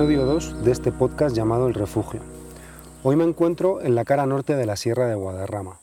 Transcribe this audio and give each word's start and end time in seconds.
episodio 0.00 0.24
2 0.24 0.64
de 0.64 0.72
este 0.72 0.92
podcast 0.92 1.36
llamado 1.36 1.68
El 1.68 1.74
Refugio. 1.74 2.22
Hoy 3.02 3.16
me 3.16 3.24
encuentro 3.24 3.82
en 3.82 3.94
la 3.94 4.06
cara 4.06 4.24
norte 4.24 4.56
de 4.56 4.64
la 4.64 4.76
Sierra 4.76 5.06
de 5.06 5.14
Guadarrama. 5.14 5.78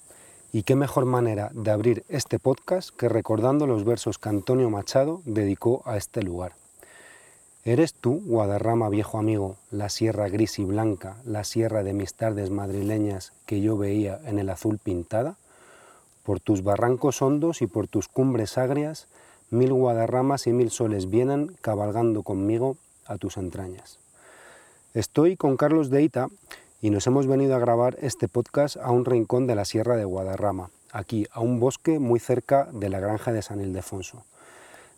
Y 0.52 0.64
qué 0.64 0.76
mejor 0.76 1.06
manera 1.06 1.52
de 1.54 1.70
abrir 1.70 2.04
este 2.10 2.40
podcast 2.40 2.90
que 2.90 3.10
recordando 3.10 3.68
los 3.68 3.86
versos 3.86 4.18
que 4.18 4.30
Antonio 4.30 4.72
Machado 4.72 5.22
dedicó 5.26 5.84
a 5.86 5.98
este 5.98 6.24
lugar. 6.24 6.54
¿Eres 7.64 7.94
tú, 7.94 8.24
Guadarrama 8.26 8.90
viejo 8.90 9.20
amigo, 9.20 9.58
la 9.70 9.88
sierra 9.88 10.30
gris 10.30 10.58
y 10.58 10.66
blanca, 10.66 11.18
la 11.24 11.44
sierra 11.44 11.84
de 11.84 11.94
mis 11.94 12.16
tardes 12.16 12.50
madrileñas 12.50 13.34
que 13.46 13.62
yo 13.62 13.78
veía 13.78 14.20
en 14.26 14.40
el 14.40 14.50
azul 14.50 14.80
pintada? 14.80 15.36
Por 16.24 16.40
tus 16.40 16.64
barrancos 16.64 17.22
hondos 17.22 17.62
y 17.62 17.68
por 17.68 17.88
tus 17.88 18.08
cumbres 18.08 18.58
agrias, 18.58 19.10
mil 19.52 19.74
guadarramas 19.74 20.48
y 20.48 20.54
mil 20.54 20.72
soles 20.72 21.08
vienen 21.08 21.56
cabalgando 21.62 22.24
conmigo 22.24 22.78
a 23.06 23.20
tus 23.20 23.38
entrañas. 23.38 24.00
Estoy 24.98 25.38
con 25.38 25.58
Carlos 25.58 25.92
de 25.92 26.02
Ita 26.02 26.28
y 26.82 26.90
nos 26.90 27.06
hemos 27.06 27.28
venido 27.28 27.56
a 27.56 27.60
grabar 27.60 28.00
este 28.02 28.28
podcast 28.28 28.78
a 28.78 28.90
un 28.90 29.06
rincón 29.06 29.46
de 29.46 29.54
la 29.54 29.64
Sierra 29.64 29.96
de 29.96 30.06
Guadarrama, 30.06 30.72
aquí 30.92 31.28
a 31.32 31.40
un 31.40 31.60
bosque 31.60 32.00
muy 32.00 32.20
cerca 32.20 32.68
de 32.74 32.90
la 32.90 33.00
granja 33.00 33.32
de 33.32 33.44
San 33.44 33.62
Ildefonso. 33.62 34.26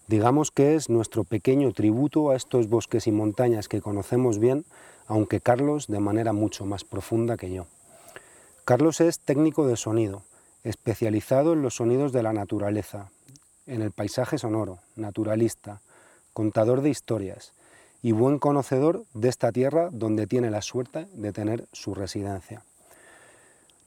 Digamos 0.08 0.52
que 0.52 0.75
es 0.75 0.88
nuestro 0.88 1.25
pequeño 1.25 1.73
tributo 1.73 2.30
a 2.30 2.38
estos 2.38 2.69
bosques 2.69 3.08
y 3.08 3.11
montañas 3.11 3.67
que 3.67 3.81
conocemos 3.81 4.39
bien, 4.39 4.64
aunque 5.06 5.41
Carlos 5.41 5.88
de 5.88 6.00
manera 6.00 6.31
mucho 6.31 6.66
más 6.66 6.86
profunda 6.86 7.36
que 7.36 7.52
yo. 7.52 7.66
Carlos 8.63 9.02
es 9.02 9.19
técnico 9.19 9.67
de 9.67 9.75
sonido, 9.75 10.23
especializado 10.63 11.52
en 11.52 11.61
los 11.61 11.75
sonidos 11.75 12.13
de 12.13 12.23
la 12.23 12.31
naturaleza, 12.31 13.11
en 13.67 13.81
el 13.81 13.91
paisaje 13.91 14.38
sonoro, 14.38 14.80
naturalista, 14.95 15.81
contador 16.31 16.84
de 16.84 16.89
historias 16.89 17.52
y 18.02 18.11
buen 18.11 18.39
conocedor 18.39 19.03
de 19.14 19.30
esta 19.30 19.52
tierra 19.52 19.89
donde 19.92 20.28
tiene 20.28 20.52
la 20.52 20.61
suerte 20.61 21.08
de 21.14 21.33
tener 21.33 21.66
su 21.72 21.94
residencia. 21.94 22.64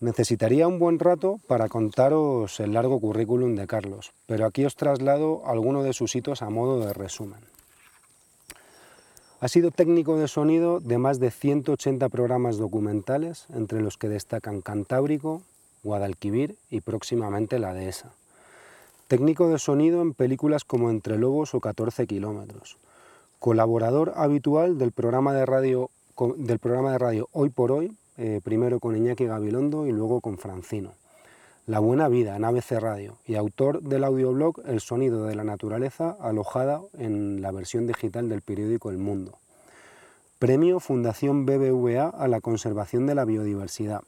Necesitaría 0.00 0.66
un 0.66 0.78
buen 0.78 0.98
rato 0.98 1.38
para 1.46 1.68
contaros 1.68 2.58
el 2.58 2.72
largo 2.72 3.00
currículum 3.00 3.54
de 3.54 3.68
Carlos, 3.68 4.12
pero 4.26 4.46
aquí 4.46 4.64
os 4.64 4.74
traslado 4.74 5.42
algunos 5.46 5.84
de 5.84 5.92
sus 5.92 6.16
hitos 6.16 6.42
a 6.42 6.50
modo 6.50 6.84
de 6.84 6.92
resumen. 6.92 7.38
Ha 9.40 9.48
sido 9.48 9.70
técnico 9.70 10.18
de 10.18 10.28
sonido 10.28 10.80
de 10.80 10.98
más 10.98 11.18
de 11.18 11.30
180 11.30 12.08
programas 12.08 12.58
documentales, 12.58 13.46
entre 13.54 13.80
los 13.80 13.96
que 13.96 14.08
destacan 14.08 14.60
Cantábrico, 14.60 15.42
Guadalquivir 15.82 16.56
y 16.70 16.80
próximamente 16.80 17.58
La 17.58 17.74
Dehesa. 17.74 18.12
Técnico 19.08 19.48
de 19.48 19.58
sonido 19.58 20.00
en 20.00 20.14
películas 20.14 20.64
como 20.64 20.90
Entre 20.90 21.18
Lobos 21.18 21.54
o 21.54 21.60
14 21.60 22.06
kilómetros. 22.06 22.76
Colaborador 23.42 24.12
habitual 24.14 24.78
del 24.78 24.92
programa 24.92 25.34
de 25.34 25.44
radio, 25.44 25.90
del 26.36 26.60
programa 26.60 26.92
de 26.92 26.98
radio 26.98 27.28
Hoy 27.32 27.50
por 27.50 27.72
Hoy, 27.72 27.96
eh, 28.16 28.40
primero 28.44 28.78
con 28.78 28.96
Iñaki 28.96 29.26
Gabilondo 29.26 29.88
y 29.88 29.90
luego 29.90 30.20
con 30.20 30.38
Francino. 30.38 30.92
La 31.66 31.80
Buena 31.80 32.06
Vida 32.06 32.36
en 32.36 32.44
ABC 32.44 32.78
Radio 32.78 33.16
y 33.26 33.34
autor 33.34 33.82
del 33.82 34.04
audioblog 34.04 34.60
El 34.64 34.78
Sonido 34.78 35.26
de 35.26 35.34
la 35.34 35.42
Naturaleza, 35.42 36.16
alojada 36.20 36.82
en 36.96 37.42
la 37.42 37.50
versión 37.50 37.88
digital 37.88 38.28
del 38.28 38.42
periódico 38.42 38.90
El 38.90 38.98
Mundo. 38.98 39.40
Premio 40.38 40.78
Fundación 40.78 41.44
BBVA 41.44 42.10
a 42.10 42.28
la 42.28 42.40
conservación 42.40 43.08
de 43.08 43.16
la 43.16 43.24
biodiversidad. 43.24 44.02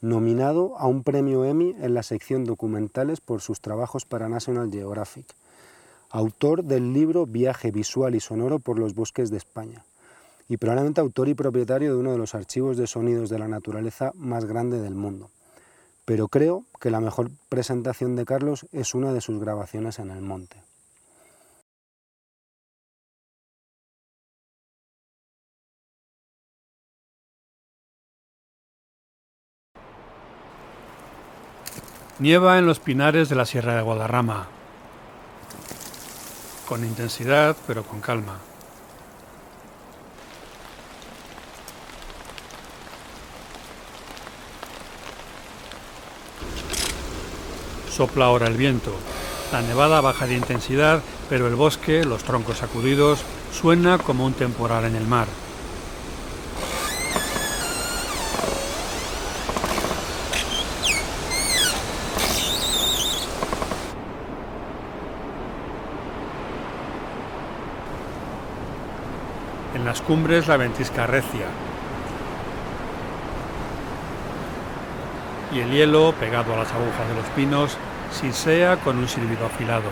Nominado 0.00 0.78
a 0.78 0.86
un 0.86 1.02
premio 1.02 1.44
Emmy 1.44 1.74
en 1.80 1.94
la 1.94 2.04
sección 2.04 2.44
documentales 2.44 3.20
por 3.20 3.40
sus 3.40 3.60
trabajos 3.60 4.04
para 4.04 4.28
National 4.28 4.70
Geographic. 4.70 5.26
Autor 6.12 6.64
del 6.64 6.92
libro 6.92 7.24
Viaje 7.24 7.70
visual 7.70 8.16
y 8.16 8.20
sonoro 8.20 8.58
por 8.58 8.80
los 8.80 8.94
bosques 8.94 9.30
de 9.30 9.36
España 9.36 9.84
y 10.48 10.56
probablemente 10.56 11.00
autor 11.00 11.28
y 11.28 11.34
propietario 11.34 11.94
de 11.94 12.00
uno 12.00 12.10
de 12.10 12.18
los 12.18 12.34
archivos 12.34 12.76
de 12.76 12.88
sonidos 12.88 13.30
de 13.30 13.38
la 13.38 13.46
naturaleza 13.46 14.10
más 14.16 14.44
grande 14.44 14.80
del 14.80 14.96
mundo. 14.96 15.30
Pero 16.04 16.26
creo 16.26 16.64
que 16.80 16.90
la 16.90 16.98
mejor 16.98 17.30
presentación 17.48 18.16
de 18.16 18.24
Carlos 18.24 18.66
es 18.72 18.96
una 18.96 19.12
de 19.12 19.20
sus 19.20 19.38
grabaciones 19.38 20.00
en 20.00 20.10
el 20.10 20.20
monte. 20.20 20.56
Nieva 32.18 32.58
en 32.58 32.66
los 32.66 32.80
pinares 32.80 33.28
de 33.28 33.36
la 33.36 33.46
Sierra 33.46 33.76
de 33.76 33.82
Guadarrama, 33.82 34.48
con 36.70 36.84
intensidad 36.84 37.56
pero 37.66 37.82
con 37.82 38.00
calma. 38.00 38.38
Sopla 47.90 48.26
ahora 48.26 48.46
el 48.46 48.56
viento. 48.56 48.92
La 49.50 49.62
nevada 49.62 50.00
baja 50.00 50.28
de 50.28 50.36
intensidad, 50.36 51.02
pero 51.28 51.48
el 51.48 51.56
bosque, 51.56 52.04
los 52.04 52.22
troncos 52.22 52.58
sacudidos, 52.58 53.18
suena 53.52 53.98
como 53.98 54.24
un 54.24 54.34
temporal 54.34 54.84
en 54.84 54.94
el 54.94 55.08
mar. 55.08 55.26
Las 69.90 70.02
cumbres 70.02 70.46
la 70.46 70.56
ventisca 70.56 71.04
recia, 71.04 71.46
y 75.52 75.58
el 75.58 75.72
hielo, 75.72 76.14
pegado 76.20 76.54
a 76.54 76.58
las 76.58 76.70
agujas 76.70 77.08
de 77.08 77.14
los 77.16 77.24
pinos, 77.34 77.76
sisea 78.12 78.76
con 78.76 78.98
un 78.98 79.08
silbido 79.08 79.46
afilado. 79.46 79.90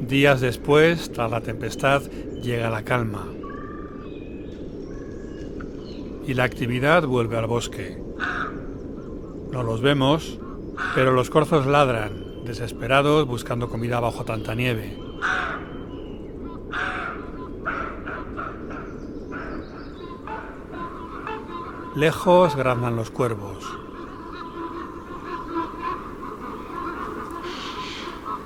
Días 0.00 0.40
después, 0.40 1.12
tras 1.12 1.30
la 1.30 1.40
tempestad, 1.40 2.02
llega 2.42 2.68
la 2.68 2.82
calma. 2.82 3.39
Y 6.26 6.34
la 6.34 6.44
actividad 6.44 7.06
vuelve 7.06 7.36
al 7.36 7.46
bosque. 7.46 8.02
No 9.50 9.62
los 9.62 9.80
vemos, 9.80 10.38
pero 10.94 11.12
los 11.12 11.30
corzos 11.30 11.66
ladran, 11.66 12.44
desesperados 12.44 13.26
buscando 13.26 13.68
comida 13.68 14.00
bajo 14.00 14.24
tanta 14.24 14.54
nieve. 14.54 14.96
Lejos 21.96 22.54
graznan 22.54 22.94
los 22.94 23.10
cuervos. 23.10 23.64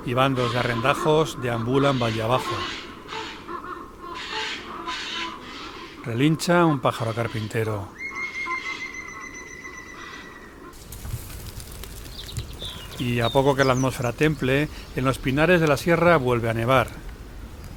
Y 0.05 0.13
bandos 0.13 0.51
de 0.53 0.59
arrendajos 0.59 1.37
deambulan 1.41 1.99
valle 1.99 2.23
abajo. 2.23 2.55
Relincha 6.05 6.65
un 6.65 6.79
pájaro 6.79 7.13
carpintero. 7.13 7.89
y 12.99 13.19
a 13.19 13.29
poco 13.29 13.55
que 13.55 13.65
la 13.65 13.73
atmósfera 13.73 14.13
temple, 14.13 14.69
en 14.95 15.05
los 15.05 15.17
pinares 15.17 15.59
de 15.59 15.67
la 15.67 15.77
sierra 15.77 16.17
vuelve 16.17 16.49
a 16.49 16.53
nevar, 16.53 16.87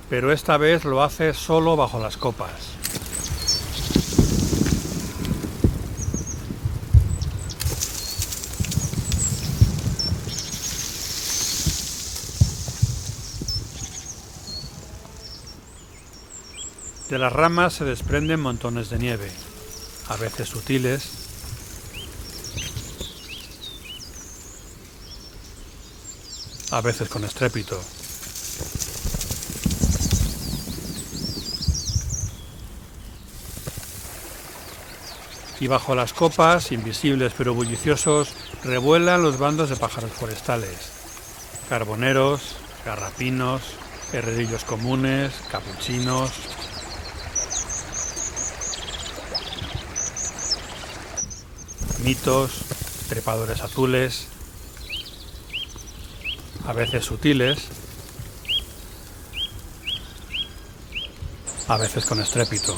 pero 0.09 0.33
esta 0.33 0.57
vez 0.57 0.85
lo 0.85 1.03
hace 1.03 1.35
solo 1.35 1.77
bajo 1.77 1.99
las 1.99 2.17
copas. 2.17 2.78
Las 17.19 17.33
ramas 17.33 17.73
se 17.73 17.85
desprenden 17.85 18.39
montones 18.39 18.91
de 18.91 18.99
nieve, 19.01 19.29
a 20.09 20.17
veces 20.19 20.49
sutiles, 20.49 21.03
a 26.71 26.81
veces 26.81 27.09
con 27.09 27.25
estrépito. 27.25 27.77
Y 35.59 35.67
bajo 35.67 35.97
las 35.97 36.13
copas, 36.13 36.71
invisibles 36.71 37.33
pero 37.37 37.53
bulliciosos, 37.53 38.29
revuelan 38.63 39.25
los 39.25 39.41
bandos 39.41 39.71
de 39.71 39.77
pájaros 39.77 40.13
forestales, 40.13 40.93
carboneros, 41.69 42.55
garrapinos, 42.85 43.63
herrerillos 44.13 44.63
comunes, 44.63 45.33
capuchinos, 45.51 46.31
trepadores 53.09 53.61
azules, 53.61 54.29
a 56.65 56.73
veces 56.73 57.05
sutiles, 57.05 57.59
a 61.69 61.77
veces 61.77 62.07
con 62.07 62.19
estrépito. 62.21 62.75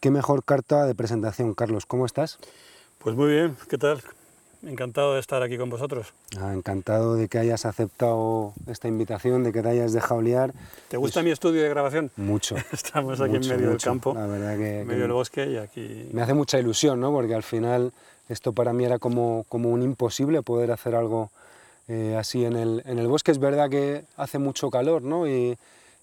Qué 0.00 0.10
mejor 0.10 0.44
carta 0.44 0.86
de 0.86 0.94
presentación, 0.94 1.52
Carlos. 1.52 1.84
¿Cómo 1.84 2.06
estás? 2.06 2.38
Pues 3.04 3.16
muy 3.16 3.28
bien, 3.28 3.54
¿qué 3.68 3.76
tal? 3.76 4.00
Encantado 4.62 5.12
de 5.12 5.20
estar 5.20 5.42
aquí 5.42 5.58
con 5.58 5.68
vosotros. 5.68 6.14
Ah, 6.40 6.54
encantado 6.54 7.16
de 7.16 7.28
que 7.28 7.36
hayas 7.36 7.66
aceptado 7.66 8.54
esta 8.66 8.88
invitación, 8.88 9.44
de 9.44 9.52
que 9.52 9.60
te 9.60 9.68
hayas 9.68 9.92
dejado 9.92 10.22
liar. 10.22 10.54
¿Te 10.88 10.96
gusta 10.96 11.22
mi 11.22 11.30
estudio 11.30 11.62
de 11.62 11.68
grabación? 11.68 12.10
Mucho. 12.16 12.56
Estamos 12.72 13.20
aquí 13.20 13.34
mucho, 13.34 13.52
en 13.52 13.56
medio 13.58 13.68
del 13.72 13.78
campo, 13.78 14.14
La 14.14 14.26
verdad 14.26 14.56
que, 14.56 14.80
en 14.80 14.84
que 14.84 14.84
medio 14.86 15.02
del 15.02 15.12
bosque 15.12 15.44
y 15.44 15.58
aquí... 15.58 16.08
me 16.14 16.22
hace 16.22 16.32
mucha 16.32 16.58
ilusión, 16.58 16.98
¿no? 16.98 17.12
Porque 17.12 17.34
al 17.34 17.42
final 17.42 17.92
esto 18.30 18.54
para 18.54 18.72
mí 18.72 18.86
era 18.86 18.98
como, 18.98 19.44
como 19.50 19.68
un 19.68 19.82
imposible 19.82 20.40
poder 20.40 20.72
hacer 20.72 20.94
algo 20.94 21.30
eh, 21.88 22.16
así 22.18 22.46
en 22.46 22.56
el, 22.56 22.82
en 22.86 22.98
el 22.98 23.06
bosque. 23.06 23.32
Es 23.32 23.38
verdad 23.38 23.68
que 23.68 24.04
hace 24.16 24.38
mucho 24.38 24.70
calor, 24.70 25.02
¿no? 25.02 25.28
Y, 25.28 25.58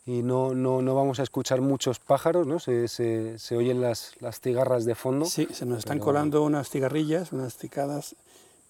y 0.06 0.24
no, 0.24 0.54
no, 0.54 0.82
no 0.82 0.96
vamos 0.96 1.20
a 1.20 1.24
escuchar 1.24 1.62
muchos 1.62 2.00
pájaros, 2.00 2.48
¿no? 2.48 2.60
Se, 2.60 2.88
se, 2.88 3.38
se 3.38 3.56
oyen 3.56 3.82
las, 3.82 4.14
las 4.20 4.40
cigarras 4.40 4.86
de 4.86 4.96
fondo. 4.96 5.26
Sí, 5.26 5.48
se 5.52 5.66
nos 5.66 5.80
están 5.80 5.98
Pero- 5.98 6.06
colando 6.06 6.44
unas 6.44 6.70
cigarrillas, 6.70 7.32
unas 7.32 7.56
cicadas, 7.56 8.16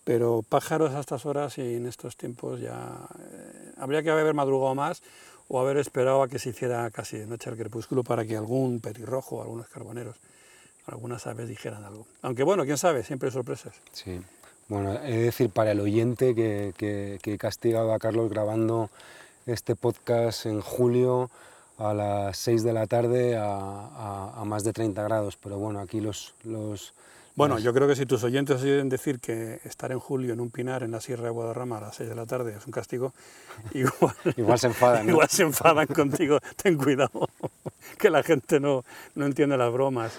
pero 0.04 0.44
pájaros 0.48 0.94
a 0.94 1.00
estas 1.00 1.26
horas 1.26 1.58
y 1.58 1.76
en 1.76 1.86
estos 1.86 2.18
tiempos 2.18 2.60
ya... 2.60 3.08
eh, 3.20 3.72
habría 3.78 4.04
que 4.04 4.10
haber 4.10 4.34
madrugado 4.34 4.76
más 4.76 5.02
o 5.48 5.60
haber 5.60 5.78
esperado 5.78 6.24
a 6.24 6.28
que 6.28 6.40
se 6.40 6.50
hiciera 6.50 6.90
casi 6.92 7.18
de 7.18 7.28
noche 7.28 7.50
al 7.50 7.58
crepúsculo 7.58 8.04
para 8.04 8.26
que 8.26 8.36
algún 8.38 8.80
petirrojo, 8.80 9.42
algunos 9.42 9.68
carboneros, 9.68 10.16
algunas 10.88 11.28
aves 11.28 11.48
dijeran 11.48 11.84
algo. 11.84 12.08
Aunque 12.22 12.44
bueno, 12.44 12.66
quién 12.66 12.78
sabe, 12.78 13.04
siempre 13.04 13.28
hay 13.28 13.34
sorpresas. 13.34 13.74
Sí. 13.92 14.20
Bueno, 14.70 14.94
he 15.04 15.12
de 15.12 15.24
decir 15.24 15.50
para 15.50 15.72
el 15.72 15.80
oyente 15.82 16.34
que, 16.34 16.74
que, 16.78 17.20
que 17.22 17.34
he 17.34 17.38
castigado 17.38 17.94
a 17.94 18.00
Carlos 18.00 18.30
grabando 18.30 18.90
este 19.46 19.76
podcast 19.76 20.46
en 20.46 20.62
julio 20.62 21.30
a 21.78 21.94
las 21.94 22.38
6 22.38 22.64
de 22.64 22.74
la 22.74 22.86
tarde 22.88 23.36
a, 23.38 23.46
a- 23.46 24.34
a 24.42 24.46
más 24.46 24.64
de 24.64 24.72
30 24.74 25.02
grados, 25.04 25.38
pero 25.42 25.58
bueno, 25.58 25.80
aquí 25.80 26.00
los... 26.00 26.36
los 26.44 26.94
Bueno, 27.36 27.56
las- 27.56 27.64
yo 27.64 27.74
creo 27.74 27.88
que 27.88 27.96
si 27.96 28.06
tus 28.06 28.24
oyentes 28.24 28.62
oyen 28.62 28.88
decir 28.90 29.20
que 29.20 29.60
estar 29.64 29.92
en 29.92 30.00
julio 30.00 30.34
en 30.34 30.40
un 30.42 30.52
pinar 30.52 30.84
en 30.84 30.92
la 30.92 31.02
Sierra 31.02 31.24
de 31.24 31.30
Guadarrama 31.32 31.78
a 31.80 31.82
las 31.82 31.96
6 31.96 32.10
de 32.10 32.16
la 32.16 32.26
tarde 32.28 32.56
es 32.58 32.66
un 32.68 32.72
castigo, 32.72 33.14
igual, 33.74 34.14
Igual 34.38 34.60
se 34.60 34.68
enfadan, 34.68 35.06
¿no? 35.08 35.14
igual 35.14 35.30
se 35.30 35.44
enfadan 35.44 35.88
contigo. 35.88 36.38
Ten 36.62 36.78
cuidado, 36.78 37.28
que 37.98 38.10
la 38.12 38.22
gente 38.22 38.60
no, 38.60 38.84
no 39.16 39.26
entiende 39.26 39.58
las 39.58 39.72
bromas. 39.74 40.14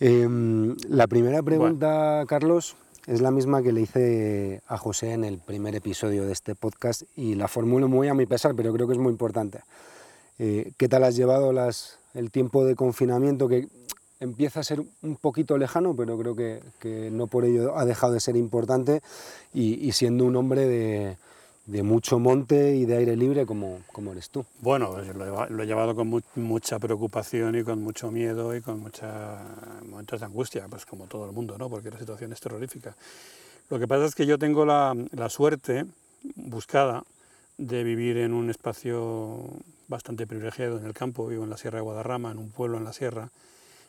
Em, 0.00 0.74
la 0.88 1.06
primera 1.06 1.40
pregunta, 1.42 2.24
Carlos, 2.26 2.74
es 3.06 3.20
la 3.20 3.30
misma 3.30 3.62
que 3.62 3.72
le 3.72 3.80
hice 3.80 4.62
a 4.66 4.78
José 4.78 5.12
en 5.12 5.24
el 5.24 5.38
primer 5.38 5.74
episodio 5.74 6.24
de 6.24 6.32
este 6.32 6.54
podcast 6.54 7.02
y 7.16 7.34
la 7.34 7.48
formulo 7.48 7.88
muy 7.88 8.08
a 8.08 8.14
mi 8.14 8.26
pesar, 8.26 8.54
pero 8.54 8.72
creo 8.72 8.86
que 8.86 8.94
es 8.94 8.98
muy 8.98 9.10
importante. 9.10 9.60
Eh, 10.38 10.72
¿Qué 10.76 10.88
tal 10.88 11.04
has 11.04 11.16
llevado 11.16 11.52
las, 11.52 11.98
el 12.14 12.30
tiempo 12.30 12.64
de 12.64 12.76
confinamiento 12.76 13.48
que 13.48 13.68
empieza 14.20 14.60
a 14.60 14.64
ser 14.64 14.82
un 15.02 15.16
poquito 15.16 15.58
lejano, 15.58 15.96
pero 15.96 16.16
creo 16.16 16.36
que, 16.36 17.10
no 17.10 17.26
por 17.26 17.44
ello 17.44 17.76
ha 17.76 17.84
dejado 17.84 18.12
de 18.12 18.20
ser 18.20 18.36
importante 18.36 19.02
y 19.52 19.90
siendo 19.92 20.24
un 20.24 20.36
hombre 20.36 20.66
de, 20.66 21.16
de 21.66 21.82
mucho 21.82 22.18
monte 22.18 22.74
y 22.76 22.84
de 22.86 22.96
aire 22.96 23.16
libre 23.16 23.46
como, 23.46 23.80
como 23.92 24.12
eres 24.12 24.30
tú? 24.30 24.44
Bueno, 24.60 24.96
lo, 25.14 25.62
he 25.62 25.66
llevado 25.66 25.94
con 25.94 26.08
mu- 26.08 26.20
mucha 26.34 26.78
preocupación 26.78 27.54
y 27.56 27.62
con 27.62 27.82
mucho 27.82 28.10
miedo 28.10 28.54
y 28.56 28.60
con 28.60 28.80
muchos 28.80 29.08
momentos 29.88 30.20
de 30.20 30.26
angustia, 30.26 30.66
pues 30.68 30.84
como 30.86 31.06
todo 31.06 31.24
el 31.26 31.32
mundo, 31.32 31.56
¿no? 31.58 31.70
porque 31.70 31.90
la 31.90 31.98
situación 31.98 32.32
es 32.32 32.40
terrorífica. 32.40 32.96
Lo 33.70 33.78
que 33.78 33.88
pasa 33.88 34.04
es 34.06 34.14
que 34.14 34.26
yo 34.26 34.38
tengo 34.38 34.66
la, 34.66 34.94
la 35.12 35.28
suerte 35.30 35.86
buscada 36.36 37.04
de 37.58 37.84
vivir 37.84 38.16
en 38.18 38.32
un 38.32 38.50
espacio 38.50 39.44
bastante 39.88 40.26
privilegiado 40.26 40.78
en 40.78 40.86
el 40.86 40.94
campo, 40.94 41.26
vivo 41.26 41.44
en 41.44 41.50
la 41.50 41.56
Sierra 41.56 41.78
de 41.78 41.82
Guadarrama, 41.82 42.32
en 42.32 42.38
un 42.38 42.50
pueblo 42.50 42.78
en 42.78 42.84
la 42.84 42.92
sierra. 42.92 43.30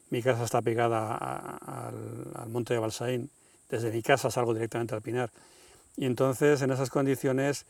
Mi 0.10 0.22
casa 0.22 0.44
está 0.44 0.62
pegada 0.62 1.16
al, 1.16 2.31
al 2.36 2.50
monte 2.50 2.74
de 2.74 2.80
Balsaín, 2.80 3.30
desde 3.70 3.92
mi 3.92 4.02
casa 4.04 4.30
salgo 4.30 4.54
directamente 4.54 4.94
al 4.96 5.02
Pinar. 5.02 5.31
Y 5.98 6.06
entonces 6.06 6.62
en 6.62 6.72
esas 6.72 6.90
condiciones 6.90 7.66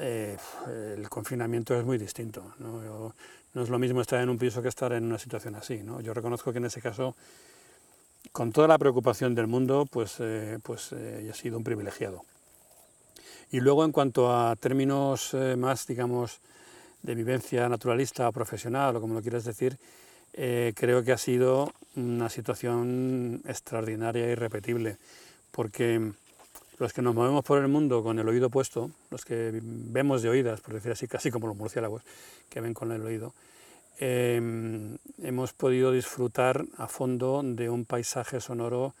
eh, 0.00 0.36
el 0.96 1.08
confinamiento 1.08 1.78
es 1.78 1.84
muy 1.84 1.98
distinto. 1.98 2.54
¿no? 2.58 2.82
Yo- 2.84 3.14
no 3.54 3.62
es 3.62 3.70
lo 3.70 3.78
mismo 3.78 4.02
estar 4.02 4.20
en 4.20 4.28
un 4.28 4.36
piso 4.36 4.60
que 4.60 4.68
estar 4.68 4.92
en 4.92 5.04
una 5.04 5.18
situación 5.18 5.54
así. 5.54 5.82
¿no? 5.82 6.00
Yo 6.02 6.12
reconozco 6.12 6.52
que 6.52 6.58
en 6.58 6.66
ese 6.66 6.82
caso, 6.82 7.14
con 8.32 8.52
toda 8.52 8.68
la 8.68 8.76
preocupación 8.76 9.34
del 9.34 9.46
mundo, 9.46 9.86
pues, 9.90 10.16
eh, 10.20 10.58
pues 10.62 10.92
eh, 10.92 11.28
he 11.30 11.32
sido 11.34 11.56
un 11.56 11.64
privilegiado. 11.64 12.22
Y 13.50 13.60
luego 13.60 13.84
en 13.84 13.92
cuanto 13.92 14.30
a 14.34 14.56
términos 14.56 15.32
eh, 15.32 15.56
más, 15.56 15.86
digamos, 15.86 16.40
de 17.02 17.14
vivencia 17.14 17.68
naturalista 17.68 18.28
o 18.28 18.32
profesional, 18.32 18.96
o 18.96 19.00
como 19.00 19.14
lo 19.14 19.22
quieras 19.22 19.44
decir, 19.44 19.78
eh, 20.34 20.72
creo 20.76 21.02
que 21.02 21.12
ha 21.12 21.18
sido 21.18 21.72
una 21.94 22.28
situación 22.28 23.40
extraordinaria 23.46 24.26
e 24.26 24.32
irrepetible, 24.32 24.98
porque 25.50 26.12
los 26.78 26.92
que 26.92 27.02
nos 27.02 27.14
movemos 27.14 27.44
por 27.44 27.58
el 27.58 27.68
mundo 27.68 28.02
con 28.02 28.18
el 28.18 28.28
oído 28.28 28.50
puesto, 28.50 28.90
los 29.10 29.24
que 29.24 29.60
vemos 29.62 30.22
de 30.22 30.28
oídas, 30.28 30.60
por 30.60 30.74
decir 30.74 30.92
así, 30.92 31.08
casi 31.08 31.30
como 31.30 31.46
los 31.46 31.56
murciélagos, 31.56 32.02
que 32.48 32.60
ven 32.60 32.74
con 32.74 32.92
el 32.92 33.02
oído, 33.02 33.34
eh, 33.98 34.40
hemos 35.22 35.52
podido 35.54 35.90
disfrutar 35.90 36.66
a 36.76 36.86
fondo 36.86 37.42
de 37.42 37.70
un 37.70 37.86
paisaje 37.86 38.40
sonoro 38.40 38.94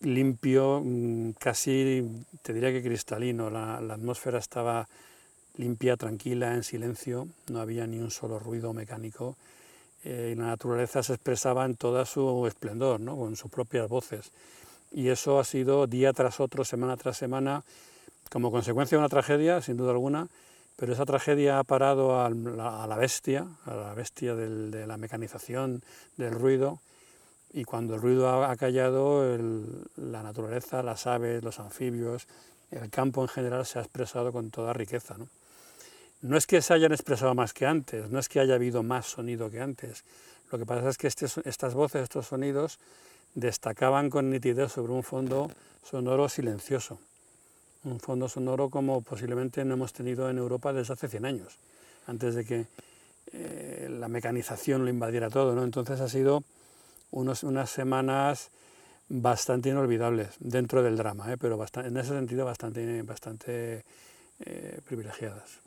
limpio, 0.00 0.82
mm, 0.84 1.32
casi, 1.38 2.02
te 2.42 2.52
diría 2.52 2.72
que 2.72 2.82
cristalino. 2.82 3.48
La, 3.50 3.80
la 3.80 3.94
atmósfera 3.94 4.38
estaba 4.38 4.88
limpia, 5.56 5.96
tranquila, 5.96 6.54
en 6.54 6.62
silencio, 6.64 7.28
no 7.48 7.60
había 7.60 7.86
ni 7.86 7.98
un 7.98 8.10
solo 8.10 8.38
ruido 8.38 8.72
mecánico. 8.72 9.36
eh, 10.04 10.32
y 10.32 10.34
la 10.34 10.46
naturaleza 10.46 11.00
se 11.04 11.14
expresaba 11.14 11.64
en 11.64 11.76
toda 11.76 12.04
su 12.04 12.44
esplendor, 12.48 12.98
¿no? 12.98 13.16
con 13.16 13.36
sus 13.36 13.50
propias 13.50 13.88
voces. 13.88 14.32
Y 14.92 15.08
eso 15.08 15.38
ha 15.38 15.44
sido 15.44 15.86
día 15.86 16.12
tras 16.12 16.40
otro, 16.40 16.64
semana 16.64 16.96
tras 16.96 17.16
semana, 17.16 17.64
como 18.30 18.50
consecuencia 18.50 18.96
de 18.96 19.00
una 19.00 19.08
tragedia, 19.08 19.60
sin 19.62 19.76
duda 19.76 19.92
alguna, 19.92 20.28
pero 20.76 20.92
esa 20.92 21.04
tragedia 21.04 21.58
ha 21.58 21.64
parado 21.64 22.20
a 22.20 22.30
la, 22.30 22.96
bestia, 22.96 23.46
a 23.66 23.74
la 23.74 23.94
bestia 23.94 24.34
de 24.34 24.86
la 24.86 24.96
mecanización, 24.96 25.82
del 26.16 26.32
ruido, 26.32 26.78
y 27.52 27.64
cuando 27.64 27.94
el 27.94 28.00
ruido 28.00 28.28
ha, 28.28 28.50
ha 28.50 28.56
callado, 28.56 29.22
la 29.96 30.22
naturaleza, 30.22 30.82
las 30.82 31.06
aves, 31.06 31.42
los 31.42 31.60
anfibios, 31.60 32.26
el 32.70 32.88
campo 32.88 33.22
en 33.22 33.28
general 33.28 33.66
se 33.66 33.78
ha 33.78 33.82
expresado 33.82 34.32
con 34.32 34.50
toda 34.50 34.72
riqueza. 34.72 35.16
¿no? 35.18 35.28
No 36.22 36.36
es 36.36 36.46
que 36.46 36.62
se 36.62 36.72
hayan 36.72 36.92
expresado 36.92 37.34
más 37.34 37.52
que 37.52 37.66
antes, 37.66 38.08
no 38.08 38.18
es 38.18 38.28
que 38.28 38.40
haya 38.40 38.54
habido 38.54 38.82
más 38.82 39.06
sonido 39.06 39.50
que 39.50 39.60
antes. 39.60 40.04
Lo 40.50 40.58
que 40.58 40.64
pasa 40.66 40.88
es 40.88 40.96
que 40.96 41.08
este- 41.08 41.26
estas 41.44 41.74
voces, 41.74 42.02
estos 42.02 42.26
sonidos, 42.26 42.78
destacaban 43.34 44.10
con 44.10 44.30
nitidez 44.30 44.72
sobre 44.72 44.92
un 44.92 45.02
fondo 45.02 45.50
sonoro 45.88 46.28
silencioso. 46.28 46.98
Un 47.84 47.98
fondo 47.98 48.28
sonoro 48.28 48.70
como 48.70 49.00
posiblemente 49.02 49.64
no 49.64 49.74
hemos 49.74 49.92
tenido 49.92 50.30
en 50.30 50.38
Europa 50.38 50.72
desde 50.72 50.92
hace 50.94 51.08
100 51.08 51.24
años, 51.24 51.56
antes 52.06 52.34
de 52.34 52.44
que 52.44 52.66
eh, 53.32 53.88
la 53.90 54.08
mecanización 54.08 54.84
lo 54.84 54.90
invadiera 54.90 55.30
todo. 55.30 55.54
¿no? 55.54 55.64
Entonces 55.64 56.00
ha 56.00 56.08
sido 56.08 56.44
unos- 57.10 57.42
unas 57.42 57.70
semanas 57.70 58.50
bastante 59.08 59.68
inolvidables 59.70 60.28
dentro 60.38 60.82
del 60.82 60.96
drama, 60.96 61.32
¿eh? 61.32 61.36
pero 61.38 61.56
basta- 61.56 61.86
en 61.86 61.96
ese 61.96 62.10
sentido 62.10 62.44
bastante, 62.44 63.02
bastante 63.02 63.84
eh, 64.44 64.80
privilegiadas. 64.86 65.58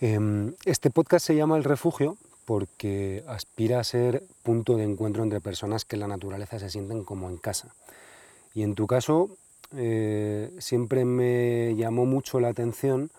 Em, 0.00 0.54
Este 0.64 0.90
podcast 0.90 1.26
se 1.26 1.34
llama 1.36 1.56
El 1.56 1.64
Refugio 1.64 2.16
porque 2.50 3.22
aspira 3.28 3.78
a 3.78 3.84
ser 3.84 4.24
punto 4.42 4.76
de 4.76 4.82
encuentro 4.82 5.22
entre 5.22 5.40
personas 5.40 5.84
que 5.84 5.94
en 5.94 6.00
la 6.00 6.08
naturaleza 6.08 6.58
se 6.58 6.68
sienten 6.68 7.04
como 7.04 7.28
en 7.28 7.36
casa. 7.36 7.76
Y 8.54 8.64
en 8.64 8.74
tu 8.74 8.88
caso, 8.88 9.30
eh, 9.76 10.50
siempre 10.58 11.04
me 11.04 11.76
llamó 11.76 12.06
mucho 12.06 12.40
la 12.40 12.48
atención 12.48 13.12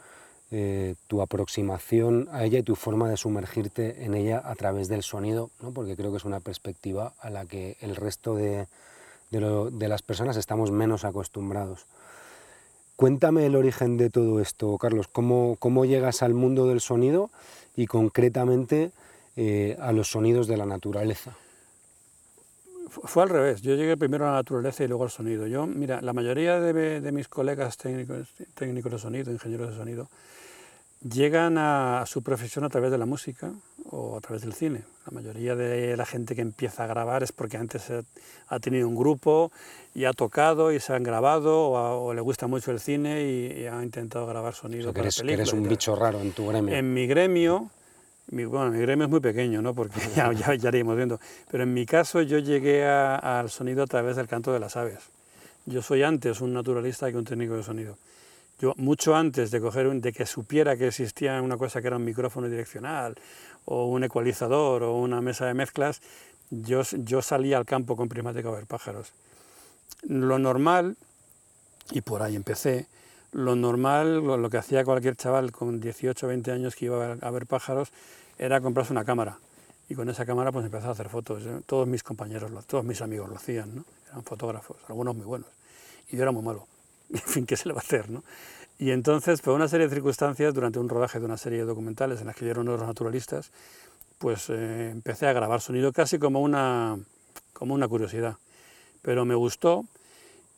eh, 0.51 0.95
tu 1.07 1.21
aproximación 1.21 2.27
a 2.33 2.43
ella 2.43 2.59
y 2.59 2.63
tu 2.63 2.75
forma 2.75 3.09
de 3.09 3.15
sumergirte 3.15 4.03
en 4.03 4.15
ella 4.15 4.41
a 4.43 4.53
través 4.55 4.89
del 4.89 5.01
sonido, 5.01 5.49
porque 5.73 5.95
creo 5.95 6.11
que 6.11 6.17
es 6.17 6.25
una 6.25 6.41
perspectiva 6.41 7.13
a 7.21 7.29
la 7.29 7.45
que 7.45 7.77
el 7.79 7.95
resto 7.95 8.35
de, 8.35 8.67
las 9.31 10.01
personas 10.01 10.35
estamos 10.35 10.71
menos 10.71 11.05
acostumbrados. 11.05 11.85
Cuéntame 12.97 13.45
el 13.45 13.55
origen 13.55 13.95
de 13.95 14.09
todo 14.09 14.41
esto, 14.41 14.77
Carlos. 14.77 15.07
¿Cómo, 15.07 15.55
cómo 15.57 15.85
llegas 15.85 16.21
al 16.21 16.33
mundo 16.33 16.67
del 16.67 16.81
sonido 16.81 17.29
y 17.77 17.85
concretamente 17.87 18.91
eh, 19.35 19.77
a 19.79 19.91
los 19.91 20.09
sonidos 20.09 20.47
de 20.47 20.57
la 20.57 20.65
naturaleza? 20.65 21.35
Fue 22.89 23.23
al 23.23 23.29
revés, 23.29 23.61
yo 23.61 23.75
llegué 23.75 23.95
primero 23.95 24.25
a 24.25 24.31
la 24.31 24.35
naturaleza 24.35 24.83
y 24.83 24.87
luego 24.87 25.05
al 25.05 25.09
sonido. 25.09 25.47
Yo, 25.47 25.65
mira, 25.65 26.01
la 26.01 26.11
mayoría 26.11 26.59
de, 26.59 27.11
mis 27.13 27.29
colegas 27.29 27.77
técnicos, 27.77 28.27
técnicos 28.53 28.91
de 28.91 28.99
sonido, 28.99 29.31
ingenieros 29.31 29.69
de 29.69 29.75
sonido, 29.77 30.09
llegan 31.01 31.57
a 31.57 32.03
su 32.05 32.21
profesión 32.21 32.65
a 32.65 32.69
través 32.69 32.91
de 32.91 32.97
la 32.97 33.05
música 33.05 33.53
o 33.89 34.17
a 34.17 34.19
través 34.19 34.41
del 34.41 34.53
cine. 34.53 34.83
La 35.05 35.13
mayoría 35.13 35.55
de 35.55 35.95
la 35.95 36.05
gente 36.05 36.35
que 36.35 36.41
empieza 36.41 36.83
a 36.83 36.87
grabar 36.87 37.23
es 37.23 37.31
porque 37.31 37.55
antes 37.55 37.91
ha 38.47 38.59
tenido 38.59 38.87
un 38.89 38.95
grupo 38.95 39.51
y 39.95 40.03
ha 40.03 40.13
tocado 40.13 40.73
y 40.73 40.79
se 40.79 40.93
han 40.93 41.03
grabado 41.03 41.69
o, 41.69 42.13
le 42.13 42.21
gusta 42.21 42.47
mucho 42.47 42.71
el 42.71 42.79
cine 42.79 43.23
y, 43.23 43.65
ha 43.67 43.81
intentado 43.83 44.27
grabar 44.27 44.53
sonido 44.53 44.91
para 44.91 45.05
eres, 45.05 45.19
eres 45.21 45.53
un 45.53 45.67
bicho 45.67 45.95
raro 45.95 46.19
en 46.19 46.33
tu 46.33 46.47
gremio. 46.47 46.75
En 46.75 46.93
mi 46.93 47.07
gremio, 47.07 47.69
mi, 48.31 48.45
bueno, 48.45 48.71
mi 48.71 48.79
gremio 48.79 49.05
es 49.05 49.11
muy 49.11 49.19
pequeño, 49.19 49.61
¿no? 49.61 49.73
porque 49.73 49.99
ya, 50.15 50.31
ya, 50.33 50.55
ya 50.55 50.69
iremos 50.69 50.95
viendo, 50.95 51.19
pero 51.49 51.63
en 51.63 51.73
mi 51.73 51.85
caso 51.85 52.21
yo 52.21 52.39
llegué 52.39 52.85
al 52.85 53.49
sonido 53.49 53.83
a 53.83 53.87
través 53.87 54.15
del 54.15 54.27
canto 54.27 54.51
de 54.51 54.59
las 54.59 54.75
aves. 54.75 54.99
Yo 55.65 55.81
soy 55.81 56.03
antes 56.03 56.41
un 56.41 56.53
naturalista 56.53 57.11
que 57.11 57.17
un 57.17 57.25
técnico 57.25 57.55
de 57.55 57.63
sonido. 57.63 57.97
Yo, 58.59 58.73
mucho 58.77 59.15
antes 59.15 59.51
de, 59.51 59.59
coger 59.59 59.89
de 59.89 60.13
que 60.13 60.25
supiera 60.25 60.75
que 60.75 60.87
existía 60.87 61.41
una 61.41 61.57
cosa 61.57 61.81
que 61.81 61.87
era 61.87 61.97
un 61.97 62.05
micrófono 62.05 62.47
direccional 62.47 63.15
o 63.65 63.85
un 63.85 64.03
ecualizador 64.03 64.83
o 64.83 64.97
una 64.97 65.21
mesa 65.21 65.45
de 65.45 65.53
mezclas, 65.53 66.01
yo, 66.51 66.81
yo 66.91 67.21
salía 67.21 67.57
al 67.57 67.65
campo 67.65 67.95
con 67.95 68.09
primática 68.09 68.49
a 68.49 68.51
ver 68.51 68.65
pájaros. 68.65 69.13
Lo 70.03 70.39
normal, 70.39 70.95
y 71.91 72.01
por 72.01 72.21
ahí 72.21 72.35
empecé, 72.35 72.87
lo 73.31 73.55
normal, 73.55 74.25
lo, 74.25 74.49
que 74.49 74.57
hacía 74.57 74.83
cualquier 74.83 75.15
chaval 75.15 75.51
con 75.51 75.79
18 75.79 76.25
o 76.25 76.29
20 76.29 76.51
años 76.51 76.75
que 76.75 76.85
iba 76.85 77.13
a 77.13 77.31
ver, 77.31 77.47
pájaros, 77.47 77.91
era 78.37 78.61
comprarse 78.61 78.93
una 78.93 79.05
cámara. 79.05 79.37
Y 79.89 79.95
con 79.95 80.09
esa 80.09 80.25
cámara 80.25 80.51
pues 80.51 80.65
empezaba 80.65 80.89
a 80.89 80.93
hacer 80.93 81.09
fotos. 81.09 81.43
Todos 81.65 81.87
mis 81.87 82.03
compañeros, 82.03 82.51
todos 82.65 82.85
mis 82.85 83.01
amigos 83.01 83.29
lo 83.29 83.35
hacían, 83.35 83.75
¿no? 83.75 83.85
eran 84.09 84.23
fotógrafos, 84.23 84.77
algunos 84.87 85.15
muy 85.15 85.25
buenos. 85.25 85.49
Y 86.09 86.17
yo 86.17 86.23
era 86.23 86.31
muy 86.31 86.43
malo. 86.43 86.67
en 87.09 87.19
fin, 87.19 87.45
¿qué 87.45 87.57
se 87.57 87.67
le 87.67 87.73
va 87.73 87.79
a 87.79 87.83
hacer? 87.83 88.09
¿no? 88.09 88.23
Y 88.79 88.91
entonces, 88.91 89.41
por 89.41 89.53
una 89.53 89.67
serie 89.67 89.87
de 89.87 89.93
circunstancias, 89.93 90.53
durante 90.53 90.79
un 90.79 90.89
rodaje 90.89 91.19
de 91.19 91.25
una 91.25 91.37
serie 91.37 91.59
de 91.59 91.65
documentales 91.65 92.21
en 92.21 92.27
las 92.27 92.35
que 92.35 92.45
yo 92.45 92.51
era 92.51 92.61
uno 92.61 92.71
de 92.71 92.77
los 92.79 92.87
naturalistas, 92.87 93.51
pues 94.17 94.49
eh, 94.49 94.89
empecé 94.89 95.27
a 95.27 95.33
grabar 95.33 95.61
sonido 95.61 95.91
casi 95.91 96.19
como 96.19 96.41
una, 96.41 96.97
como 97.53 97.73
una 97.73 97.87
curiosidad. 97.87 98.37
Pero 99.01 99.25
me 99.25 99.35
gustó 99.35 99.85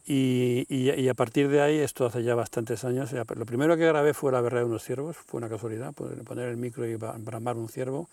y, 0.05 0.65
y, 0.69 1.07
a 1.07 1.13
partir 1.13 1.47
de 1.47 1.61
ahí, 1.61 1.77
esto 1.79 2.05
hace 2.05 2.23
ya 2.23 2.35
bastantes 2.35 2.83
años, 2.83 3.11
lo 3.13 3.45
primero 3.45 3.77
que 3.77 3.85
grabé 3.85 4.13
fue 4.13 4.31
la 4.31 4.41
berrea 4.41 4.61
de 4.61 4.65
unos 4.65 4.83
ciervos, 4.83 5.15
fue 5.15 5.37
una 5.37 5.49
casualidad, 5.49 5.93
poner 5.93 6.49
el 6.49 6.57
micro 6.57 6.85
y 6.85 6.95
bramar 6.95 7.55
un 7.55 7.69
ciervo. 7.69 8.09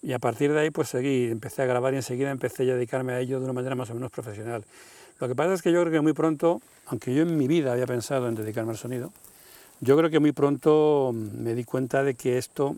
Y 0.00 0.12
a 0.12 0.18
partir 0.18 0.52
de 0.52 0.60
ahí 0.60 0.70
pues 0.70 0.88
seguí, 0.88 1.26
empecé 1.26 1.62
a 1.62 1.66
grabar 1.66 1.92
y 1.92 1.96
enseguida 1.96 2.30
empecé 2.30 2.62
a 2.70 2.74
dedicarme 2.74 3.12
a 3.12 3.20
ello 3.20 3.38
de 3.38 3.44
una 3.44 3.52
manera 3.52 3.74
más 3.74 3.90
o 3.90 3.94
menos 3.94 4.10
profesional. 4.10 4.64
Lo 5.20 5.26
que 5.26 5.34
pasa 5.34 5.52
es 5.54 5.62
que 5.62 5.72
yo 5.72 5.80
creo 5.80 5.92
que 5.92 6.00
muy 6.00 6.12
pronto, 6.12 6.62
aunque 6.86 7.12
yo 7.12 7.22
en 7.22 7.36
mi 7.36 7.48
vida 7.48 7.72
había 7.72 7.86
pensado 7.86 8.28
en 8.28 8.36
dedicarme 8.36 8.70
al 8.70 8.78
sonido, 8.78 9.12
yo 9.80 9.96
creo 9.96 10.10
que 10.10 10.20
muy 10.20 10.32
pronto 10.32 11.12
me 11.12 11.54
di 11.54 11.64
cuenta 11.64 12.02
de 12.02 12.14
que 12.14 12.38
esto 12.38 12.76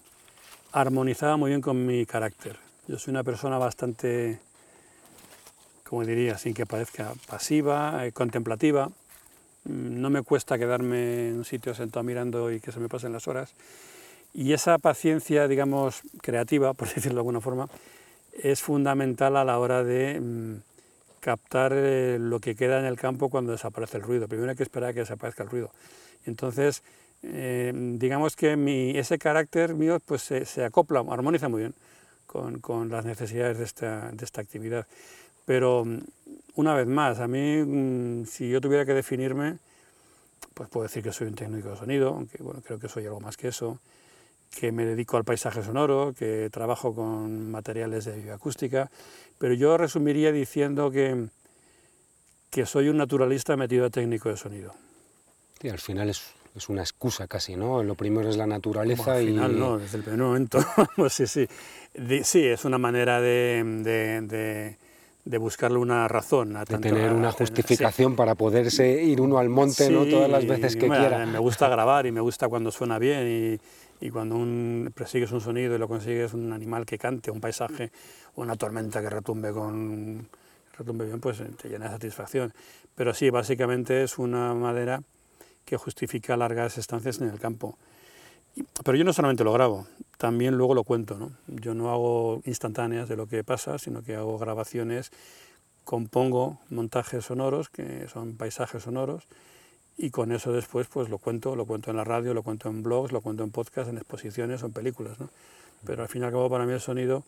armonizaba 0.73 1.37
muy 1.37 1.51
bien 1.51 1.61
con 1.61 1.85
mi 1.87 2.07
carácter. 2.07 2.57
Yo 2.89 2.99
soy 2.99 3.13
una 3.13 3.23
persona 3.23 3.59
bastante, 3.59 4.41
como 5.91 6.05
diría, 6.05 6.39
sin 6.39 6.55
que 6.55 6.67
parezca 6.67 7.15
pasiva, 7.27 8.07
eh, 8.07 8.13
contemplativa. 8.13 8.93
Mm, 9.65 10.01
no 10.01 10.09
me 10.09 10.23
cuesta 10.23 10.57
quedarme 10.57 11.31
en 11.31 11.39
un 11.39 11.45
sitio 11.45 11.75
sentado 11.75 12.05
mirando 12.05 12.53
y 12.53 12.61
que 12.61 12.71
se 12.71 12.79
me 12.79 12.89
pasen 12.89 13.13
las 13.13 13.27
horas. 13.27 13.53
Y 14.33 14.53
esa 14.53 14.79
paciencia, 14.79 15.49
digamos, 15.49 16.03
creativa, 16.23 16.73
por 16.75 16.87
decirlo 16.87 17.17
de 17.17 17.21
alguna 17.21 17.41
forma, 17.41 17.69
es 18.41 18.63
fundamental 18.63 19.37
a 19.37 19.45
la 19.45 19.59
hora 19.59 19.83
de 19.83 20.21
mm, 20.21 20.55
captar 21.19 21.73
eh, 21.75 22.19
lo 22.21 22.39
que 22.39 22.55
queda 22.55 22.79
en 22.79 22.85
el 22.85 22.97
campo 22.97 23.29
cuando 23.29 23.51
desaparece 23.51 23.97
el 23.97 24.05
ruido. 24.05 24.29
Primero 24.29 24.51
hay 24.51 24.57
que 24.57 24.63
esperar 24.63 24.91
a 24.91 24.93
que 24.93 25.01
desaparezca 25.01 25.43
el 25.43 25.51
ruido. 25.51 25.73
Entonces, 26.25 26.85
eh, 27.25 27.73
digamos 27.75 28.37
que 28.37 28.55
ese 28.97 29.19
carácter 29.19 29.75
mío 29.75 29.99
pues, 30.07 30.23
se, 30.23 30.65
acopla, 30.65 31.01
armoniza 31.01 31.49
muy 31.49 31.63
bien 31.63 31.75
con, 32.61 32.91
las 32.91 33.05
necesidades 33.05 33.59
de 33.59 33.65
esta, 33.65 34.41
actividad. 34.41 34.87
Pero, 35.51 35.85
mm, 35.85 35.99
una 36.55 36.77
vez 36.77 36.87
más, 36.87 37.19
a 37.19 37.27
mí, 37.27 37.57
mm, 37.65 38.25
si 38.25 38.49
yo 38.49 38.61
tuviera 38.61 38.87
que 38.87 38.95
definirme, 38.95 39.59
pues 40.55 40.69
puedo 40.69 40.85
decir 40.85 41.03
que 41.03 41.13
soy 41.13 41.27
un 41.27 41.35
técnico 41.35 41.71
de 41.71 41.77
sonido, 41.77 42.11
aunque 42.11 42.41
bueno, 42.41 42.63
creo 42.65 42.79
que 42.79 42.89
soy 42.89 43.05
algo 43.07 43.19
más 43.19 43.37
que 43.37 43.49
eso, 43.49 43.81
que 44.57 44.71
me 44.71 44.85
dedico 44.85 45.17
al 45.17 45.25
paisaje 45.25 45.65
sonoro, 45.65 46.15
que 46.17 46.51
trabajo 46.53 46.95
con 46.95 47.51
materiales 47.51 48.05
de 48.05 48.21
bioacústica, 48.21 48.93
pero 49.39 49.53
yo 49.55 49.77
resumiría 49.77 50.31
diciendo 50.31 50.93
que, 50.93 51.27
que 52.51 52.65
soy 52.65 52.89
un 52.89 52.99
naturalista 52.99 53.57
metido 53.57 53.87
a 53.87 53.91
técnico 53.91 54.29
de 54.29 54.37
sonido. 54.37 54.73
Y 55.65 55.69
al 55.69 55.81
final 55.81 56.11
es, 56.11 56.23
es, 56.55 56.69
una 56.69 56.83
excusa 56.83 57.27
casi, 57.27 57.57
¿no? 57.57 57.83
Lo 57.83 57.97
primero 57.97 58.31
es 58.31 58.37
la 58.37 58.47
naturaleza 58.47 59.15
al 59.15 59.27
final, 59.27 59.59
no, 59.59 59.79
desde 59.79 59.97
el 59.97 60.05
primer 60.05 60.21
momento. 60.21 60.61
sí, 61.09 61.27
sí. 61.27 61.49
sí, 62.23 62.47
es 62.47 62.65
una 62.65 62.79
manera 62.79 63.21
de, 63.21 63.65
de, 63.83 64.21
de, 64.21 64.90
buscarle 65.25 65.79
una 65.79 66.09
razón. 66.09 66.57
A 66.57 66.65
de 66.65 66.79
tener 66.79 67.13
una 67.13 67.33
justificación 67.33 68.17
para 68.17 68.35
poderse 68.35 69.03
ir 69.03 69.21
uno 69.21 69.39
al 69.39 69.49
monte 69.49 69.91
¿no? 69.91 70.05
todas 70.07 70.31
las 70.31 70.47
veces 70.47 70.77
que 70.77 70.89
quiera. 70.89 71.27
Me 71.27 71.39
gusta 71.39 71.69
grabar 71.69 72.07
y 72.07 72.13
me 72.13 72.21
gusta 72.21 72.49
cuando 72.49 72.71
suena 72.71 72.99
bien 72.99 73.27
y 73.29 73.61
y 74.01 74.11
cuando 74.11 74.37
un, 74.37 74.93
persigues 74.95 75.31
un 75.33 75.41
sonido 75.41 75.75
y 75.75 75.79
lo 75.79 75.87
consigues 75.87 76.33
un 76.33 76.53
animal 76.53 76.87
que 76.87 76.99
cante, 76.99 77.31
un 77.31 77.41
paisaje, 77.41 77.93
una 78.37 78.57
tormenta 78.57 79.03
que 79.03 79.11
retumbe, 79.11 79.53
con, 79.53 80.27
retumbe 80.77 81.05
bien, 81.05 81.21
pues 81.21 81.43
te 81.61 81.69
llena 81.69 81.87
de 81.87 81.93
satisfacción. 81.93 82.53
Pero 82.95 83.13
sí, 83.13 83.29
básicamente 83.29 84.03
es 84.03 84.19
una 84.19 84.55
madera 84.55 85.03
que 85.67 85.77
justifica 85.77 86.37
largas 86.37 86.79
estancias 86.79 87.21
en 87.21 87.29
el 87.29 87.39
campo. 87.39 87.77
Pero 88.85 88.99
yo 88.99 89.05
no 89.05 89.13
solamente 89.13 89.45
lo 89.45 89.53
grabo, 89.53 89.87
también 90.19 90.57
luego 90.57 90.75
lo 90.75 90.85
cuento. 90.85 91.19
¿no? 91.19 91.33
Yo 91.47 91.75
no 91.75 91.91
hago 91.91 92.43
instantáneas 92.45 93.09
de 93.09 93.17
lo 93.17 93.27
que 93.27 93.45
pasa, 93.45 93.79
sino 93.79 94.03
que 94.03 94.17
hago 94.17 94.39
grabaciones, 94.39 95.11
compongo 95.85 96.59
montajes 96.69 97.25
sonoros, 97.25 97.69
que 97.69 98.07
son 98.09 98.37
paisajes 98.37 98.83
sonoros, 98.83 99.25
y 99.97 100.11
con 100.11 100.33
eso 100.33 100.53
después 100.53 100.87
pues 100.89 101.09
lo 101.09 101.19
cuento, 101.19 101.57
lo 101.57 101.67
cuento 101.67 101.91
en 101.91 101.97
la 101.97 102.05
radio, 102.05 102.33
lo 102.33 102.43
cuento 102.43 102.69
en 102.69 102.83
blogs, 102.83 103.13
lo 103.13 103.21
cuento 103.21 103.45
en 103.45 103.51
podcasts, 103.51 103.91
en 103.91 103.99
exposiciones 103.99 104.63
o 104.63 104.67
en 104.67 104.73
películas. 104.73 105.21
¿no? 105.21 105.29
Pero 105.85 106.03
al 106.03 106.09
fin 106.09 106.23
y 106.23 106.25
al 106.25 106.31
cabo 106.31 106.49
para 106.49 106.65
mí 106.65 106.73
el 106.73 106.81
sonido 106.81 107.25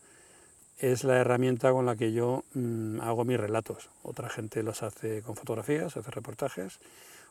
es 0.78 1.04
la 1.04 1.18
herramienta 1.18 1.70
con 1.72 1.86
la 1.86 1.96
que 1.96 2.12
yo 2.12 2.44
mm, 2.54 3.00
hago 3.00 3.24
mis 3.24 3.38
relatos. 3.38 3.88
Otra 4.02 4.28
gente 4.28 4.62
los 4.62 4.82
hace 4.82 5.22
con 5.22 5.36
fotografías, 5.36 5.96
hace 5.96 6.10
reportajes, 6.10 6.80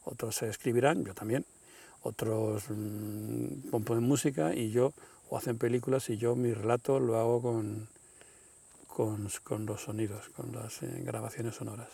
otros 0.06 0.36
se 0.36 0.48
escribirán, 0.48 1.04
yo 1.04 1.14
también, 1.14 1.46
otros 2.04 2.64
mmm, 2.70 3.70
componen 3.70 4.04
música 4.04 4.56
y 4.56 4.72
yo, 4.72 4.94
o 5.30 5.38
hacen 5.38 5.58
películas 5.58 6.10
y 6.10 6.18
yo 6.18 6.36
mi 6.36 6.54
relato 6.54 7.00
lo 7.00 7.18
hago 7.18 7.42
con, 7.42 7.88
con, 8.88 9.30
con 9.44 9.66
los 9.66 9.82
sonidos, 9.82 10.30
con 10.30 10.52
las 10.54 10.84
eh, 10.84 11.04
grabaciones 11.06 11.56
sonoras. 11.56 11.90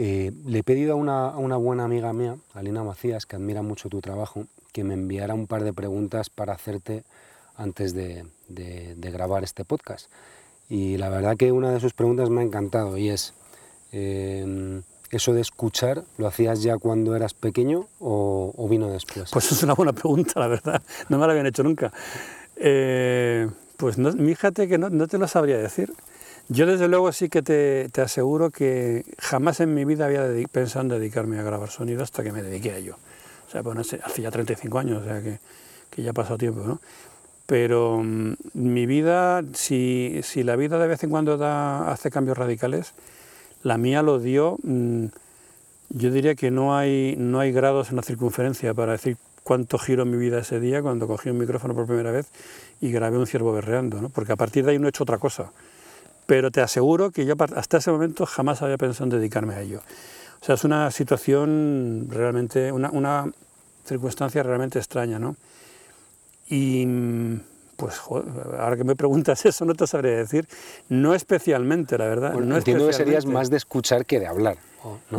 Eh, 0.00 0.32
le 0.46 0.60
he 0.60 0.62
pedido 0.62 0.92
a 0.92 0.94
una, 0.94 1.56
buena 1.56 1.82
amiga 1.82 2.12
mía, 2.12 2.36
Alina 2.54 2.84
Macías, 2.84 3.26
que 3.26 3.34
admira 3.34 3.62
mucho 3.62 3.88
tu 3.88 4.00
trabajo, 4.00 4.46
que 4.72 4.84
me 4.84 4.94
enviara 4.94 5.34
un 5.34 5.48
par 5.48 5.64
de 5.64 5.72
preguntas 5.72 6.30
para 6.30 6.52
hacerte 6.52 7.02
antes 7.56 7.94
de, 7.94 8.24
grabar 8.96 9.42
este 9.42 9.64
podcast. 9.64 10.08
Y 10.68 10.98
la 10.98 11.08
verdad 11.08 11.36
que 11.36 11.50
una 11.50 11.72
de 11.72 11.80
sus 11.80 11.94
preguntas 11.94 12.30
me 12.30 12.42
ha 12.42 12.44
encantado 12.44 12.96
y 12.96 13.08
es, 13.08 13.34
em, 13.90 14.82
¿eso 15.10 15.32
de 15.32 15.40
escuchar 15.40 16.04
lo 16.16 16.26
hacías 16.26 16.62
ya 16.62 16.78
cuando 16.78 17.16
eras 17.16 17.34
pequeño 17.34 17.86
o, 18.00 18.66
vino 18.68 18.88
después? 18.88 19.30
Pues 19.30 19.52
es 19.52 19.62
una 19.62 19.74
buena 19.74 19.92
pregunta, 19.92 20.40
la 20.40 20.48
verdad. 20.48 20.82
No 21.08 21.18
me 21.18 21.26
la 21.26 21.32
habían 21.32 21.46
hecho 21.46 21.62
nunca. 21.62 21.92
Eh, 22.56 23.48
pues 23.76 23.98
no, 23.98 24.12
fíjate 24.12 24.68
que 24.68 24.78
no, 24.78 25.06
te 25.06 25.18
lo 25.18 25.28
sabría 25.28 25.58
decir. 25.58 25.92
Yo 26.48 26.66
desde 26.66 26.88
luego 26.88 27.12
sí 27.12 27.28
que 27.28 27.42
te, 27.42 27.90
aseguro 28.00 28.50
que 28.50 29.04
jamás 29.18 29.60
en 29.60 29.74
mi 29.74 29.84
vida 29.84 30.06
había 30.06 30.26
pensado 30.50 30.82
en 30.82 30.88
dedicarme 30.88 31.38
a 31.38 31.42
grabar 31.42 31.70
sonido 31.70 32.02
hasta 32.02 32.22
que 32.22 32.32
me 32.32 32.42
dediqué 32.42 32.72
a 32.72 32.76
ello. 32.78 32.96
O 33.46 33.50
sea, 33.50 33.62
bueno, 33.62 33.80
hace 33.82 34.22
ya 34.22 34.30
35 34.30 34.78
años, 34.78 35.02
o 35.02 35.04
sea 35.04 35.22
que, 35.22 35.40
que 35.90 36.02
ya 36.02 36.10
ha 36.10 36.14
pasado 36.14 36.38
tiempo, 36.38 36.62
¿no? 36.64 36.80
Pero 37.48 38.02
mm, 38.02 38.34
mi 38.52 38.84
vida, 38.84 39.42
si, 39.54 40.20
si, 40.22 40.42
la 40.42 40.54
vida 40.56 40.78
de 40.78 40.86
vez 40.86 41.02
en 41.02 41.08
cuando 41.08 41.38
da, 41.38 41.90
hace 41.90 42.10
cambios 42.10 42.36
radicales, 42.36 42.92
la 43.62 43.78
mía 43.78 44.02
lo 44.02 44.18
dio, 44.18 44.58
mm, 44.62 45.06
yo 45.90 46.10
diría 46.10 46.34
que 46.34 46.50
no 46.50 46.76
hay, 46.76 47.14
no 47.18 47.40
hay 47.40 47.52
grados 47.52 47.90
en 47.90 47.96
la 47.96 48.02
circunferencia 48.02 48.74
para 48.74 48.92
decir 48.92 49.16
cuánto 49.42 49.78
giro 49.78 50.04
mi 50.04 50.18
vida 50.18 50.38
ese 50.38 50.60
día 50.60 50.82
cuando 50.82 51.06
cogí 51.06 51.30
un 51.30 51.38
micrófono 51.38 51.74
por 51.74 51.86
primera 51.86 52.10
vez 52.10 52.28
y 52.80 52.90
grabé 52.90 53.18
un 53.18 53.26
ciervo 53.26 53.52
berreando, 53.52 54.00
¿no? 54.02 54.08
porque 54.10 54.32
a 54.32 54.36
partir 54.36 54.64
de 54.64 54.72
ahí 54.72 54.78
no 54.78 54.86
he 54.86 54.90
hecho 54.90 55.04
otra 55.04 55.18
cosa 55.18 55.50
pero 56.28 56.50
te 56.50 56.60
aseguro 56.60 57.10
que 57.10 57.24
yo 57.24 57.36
hasta 57.56 57.78
ese 57.78 57.90
momento 57.90 58.26
jamás 58.26 58.60
había 58.60 58.76
pensado 58.76 59.04
en 59.04 59.18
dedicarme 59.18 59.54
a 59.54 59.62
ello. 59.62 59.80
O 60.42 60.44
sea, 60.44 60.56
es 60.56 60.64
una 60.64 60.90
situación 60.90 62.06
realmente, 62.10 62.70
una, 62.70 63.32
circunstancia 63.86 64.42
realmente 64.42 64.78
extraña, 64.78 65.18
¿no? 65.18 65.36
Y 66.46 66.84
pues 67.78 67.94
ahora 68.58 68.76
que 68.76 68.82
me 68.82 68.96
preguntas 68.96 69.44
eso 69.46 69.64
no 69.64 69.74
te 69.74 69.86
sabré 69.86 70.16
decir. 70.16 70.46
No 70.88 71.14
especialmente, 71.14 71.96
la 71.96 72.06
verdad. 72.06 72.34
no 72.34 72.56
entiendo 72.56 72.88
que 72.88 72.92
serías 72.92 73.24
más 73.24 73.48
de 73.50 73.56
escuchar 73.56 74.04
que 74.04 74.18
de 74.18 74.26
hablar. 74.26 74.58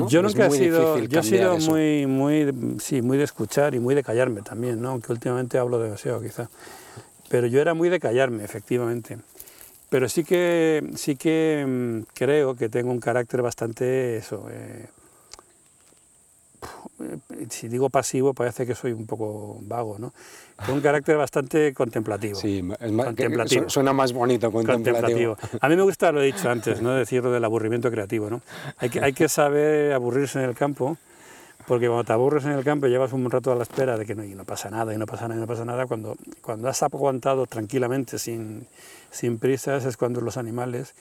Yo 0.07 0.21
nunca 0.21 0.47
he 0.47 0.51
sido, 0.51 0.99
yo 0.99 1.19
he 1.19 1.23
sido 1.23 1.57
muy, 1.57 2.05
muy, 2.05 2.77
sí, 2.79 3.01
muy 3.01 3.17
de 3.17 3.23
escuchar 3.23 3.75
y 3.75 3.79
muy 3.79 3.95
de 3.95 4.03
callarme 4.03 4.41
también, 4.41 4.81
¿no? 4.81 4.89
aunque 4.89 5.11
últimamente 5.11 5.57
hablo 5.57 5.79
demasiado 5.79 6.21
quizá. 6.21 6.49
Pero 7.29 7.47
yo 7.47 7.61
era 7.61 7.73
muy 7.73 7.89
de 7.89 7.99
callarme, 7.99 8.43
efectivamente. 8.43 9.19
Pero 9.89 10.09
sí 10.09 10.23
que, 10.23 10.91
sí 10.95 11.15
que 11.15 11.65
mm, 11.67 12.13
creo 12.13 12.55
que 12.55 12.69
tengo 12.69 12.91
un 12.91 12.99
carácter 12.99 13.41
bastante 13.41 14.17
eso, 14.17 14.47
eh, 14.51 14.87
si 17.49 17.67
digo 17.67 17.89
pasivo 17.89 18.33
parece 18.33 18.65
que 18.65 18.75
soy 18.75 18.91
un 18.91 19.05
poco 19.05 19.59
vago, 19.61 19.97
¿no? 19.99 20.13
Con 20.65 20.75
un 20.75 20.81
carácter 20.81 21.15
bastante 21.15 21.73
contemplativo. 21.73 22.35
Sí, 22.35 22.61
suena 23.67 23.93
más 23.93 24.11
bonito 24.11 24.51
contemplativo. 24.51 25.37
A 25.61 25.69
mí 25.69 25.75
me 25.75 25.83
gusta, 25.83 26.11
lo 26.11 26.21
he 26.21 26.25
dicho 26.25 26.49
antes, 26.49 26.81
¿no? 26.81 26.93
decirlo 26.93 27.31
del 27.31 27.45
aburrimiento 27.45 27.89
creativo. 27.89 28.29
¿no? 28.29 28.41
Hay, 28.77 28.89
que, 28.89 28.99
hay 28.99 29.13
que 29.13 29.29
saber 29.29 29.93
aburrirse 29.93 30.39
en 30.39 30.49
el 30.49 30.55
campo, 30.55 30.97
porque 31.65 31.87
cuando 31.87 32.03
te 32.03 32.13
aburres 32.13 32.43
en 32.45 32.51
el 32.51 32.63
campo 32.63 32.87
y 32.87 32.89
llevas 32.89 33.13
un 33.13 33.29
rato 33.31 33.51
a 33.51 33.55
la 33.55 33.63
espera 33.63 33.97
de 33.97 34.05
que 34.05 34.15
no, 34.15 34.23
y 34.23 34.35
no 34.35 34.43
pasa 34.43 34.69
nada, 34.69 34.93
y 34.93 34.97
no 34.97 35.05
pasa 35.05 35.27
nada, 35.27 35.37
y 35.37 35.41
no 35.41 35.47
pasa 35.47 35.63
nada, 35.63 35.85
cuando, 35.85 36.17
cuando 36.41 36.67
has 36.67 36.83
aguantado 36.83 37.45
tranquilamente, 37.45 38.19
sin, 38.19 38.67
sin 39.11 39.39
prisas, 39.39 39.85
es 39.85 39.95
cuando 39.95 40.19
los 40.19 40.35
animales 40.35 40.93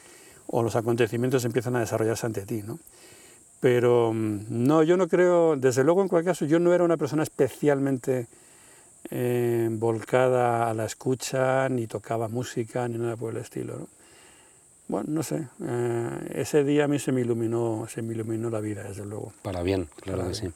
o 0.46 0.62
los 0.62 0.76
acontecimientos 0.76 1.44
empiezan 1.44 1.74
a 1.76 1.80
desarrollarse 1.80 2.26
ante 2.26 2.46
ti. 2.46 2.62
¿no? 2.62 2.78
Pero 3.60 4.12
mm, 4.12 4.46
no, 4.48 4.82
yo 4.82 4.96
no 4.96 5.08
creo, 5.08 5.56
desde 5.56 5.84
luego 5.84 6.02
en 6.02 6.08
cualquier 6.08 6.32
caso, 6.32 6.44
yo 6.44 6.58
no 6.58 6.72
era 6.72 6.84
una 6.84 6.96
persona 6.96 7.22
especialmente 7.22 8.28
eh, 9.10 9.68
volcada 9.72 10.68
a 10.68 10.74
la 10.74 10.84
escucha, 10.84 11.68
ni 11.68 11.86
tocaba 11.86 12.28
música, 12.28 12.86
ni 12.88 12.98
nada 12.98 13.16
por 13.16 13.34
el 13.34 13.40
estilo. 13.40 13.78
¿no? 13.78 13.88
Bueno, 14.88 15.06
no 15.08 15.22
sé, 15.22 15.46
eh, 15.62 16.32
ese 16.34 16.64
día 16.64 16.84
a 16.84 16.88
mí 16.88 16.98
se 16.98 17.12
me, 17.12 17.20
iluminó, 17.20 17.86
se 17.88 18.00
me 18.00 18.14
iluminó 18.14 18.48
la 18.48 18.60
vida, 18.60 18.84
desde 18.84 19.04
luego. 19.04 19.32
Para 19.42 19.62
bien, 19.62 19.88
claro 20.00 20.28
que 20.28 20.34
sí. 20.34 20.48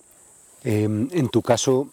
Em, 0.65 1.09
en 1.13 1.29
tu 1.29 1.43
caso, 1.43 1.89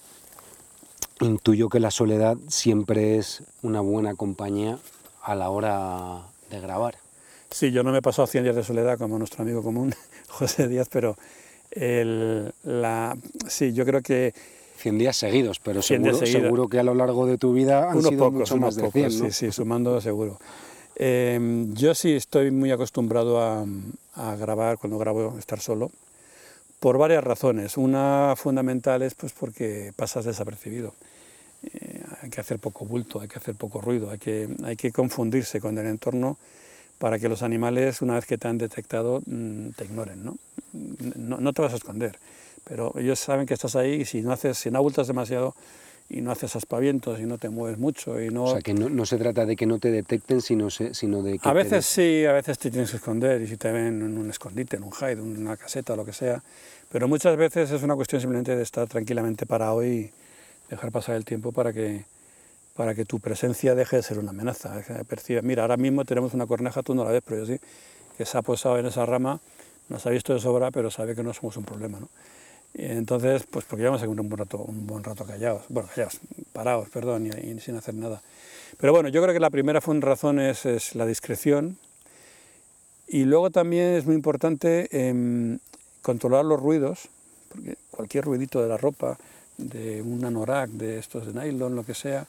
intuyo 1.19 1.69
que 1.69 1.79
la 1.79 1.91
soledad 1.91 2.37
siempre 2.47 3.17
es 3.17 3.43
una 3.61 3.81
buena 3.81 4.15
compañía 4.15 4.79
a 5.21 5.35
la 5.35 5.49
hora 5.49 6.21
de 6.49 6.61
grabar. 6.61 6.95
Sí, 7.51 7.71
yo 7.71 7.83
no 7.83 7.91
me 7.91 7.99
he 7.99 8.01
pasado 8.01 8.27
100 8.27 8.43
días 8.43 8.55
de 8.55 8.63
soledad 8.63 8.97
como 8.97 9.17
nuestro 9.17 9.43
amigo 9.43 9.63
común, 9.63 9.93
José 10.27 10.67
Díaz, 10.67 10.87
pero 10.91 11.17
el, 11.71 12.53
la, 12.63 13.17
sí, 13.47 13.73
yo 13.73 13.85
creo 13.85 14.01
que... 14.01 14.33
100 14.77 14.97
días 14.97 15.17
seguidos, 15.17 15.59
pero 15.59 15.81
seguro, 15.81 16.25
seguro 16.25 16.69
que 16.69 16.79
a 16.79 16.83
lo 16.83 16.95
largo 16.95 17.25
de 17.25 17.37
tu 17.37 17.51
vida 17.51 17.91
han 17.91 18.01
sido 18.01 18.31
mucho 18.31 18.55
más 18.55 18.77
de 18.77 18.89
100, 18.89 19.11
Sí, 19.11 19.31
sí, 19.31 19.51
sumando 19.51 19.99
seguro. 19.99 20.39
Em, 20.95 21.73
yo 21.73 21.93
sí 21.93 22.13
estoy 22.13 22.49
muy 22.49 22.71
acostumbrado 22.71 23.41
a, 23.41 23.65
a, 24.15 24.35
grabar 24.37 24.77
cuando 24.77 24.97
grabo 24.97 25.35
estar 25.37 25.59
solo, 25.59 25.91
por 26.79 26.97
varias 26.97 27.23
razones. 27.23 27.75
Una 27.75 28.35
fundamental 28.37 29.01
es 29.01 29.15
pues 29.15 29.33
porque 29.33 29.91
pasas 29.97 30.23
desapercibido. 30.23 30.93
Eh, 31.73 32.01
hay 32.21 32.29
que 32.29 32.39
hacer 32.39 32.59
poco 32.59 32.85
bulto, 32.85 33.19
hay 33.19 33.27
que 33.27 33.37
hacer 33.37 33.55
poco 33.55 33.81
ruido, 33.81 34.09
hay 34.11 34.17
que, 34.17 34.47
hay 34.63 34.77
que 34.77 34.91
confundirse 34.91 35.59
con 35.59 35.77
el 35.77 35.87
entorno 35.87 36.37
para 36.99 37.17
que 37.17 37.29
los 37.29 37.41
animales, 37.41 38.01
una 38.01 38.15
vez 38.15 38.25
que 38.25 38.37
te 38.37 38.47
han 38.47 38.57
detectado, 38.57 39.21
mm, 39.25 39.69
te 39.69 39.85
ignoren. 39.85 40.23
¿no? 40.23 40.37
No, 41.15 41.53
te 41.53 41.61
vas 41.61 41.73
a 41.73 41.77
esconder, 41.77 42.19
pero 42.65 42.93
ellos 42.97 43.17
saben 43.17 43.47
que 43.47 43.55
estás 43.55 43.75
ahí 43.75 44.01
y 44.01 44.05
si 44.05 44.21
no, 44.21 44.31
haces, 44.31 44.57
si 44.57 44.69
no 44.69 44.77
abultas 44.77 45.07
demasiado 45.07 45.55
y 46.09 46.21
no 46.21 46.31
haces 46.31 46.55
aspavientos 46.55 47.19
y 47.19 47.23
no 47.23 47.37
te 47.37 47.49
mueves 47.49 47.79
mucho 47.79 48.21
y 48.21 48.29
no... 48.29 48.43
O 48.43 48.51
sea, 48.51 48.61
que 48.61 48.73
no, 48.73 49.05
se 49.05 49.17
trata 49.17 49.45
de 49.45 49.55
que 49.55 49.65
no 49.65 49.79
te 49.79 49.91
detecten, 49.91 50.41
sino, 50.41 50.69
sino 50.69 51.23
de 51.23 51.39
que... 51.39 51.47
A 51.47 51.53
veces 51.53 51.85
sí, 51.85 52.25
a 52.25 52.33
veces 52.33 52.59
te 52.59 52.69
tienes 52.69 52.91
que 52.91 52.97
esconder 52.97 53.41
y 53.41 53.47
si 53.47 53.57
te 53.57 53.71
ven 53.71 54.01
en 54.01 54.17
un 54.17 54.29
escondite, 54.29 54.75
en 54.77 54.83
un 54.83 54.91
hide, 54.91 55.13
en 55.13 55.37
una 55.37 55.55
caseta, 55.55 55.95
lo 55.95 56.03
que 56.03 56.13
sea, 56.13 56.43
pero 56.91 57.07
muchas 57.07 57.37
veces 57.37 57.71
es 57.71 57.81
una 57.81 57.95
cuestión 57.95 58.19
simplemente 58.19 58.55
de 58.55 58.63
estar 58.63 58.87
tranquilamente 58.87 59.45
parado 59.45 59.85
y 59.85 60.11
dejar 60.69 60.91
pasar 60.91 61.15
el 61.15 61.25
tiempo 61.25 61.51
para 61.51 61.71
que 61.71 62.03
para 62.79 62.95
que 62.95 63.03
tu 63.03 63.19
presencia 63.19 63.75
deje 63.75 63.97
de 63.97 64.03
ser 64.03 64.19
una 64.19 64.29
amenaza. 64.29 64.81
Percibe, 65.05 65.41
mira, 65.41 65.63
ahora 65.63 65.75
mismo 65.75 66.05
tenemos 66.05 66.33
una 66.33 66.47
corneja, 66.47 66.81
tú 66.81 66.95
no 66.95 67.03
la 67.03 67.11
ves, 67.11 67.21
pero 67.25 67.43
yo 67.43 67.45
sí, 67.45 67.59
que 68.17 68.23
se 68.23 68.37
ha 68.37 68.41
posado 68.41 68.79
en 68.79 68.85
esa 68.85 69.05
rama, 69.05 69.41
nos 69.89 70.05
ha 70.05 70.09
visto 70.11 70.33
de 70.33 70.39
sobra, 70.39 70.71
pero 70.71 70.89
sabe 70.89 71.13
que 71.13 71.21
no 71.21 71.33
somos 71.33 71.57
un 71.57 71.65
problema. 71.65 71.99
¿no? 71.99 72.07
Entonces, 72.73 73.43
pues 73.51 73.65
porque 73.65 73.83
llevamos 73.83 74.01
un 74.03 74.29
buen 74.29 74.37
rato, 74.37 74.59
un 74.59 74.87
buen 74.87 75.03
rato 75.03 75.25
callados, 75.25 75.63
bueno, 75.67 75.89
callados, 75.93 76.21
parados, 76.53 76.87
perdón, 76.87 77.27
y, 77.27 77.59
sin 77.59 77.75
hacer 77.75 77.95
nada. 77.95 78.21
Pero 78.77 78.93
bueno, 78.93 79.09
yo 79.09 79.21
creo 79.21 79.33
que 79.33 79.41
la 79.41 79.49
primera 79.49 79.81
razón 79.81 80.39
es, 80.39 80.65
es 80.65 80.95
la 80.95 81.05
discreción, 81.05 81.77
y 83.09 83.25
luego 83.25 83.49
también 83.49 83.95
es 83.95 84.05
muy 84.05 84.15
importante 84.15 84.87
em, 84.97 85.59
controlar 86.01 86.45
los 86.45 86.61
ruidos, 86.61 87.09
porque 87.49 87.75
cualquier 87.91 88.23
ruidito 88.23 88.61
de 88.61 88.69
la 88.69 88.77
ropa, 88.77 89.17
de 89.57 90.01
un 90.01 90.23
anorak, 90.23 90.69
de 90.69 90.97
estos 90.97 91.25
de 91.25 91.33
nylon, 91.33 91.75
lo 91.75 91.83
que 91.83 91.93
sea, 91.93 92.25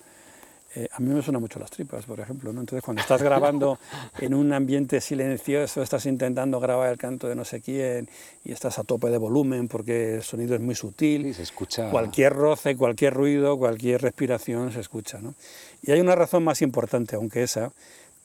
eh, 0.74 0.88
a 0.92 1.00
mí 1.00 1.12
me 1.12 1.20
suenan 1.20 1.42
mucho 1.42 1.58
las 1.58 1.70
tripas, 1.70 2.04
por 2.04 2.20
ejemplo. 2.20 2.52
¿no? 2.52 2.60
Entonces, 2.60 2.84
cuando 2.84 3.02
estás 3.02 3.22
grabando 3.22 3.78
en 4.18 4.34
un 4.34 4.52
ambiente 4.52 5.00
silencioso, 5.00 5.82
estás 5.82 6.06
intentando 6.06 6.60
grabar 6.60 6.90
el 6.90 6.98
canto 6.98 7.28
de 7.28 7.34
no 7.34 7.44
sé 7.44 7.60
quién 7.60 8.08
y 8.44 8.52
estás 8.52 8.78
a 8.78 8.84
tope 8.84 9.08
de 9.08 9.18
volumen 9.18 9.66
porque 9.66 10.16
el 10.16 10.22
sonido 10.22 10.54
es 10.54 10.60
muy 10.60 10.74
sutil, 10.74 11.26
y 11.26 11.34
se 11.34 11.42
escucha... 11.42 11.90
cualquier 11.90 12.32
roce, 12.34 12.76
cualquier 12.76 13.14
ruido, 13.14 13.58
cualquier 13.58 14.00
respiración 14.00 14.72
se 14.72 14.80
escucha. 14.80 15.18
¿no? 15.20 15.34
Y 15.82 15.90
hay 15.90 16.00
una 16.00 16.14
razón 16.14 16.44
más 16.44 16.62
importante, 16.62 17.16
aunque 17.16 17.42
esa, 17.42 17.72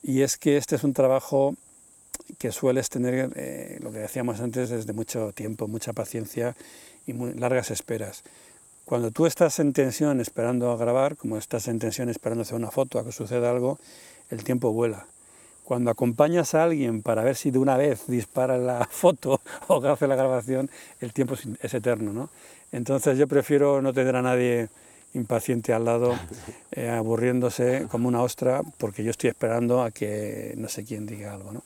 y 0.04 0.22
es 0.22 0.38
que 0.38 0.58
este 0.58 0.76
es 0.76 0.84
un 0.84 0.94
trabajo 0.94 1.56
que 2.38 2.52
sueles 2.52 2.90
tener, 2.90 3.32
eh, 3.36 3.80
lo 3.82 3.92
que 3.92 4.00
decíamos 4.00 4.40
antes, 4.40 4.70
desde 4.70 4.94
mucho 4.94 5.32
tiempo, 5.34 5.68
mucha 5.68 5.94
paciencia 5.94 6.56
y 7.08 7.14
muy 7.14 7.34
largas 7.34 7.72
esperas. 7.72 8.24
Cuando 8.86 9.10
tú 9.10 9.26
estás 9.26 9.58
en 9.58 9.74
tensión 9.74 10.22
esperando 10.22 10.72
a 10.72 10.78
grabar, 10.78 11.18
como 11.18 11.38
estás 11.38 11.68
en 11.68 11.80
tensión 11.80 12.08
esperando 12.08 12.44
hacer 12.44 12.56
una 12.56 12.70
foto, 12.70 13.00
a 13.00 13.04
que 13.04 13.12
suceda 13.12 13.50
algo, 13.50 13.80
el 14.30 14.44
tiempo 14.44 14.72
vuela. 14.72 15.08
Cuando 15.64 15.90
acompañas 15.90 16.54
a 16.54 16.64
alguien 16.64 17.02
para 17.02 17.24
ver 17.24 17.36
si 17.36 17.50
de 17.50 17.58
una 17.58 17.78
vez 17.78 18.06
dispara 18.06 18.60
la 18.60 18.86
foto 18.92 19.42
o 19.68 19.84
hace 19.88 20.06
la 20.06 20.16
grabación, 20.16 20.70
el 21.02 21.14
tiempo 21.14 21.34
es 21.60 21.74
eterno. 21.74 22.14
¿no? 22.14 22.30
Entonces 22.72 23.18
yo 23.18 23.28
prefiero 23.28 23.82
no 23.82 23.92
tener 23.92 24.16
a 24.16 24.22
nadie 24.22 24.70
impaciente 25.16 25.74
al 25.74 25.86
lado, 25.86 26.14
eh, 26.72 26.88
aburriéndose 26.88 27.88
como 27.90 28.08
una 28.08 28.22
ostra, 28.22 28.62
porque 28.78 29.04
yo 29.04 29.10
estoy 29.10 29.32
esperando 29.32 29.82
a 29.82 29.90
que 29.90 30.54
no 30.58 30.70
sé 30.70 30.84
quién 30.86 31.08
diga 31.08 31.34
algo. 31.34 31.52
¿no? 31.52 31.64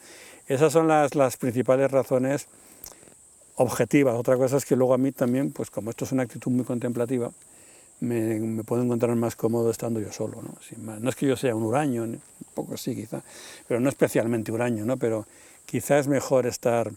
Esas 0.48 0.72
son 0.72 0.88
las, 0.88 1.16
las 1.16 1.36
principales 1.36 1.92
razones 1.92 2.48
objetivas. 3.60 4.16
Otra 4.16 4.38
cosa 4.38 4.58
es 4.58 4.66
que 4.66 4.76
luego 4.76 4.94
a 4.94 4.98
mí 4.98 5.12
también, 5.12 5.52
pues 5.52 5.70
como 5.70 5.90
esto 5.90 6.06
es 6.06 6.14
una 6.14 6.24
actitud 6.24 6.50
muy 6.50 6.64
contemplativa, 6.64 7.32
me, 8.00 8.64
puedo 8.64 8.82
encontrar 8.82 9.14
más 9.18 9.36
cómodo 9.36 9.70
estando 9.70 10.00
yo 10.00 10.14
solo. 10.14 10.42
¿no? 10.42 11.00
no 11.00 11.10
es 11.10 11.16
que 11.16 11.28
yo 11.28 11.36
sea 11.36 11.54
un 11.54 11.64
huraño, 11.64 12.04
un 12.04 12.22
poco 12.54 12.78
sí 12.78 12.96
quizá, 12.96 13.22
pero 13.68 13.82
no 13.82 13.90
especialmente 13.90 14.54
huraño, 14.54 14.86
¿no? 14.86 14.96
pero 14.96 15.26
quizá 15.66 16.00
es 16.00 16.08
mejor 16.08 16.46
estar 16.46 16.92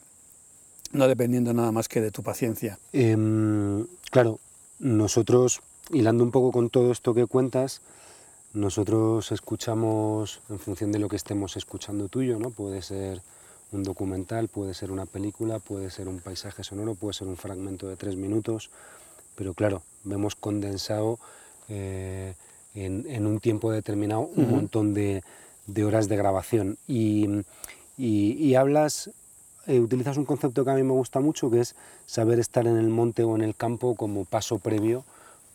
no 0.92 1.08
dependiendo 1.08 1.52
nada 1.52 1.72
más 1.72 1.88
que 1.88 2.00
de 2.00 2.12
tu 2.12 2.22
paciencia. 2.22 2.78
Em, 2.92 3.84
claro, 4.10 4.38
nosotros, 4.78 5.62
hilando 5.90 6.22
un 6.22 6.30
poco 6.30 6.52
con 6.52 6.70
todo 6.70 6.92
esto 6.92 7.12
que 7.12 7.26
cuentas, 7.26 7.80
nosotros 8.54 9.32
escuchamos 9.32 10.40
en 10.48 10.60
función 10.60 10.92
de 10.92 11.00
lo 11.00 11.08
que 11.08 11.16
estemos 11.16 11.56
escuchando 11.56 12.08
tuyo, 12.08 12.38
¿no? 12.38 12.50
Puede 12.50 12.82
ser 12.82 13.22
un 13.72 13.82
documental, 13.82 14.48
puede 14.48 14.74
ser 14.74 14.90
una 14.90 15.06
película, 15.06 15.58
puede 15.58 15.90
ser 15.90 16.08
un 16.08 16.20
paisaje 16.20 16.62
sonoro, 16.62 16.94
puede 16.94 17.14
ser 17.14 17.28
un 17.28 17.36
fragmento 17.36 17.88
de 17.88 17.96
tres 17.96 18.16
minutos, 18.16 18.70
pero 19.34 19.54
claro, 19.54 19.82
vemos 20.04 20.34
condensado 20.34 21.18
eh, 21.68 22.34
en, 22.74 23.26
un 23.26 23.40
tiempo 23.40 23.70
determinado 23.70 24.30
un 24.36 24.50
montón 24.50 24.94
de, 24.94 25.22
horas 25.84 26.08
de 26.08 26.16
grabación. 26.16 26.78
Y, 26.86 27.44
hablas, 28.54 29.10
eh, 29.66 29.80
utilizas 29.80 30.16
un 30.16 30.24
concepto 30.24 30.64
que 30.64 30.70
a 30.70 30.74
mí 30.74 30.82
me 30.82 30.92
gusta 30.92 31.20
mucho, 31.20 31.50
que 31.50 31.60
es 31.60 31.74
saber 32.06 32.38
estar 32.38 32.66
en 32.66 32.76
el 32.76 32.88
monte 32.88 33.24
o 33.24 33.34
en 33.36 33.42
el 33.42 33.54
campo 33.54 33.94
como 33.94 34.24
paso 34.24 34.58
previo 34.58 35.04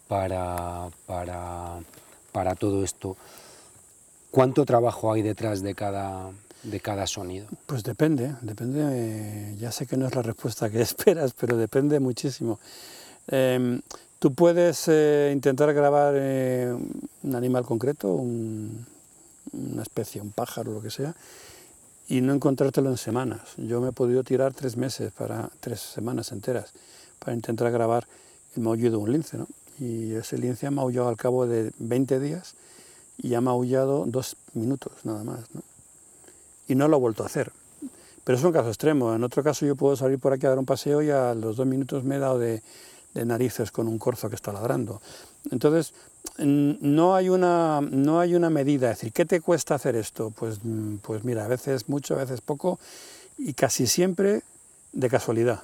para, 0.07 0.89
para, 1.05 1.79
para 2.31 2.55
todo 2.55 2.83
esto. 2.83 3.17
¿Cuánto 4.31 4.65
trabajo 4.65 5.11
hay 5.11 5.21
detrás 5.21 5.61
de 5.61 5.73
cada, 5.73 6.31
de 6.63 6.79
cada 6.79 7.07
sonido? 7.07 7.47
Pues 7.65 7.83
depende, 7.83 8.35
depende, 8.41 9.55
ya 9.59 9.71
sé 9.71 9.85
que 9.85 9.97
no 9.97 10.07
es 10.07 10.15
la 10.15 10.21
respuesta 10.21 10.69
que 10.69 10.81
esperas, 10.89 11.33
pero 11.33 11.57
depende 11.57 11.99
muchísimo. 11.99 12.59
Em, 13.27 13.81
tú 14.19 14.33
puedes 14.33 14.85
eh, 14.87 15.31
intentar 15.33 15.73
grabar 15.73 16.13
eh, 16.17 16.75
un 17.23 17.35
animal 17.35 17.65
concreto, 17.65 18.09
una 18.09 19.81
especie, 19.81 20.21
un 20.21 20.31
pájaro, 20.31 20.71
lo 20.71 20.81
que 20.81 20.91
sea, 20.91 21.15
y 22.07 22.21
no 22.21 22.33
encontrártelo 22.33 22.89
en 22.89 22.97
semanas. 22.97 23.41
Yo 23.57 23.81
me 23.81 23.89
he 23.89 23.93
podido 23.93 24.23
tirar 24.23 24.53
tres 24.53 24.77
meses, 24.77 25.11
para 25.11 25.49
tres 25.59 25.79
semanas 25.81 26.31
enteras, 26.31 26.73
para 27.19 27.35
intentar 27.35 27.71
grabar 27.71 28.07
el 28.55 28.63
maullido 28.63 28.91
de 28.91 28.97
un 28.97 29.11
lince, 29.11 29.37
¿no? 29.37 29.47
Y 29.79 30.13
ese 30.13 30.37
lince 30.37 30.65
ha 30.65 30.71
maullado 30.71 31.09
al 31.09 31.17
cabo 31.17 31.45
de 31.45 31.71
20 31.77 32.19
días 32.19 32.55
y 33.17 33.35
ha 33.35 33.41
maullado 33.41 34.05
dos 34.07 34.35
minutos 34.53 34.93
nada 35.03 35.23
más. 35.23 35.41
¿no? 35.53 35.61
Y 36.67 36.75
no 36.75 36.87
lo 36.87 36.97
ha 36.97 36.99
vuelto 36.99 37.23
a 37.23 37.27
hacer. 37.27 37.51
Pero 38.23 38.37
es 38.37 38.43
un 38.43 38.51
caso 38.51 38.67
extremo. 38.67 39.15
En 39.15 39.23
otro 39.23 39.41
caso 39.41 39.65
yo 39.65 39.75
puedo 39.75 39.95
salir 39.95 40.19
por 40.19 40.33
aquí 40.33 40.45
a 40.45 40.49
dar 40.49 40.59
un 40.59 40.65
paseo 40.65 41.01
y 41.01 41.09
a 41.09 41.33
los 41.33 41.55
dos 41.55 41.65
minutos 41.65 42.03
me 42.03 42.17
he 42.17 42.19
dado 42.19 42.37
de, 42.39 42.61
narices 43.13 43.71
con 43.71 43.87
un 43.87 43.97
corzo 43.97 44.29
que 44.29 44.35
está 44.35 44.51
ladrando. 44.51 45.01
Entonces, 45.49 45.93
no 46.37 47.15
hay 47.15 47.29
una, 47.29 47.79
no 47.81 48.19
hay 48.19 48.35
una 48.35 48.49
medida. 48.49 48.91
Es 48.91 48.97
decir, 48.97 49.13
¿qué 49.13 49.25
te 49.25 49.39
cuesta 49.39 49.75
hacer 49.75 49.95
esto? 49.95 50.31
Pues, 50.31 50.59
pues 51.01 51.23
mira, 51.23 51.45
a 51.45 51.47
veces 51.47 51.87
mucho, 51.87 52.15
a 52.15 52.17
veces 52.17 52.41
poco 52.41 52.79
y 53.37 53.53
casi 53.53 53.87
siempre 53.87 54.41
de 54.91 55.09
casualidad. 55.09 55.63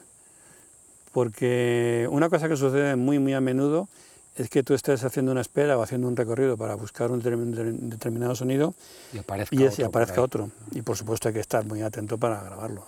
Porque 1.12 2.08
una 2.10 2.30
cosa 2.30 2.48
que 2.48 2.56
sucede 2.56 2.96
muy, 2.96 3.20
muy 3.20 3.34
a 3.34 3.42
menudo 3.42 3.88
es 4.36 4.50
que 4.50 4.64
tú 4.64 4.74
estés 4.74 5.04
haciendo 5.04 5.32
una 5.32 5.42
espera 5.42 5.78
o 5.78 5.84
haciendo 5.84 6.08
un 6.08 6.16
recorrido 6.16 6.58
para 6.58 6.76
buscar 6.76 7.12
un 7.12 7.22
determinado 7.22 8.36
sonido 8.36 8.74
y 9.14 9.20
aparezca, 9.20 9.56
y, 9.56 9.64
otro, 9.64 9.86
aparezca 9.86 10.22
otro. 10.22 10.50
Y 10.72 10.82
por 10.82 10.98
supuesto 10.98 11.28
hay 11.28 11.36
que 11.36 11.40
estar 11.40 11.66
muy 11.66 11.82
atento 11.82 12.18
para 12.18 12.42
grabarlo. 12.42 12.86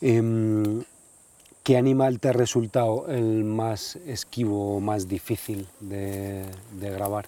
Em, 0.00 0.82
¿Qué 1.62 1.76
animal 1.76 2.20
te 2.20 2.28
ha 2.28 2.32
resultado 2.32 3.06
el 3.08 3.44
más 3.44 3.96
esquivo 3.96 4.76
o 4.76 4.80
más 4.80 5.08
difícil 5.08 5.66
de, 5.80 6.46
grabar? 6.78 7.26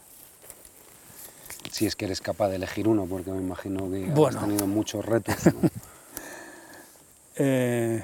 Si 1.70 1.87
es 1.87 1.96
que 1.96 2.05
eres 2.05 2.20
capaz 2.20 2.49
de 2.49 2.57
elegir 2.57 2.88
uno, 2.88 3.07
porque 3.07 3.31
me 3.31 3.40
imagino 3.40 3.90
que 3.90 4.12
has 4.27 4.40
tenido 4.40 4.66
muchos 4.66 5.05
retos. 5.05 5.37
Eh, 7.38 8.03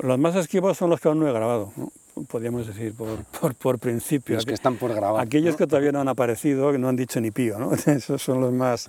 los 0.00 0.18
más 0.18 0.34
esquivos 0.34 0.76
son 0.76 0.90
los 0.90 1.00
que 1.00 1.06
aún 1.06 1.20
no 1.20 1.28
he 1.28 1.32
grabado. 1.32 1.72
¿no? 1.76 1.92
Podríamos 2.28 2.66
decir, 2.66 2.94
por, 3.40 3.54
por, 3.54 3.78
principio. 3.78 4.36
Los 4.36 4.46
que 4.46 4.54
están 4.54 4.76
por 4.76 4.94
grabar. 4.94 5.24
Aquellos 5.24 5.56
que 5.56 5.66
todavía 5.66 5.92
no 5.92 6.00
han 6.00 6.08
aparecido, 6.08 6.72
que 6.72 6.78
no 6.78 6.88
han 6.88 6.96
dicho 6.96 7.20
ni 7.20 7.30
pío, 7.30 7.58
¿no? 7.58 7.72
Esos 7.86 8.22
son 8.22 8.40
los 8.40 8.52
más, 8.52 8.88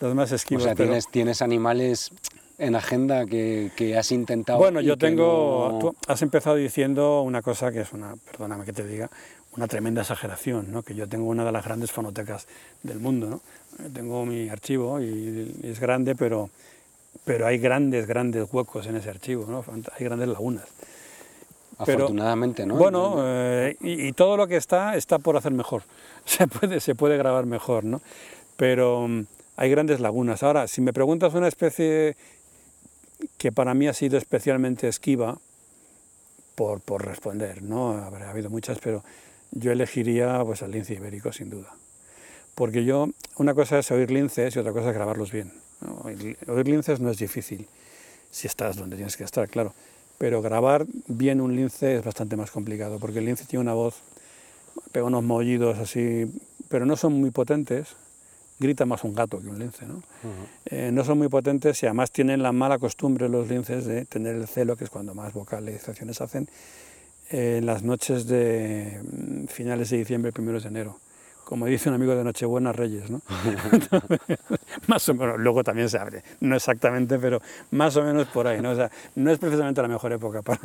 los 0.00 0.14
más 0.14 0.32
esquivos. 0.32 0.64
O 0.64 0.66
sea, 0.66 0.74
tienes, 0.74 1.08
tienes 1.08 1.42
animales 1.42 2.10
en 2.58 2.74
agenda 2.74 3.26
que, 3.26 3.70
que 3.76 3.96
has 3.96 4.12
intentado. 4.12 4.58
Bueno, 4.58 4.80
yo 4.80 4.96
tengo. 4.96 5.78
Tú 5.80 5.96
has 6.06 6.22
empezado 6.22 6.56
diciendo 6.56 7.22
una 7.22 7.42
cosa 7.42 7.72
que 7.72 7.80
es 7.80 7.92
una, 7.92 8.14
perdóname 8.30 8.64
que 8.64 8.72
te 8.72 8.86
diga, 8.86 9.10
una 9.56 9.68
tremenda 9.68 10.02
exageración, 10.02 10.70
¿no? 10.70 10.82
que 10.82 10.94
yo 10.94 11.08
tengo 11.08 11.26
una 11.26 11.44
de 11.44 11.52
las 11.52 11.64
grandes 11.64 11.92
fonotecas 11.92 12.46
del 12.82 12.98
mundo. 12.98 13.28
¿no? 13.28 13.90
Tengo 13.90 14.24
mi 14.24 14.48
archivo 14.48 15.00
y, 15.00 15.60
es 15.62 15.78
grande, 15.80 16.14
pero, 16.14 16.50
pero 17.24 17.46
hay 17.46 17.58
grandes, 17.58 18.06
grandes 18.06 18.48
huecos 18.52 18.86
en 18.86 18.96
ese 18.96 19.10
archivo, 19.10 19.46
¿no? 19.46 19.64
hay 19.98 20.04
grandes 20.04 20.28
lagunas. 20.28 20.64
Afortunadamente, 21.78 22.66
¿no? 22.66 22.76
Bueno, 22.76 23.16
eh, 23.18 23.76
y, 23.80 24.12
todo 24.12 24.36
lo 24.36 24.46
que 24.46 24.56
está 24.56 24.96
está 24.96 25.18
por 25.18 25.36
hacer 25.36 25.52
mejor. 25.52 25.82
Se 26.24 26.46
puede, 26.46 26.80
se 26.80 26.94
puede 26.94 27.16
grabar 27.16 27.46
mejor, 27.46 27.82
¿no? 27.82 28.00
Pero 28.56 29.08
mm, 29.08 29.24
hay 29.56 29.70
grandes 29.70 29.98
lagunas. 29.98 30.42
Ahora, 30.42 30.68
si 30.68 30.80
me 30.80 30.92
preguntas 30.92 31.34
una 31.34 31.48
especie 31.48 32.16
que 33.38 33.50
para 33.50 33.74
mí 33.74 33.88
ha 33.88 33.92
sido 33.92 34.18
especialmente 34.18 34.86
esquiva, 34.86 35.38
por, 36.54 36.80
por 36.80 37.04
responder, 37.04 37.62
¿no? 37.62 37.92
Habrá 37.92 38.30
habido 38.30 38.50
muchas, 38.50 38.78
pero 38.78 39.02
yo 39.50 39.72
elegiría 39.72 40.42
pues, 40.44 40.62
al 40.62 40.70
lince 40.70 40.94
ibérico, 40.94 41.32
sin 41.32 41.50
duda. 41.50 41.74
Porque 42.54 42.84
yo, 42.84 43.08
una 43.36 43.54
cosa 43.54 43.78
es 43.78 43.90
oír 43.90 44.10
linces 44.10 44.54
y 44.54 44.58
otra 44.58 44.72
cosa 44.72 44.90
es 44.90 44.94
grabarlos 44.94 45.32
bien. 45.32 45.52
Oír 46.46 46.68
linces 46.68 47.00
no 47.00 47.10
es 47.10 47.18
difícil, 47.18 47.66
si 48.30 48.46
estás 48.46 48.76
donde 48.76 48.96
tienes 48.96 49.16
que 49.16 49.24
estar, 49.24 49.48
claro 49.48 49.74
pero 50.22 50.40
grabar 50.40 50.86
bien 51.08 51.40
un 51.40 51.56
lince 51.56 51.96
es 51.96 52.04
bastante 52.04 52.36
más 52.36 52.52
complicado, 52.52 53.00
porque 53.00 53.18
el 53.18 53.24
lince 53.24 53.44
tiene 53.44 53.60
una 53.60 53.74
voz, 53.74 54.02
pega 54.92 55.04
unos 55.04 55.24
mollidos 55.24 55.80
así, 55.80 56.32
pero 56.68 56.86
no 56.86 56.94
son 56.94 57.14
muy 57.14 57.32
potentes, 57.32 57.96
grita 58.60 58.86
más 58.86 59.02
un 59.02 59.14
gato 59.14 59.40
que 59.40 59.48
un 59.48 59.58
lince, 59.58 59.84
¿no? 59.84 60.00
Eh, 60.66 60.90
no 60.92 61.02
son 61.02 61.18
muy 61.18 61.26
potentes 61.26 61.82
y 61.82 61.86
además 61.86 62.12
tienen 62.12 62.40
la 62.40 62.52
mala 62.52 62.78
costumbre 62.78 63.28
los 63.28 63.48
linces 63.48 63.84
de 63.84 64.04
tener 64.04 64.36
el 64.36 64.46
celo, 64.46 64.76
que 64.76 64.84
es 64.84 64.90
cuando 64.90 65.12
más 65.12 65.32
vocalizaciones 65.32 66.20
hacen, 66.20 66.48
en 67.28 67.66
las 67.66 67.82
noches 67.82 68.28
de 68.28 69.00
mm, 69.02 69.46
finales 69.46 69.90
de 69.90 69.96
diciembre, 69.96 70.30
primeros 70.30 70.62
de 70.62 70.68
enero 70.68 71.00
como 71.52 71.66
dice 71.66 71.90
un 71.90 71.96
amigo 71.96 72.14
de 72.14 72.24
Nochebuena, 72.24 72.72
Reyes, 72.72 73.10
¿no? 73.10 73.20
más 74.86 75.06
o 75.10 75.12
menos, 75.12 75.38
luego 75.38 75.62
también 75.62 75.90
se 75.90 75.98
abre, 75.98 76.24
no 76.40 76.56
exactamente, 76.56 77.18
pero 77.18 77.42
más 77.72 77.94
o 77.98 78.02
menos 78.02 78.26
por 78.28 78.46
ahí, 78.46 78.62
¿no? 78.62 78.70
O 78.70 78.74
sea, 78.74 78.90
no 79.16 79.30
es 79.30 79.38
precisamente 79.38 79.82
la 79.82 79.88
mejor 79.88 80.14
época 80.14 80.40
para, 80.40 80.60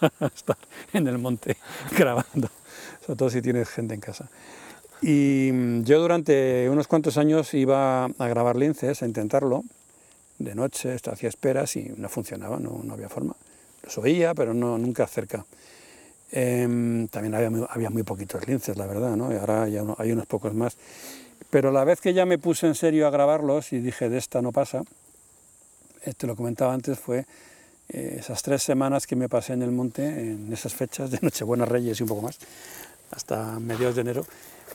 estar 0.34 0.56
en 0.94 1.06
el 1.08 1.18
monte 1.18 1.58
grabando, 1.94 2.48
sobre 3.04 3.18
todo 3.18 3.28
si 3.28 3.42
tienes 3.42 3.68
gente 3.68 3.92
en 3.92 4.00
casa. 4.00 4.30
Y 5.02 5.50
mm, 5.52 5.82
yo 5.82 6.00
durante 6.00 6.70
unos 6.70 6.88
cuantos 6.88 7.18
años 7.18 7.52
iba 7.52 8.06
a 8.06 8.28
grabar 8.28 8.56
linces, 8.56 9.02
a 9.02 9.06
intentarlo, 9.06 9.62
de 10.38 10.54
noche, 10.54 10.96
hacía 11.12 11.28
esperas 11.28 11.76
y 11.76 11.92
no 11.98 12.08
funcionaba, 12.08 12.58
no, 12.58 12.80
no 12.82 12.94
había 12.94 13.10
forma. 13.10 13.36
Los 13.82 13.98
oía, 13.98 14.32
pero 14.32 14.54
no, 14.54 14.78
nunca 14.78 15.06
cerca. 15.06 15.44
Em, 16.32 17.08
también 17.08 17.34
había 17.34 17.50
muy, 17.50 17.66
había 17.68 17.90
muy, 17.90 18.02
poquitos 18.04 18.46
linces, 18.46 18.76
la 18.76 18.86
verdad, 18.86 19.16
¿no? 19.16 19.32
y 19.32 19.36
ahora 19.36 19.68
ya 19.68 19.82
hay 19.98 20.12
unos 20.12 20.26
pocos 20.26 20.54
más. 20.54 20.76
Pero 21.50 21.72
la 21.72 21.84
vez 21.84 22.00
que 22.00 22.14
ya 22.14 22.24
me 22.24 22.38
puse 22.38 22.66
en 22.66 22.74
serio 22.74 23.06
a 23.06 23.10
grabarlos 23.10 23.72
y 23.72 23.80
dije, 23.80 24.08
de 24.08 24.18
esta 24.18 24.40
no 24.40 24.52
pasa, 24.52 24.82
te 26.16 26.26
lo 26.26 26.36
comentaba 26.36 26.72
antes, 26.72 26.98
fue 26.98 27.26
eh, 27.88 28.16
esas 28.20 28.42
tres 28.42 28.62
semanas 28.62 29.06
que 29.06 29.16
me 29.16 29.28
pasé 29.28 29.54
en 29.54 29.62
el 29.62 29.72
monte, 29.72 30.06
en 30.06 30.52
esas 30.52 30.74
fechas 30.74 31.10
de 31.10 31.18
Nochebuena 31.22 31.64
Reyes 31.64 31.98
y 31.98 32.04
un 32.04 32.08
poco 32.08 32.22
más, 32.22 32.38
hasta 33.10 33.58
mediados 33.58 33.96
de 33.96 34.00
enero, 34.02 34.24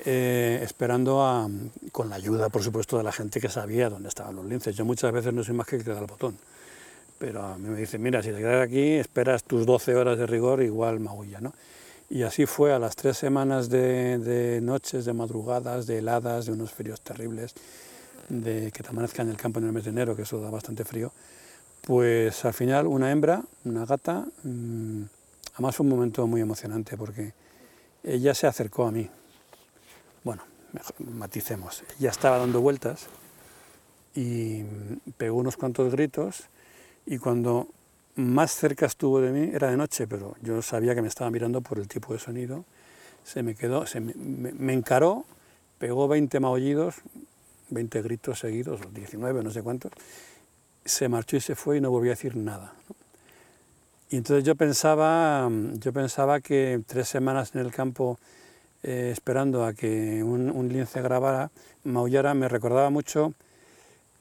eh, 0.03 0.59
esperando 0.61 1.49
con 1.93 2.09
la 2.09 2.17
ayuda, 2.17 2.49
por 2.49 2.63
supuesto, 2.63 2.97
de 2.97 3.03
la 3.03 3.13
gente 3.13 3.39
que 3.39 3.47
sabía 3.47 3.89
dónde 3.89 4.09
estaban 4.09 4.35
los 4.35 4.45
linces. 4.45 4.75
Yo 4.75 4.83
muchas 4.83 5.13
veces 5.13 5.33
no 5.33 5.41
soy 5.41 5.55
más 5.55 5.67
que 5.67 5.77
el 5.77 5.85
que 5.85 5.91
el 5.91 6.05
botón 6.05 6.37
pero 7.17 7.41
a 7.43 7.57
mí 7.57 7.69
me 7.69 7.77
dicen, 7.77 8.01
mira, 8.01 8.21
si 8.21 8.31
te 8.31 8.37
quedas 8.37 8.65
aquí, 8.65 8.93
esperas 8.93 9.43
tus 9.43 9.65
12 9.65 9.95
horas 9.95 10.17
de 10.17 10.25
rigor, 10.25 10.61
igual 10.61 10.99
maulla, 10.99 11.39
¿no? 11.39 11.53
Y 12.09 12.23
así 12.23 12.45
fue 12.45 12.73
a 12.73 12.79
las 12.79 12.95
tres 12.95 13.17
semanas 13.17 13.69
de, 13.69 14.59
noches, 14.61 15.05
de 15.05 15.13
madrugadas, 15.13 15.87
de 15.87 15.99
heladas, 15.99 16.45
de 16.45 16.51
unos 16.51 16.71
fríos 16.71 17.01
terribles, 17.01 17.55
de 18.29 18.71
que 18.71 18.83
te 18.83 18.89
amanezca 18.89 19.21
en 19.21 19.29
el 19.29 19.37
campo 19.37 19.59
en 19.59 19.65
el 19.65 19.71
mes 19.71 19.85
de 19.85 19.89
enero, 19.89 20.15
que 20.15 20.23
eso 20.23 20.39
da 20.39 20.49
bastante 20.49 20.85
frío, 20.85 21.11
pues 21.81 22.45
al 22.45 22.53
final 22.53 22.85
una 22.87 23.11
hembra, 23.11 23.43
una 23.63 23.85
gata, 23.85 24.25
mmm, 24.43 25.03
además 25.53 25.75
fue 25.75 25.83
un 25.83 25.89
momento 25.89 26.27
muy 26.27 26.41
emocionante 26.41 26.97
porque 26.97 27.33
ella 28.03 28.33
se 28.33 28.45
acercó 28.45 28.85
a 28.85 28.91
mí. 28.91 29.09
Bueno, 30.23 30.43
maticemos, 30.99 31.83
ella 31.99 32.11
estaba 32.11 32.37
dando 32.37 32.61
vueltas 32.61 33.07
y 34.13 34.63
pegó 35.17 35.37
unos 35.37 35.57
cuantos 35.57 35.91
gritos 35.91 36.45
y 37.05 37.17
cuando 37.17 37.67
más 38.15 38.51
cerca 38.51 38.85
estuvo 38.85 39.19
de 39.21 39.31
mí, 39.31 39.51
era 39.53 39.69
de 39.69 39.77
noche, 39.77 40.07
pero 40.07 40.35
yo 40.41 40.61
sabía 40.61 40.95
que 40.95 41.01
me 41.01 41.07
estaba 41.07 41.29
mirando 41.29 41.61
por 41.61 41.79
el 41.79 41.87
tipo 41.87 42.13
de 42.13 42.19
sonido, 42.19 42.65
se 43.23 43.43
me 43.43 43.55
quedó, 43.55 43.85
se 43.85 43.99
me, 43.99 44.73
encaró, 44.73 45.25
pegó 45.77 46.07
20 46.07 46.39
maullidos, 46.39 46.95
20 47.69 48.01
gritos 48.01 48.39
seguidos, 48.39 48.81
19, 48.93 49.43
no 49.43 49.51
sé 49.51 49.63
cuántos, 49.63 49.91
se 50.85 51.09
marchó 51.09 51.37
y 51.37 51.41
se 51.41 51.55
fue 51.55 51.77
y 51.77 51.81
no 51.81 51.91
volvió 51.91 52.11
a 52.11 52.15
decir 52.15 52.35
nada. 52.35 52.73
Y 54.09 54.17
entonces 54.17 54.43
yo 54.43 54.55
pensaba, 54.55 55.49
yo 55.73 55.91
pensaba 55.91 56.39
que 56.39 56.81
tres 56.85 57.09
semanas 57.09 57.53
en 57.55 57.61
el 57.61 57.71
campo 57.71 58.19
eh, 58.83 59.09
esperando 59.11 59.65
a 59.65 59.73
que 59.73 60.23
un, 60.23 60.51
un 60.51 60.69
lince 60.69 61.01
grabara, 61.01 61.49
maullara, 61.83 62.35
me 62.35 62.47
recordaba 62.47 62.91
mucho 62.91 63.33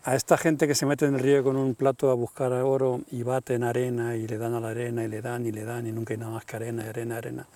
a 0.04 0.14
esta 0.14 0.36
gente 0.36 0.68
que 0.68 0.74
se 0.74 0.84
mete 0.84 1.06
en 1.06 1.14
el 1.14 1.20
río 1.20 1.42
con 1.42 1.56
un 1.56 1.74
plato 1.74 2.10
a 2.10 2.14
buscar 2.14 2.52
oro 2.52 3.00
y 3.10 3.22
bate 3.22 3.54
en 3.54 3.64
arena 3.64 4.16
y 4.16 4.26
le 4.26 4.36
dan 4.36 4.52
a 4.52 4.60
la 4.60 4.68
arena 4.68 5.02
y 5.02 5.08
le 5.08 5.22
dan 5.22 5.46
y 5.46 5.50
le 5.50 5.64
dan 5.64 5.86
y 5.86 5.92
nunca 5.92 6.12
hay 6.12 6.18
nada 6.18 6.32
más 6.32 6.44
que 6.44 6.56
arena, 6.56 6.86
arena, 6.86 7.16
arena. 7.16 7.46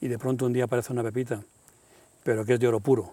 Y 0.00 0.08
de 0.08 0.18
pronto 0.18 0.46
un 0.46 0.52
día 0.52 0.64
aparece 0.64 0.92
una 0.92 1.04
pepita, 1.04 1.40
pero 2.24 2.44
que 2.44 2.54
es 2.54 2.60
de 2.60 2.66
oro 2.66 2.80
puro. 2.80 3.12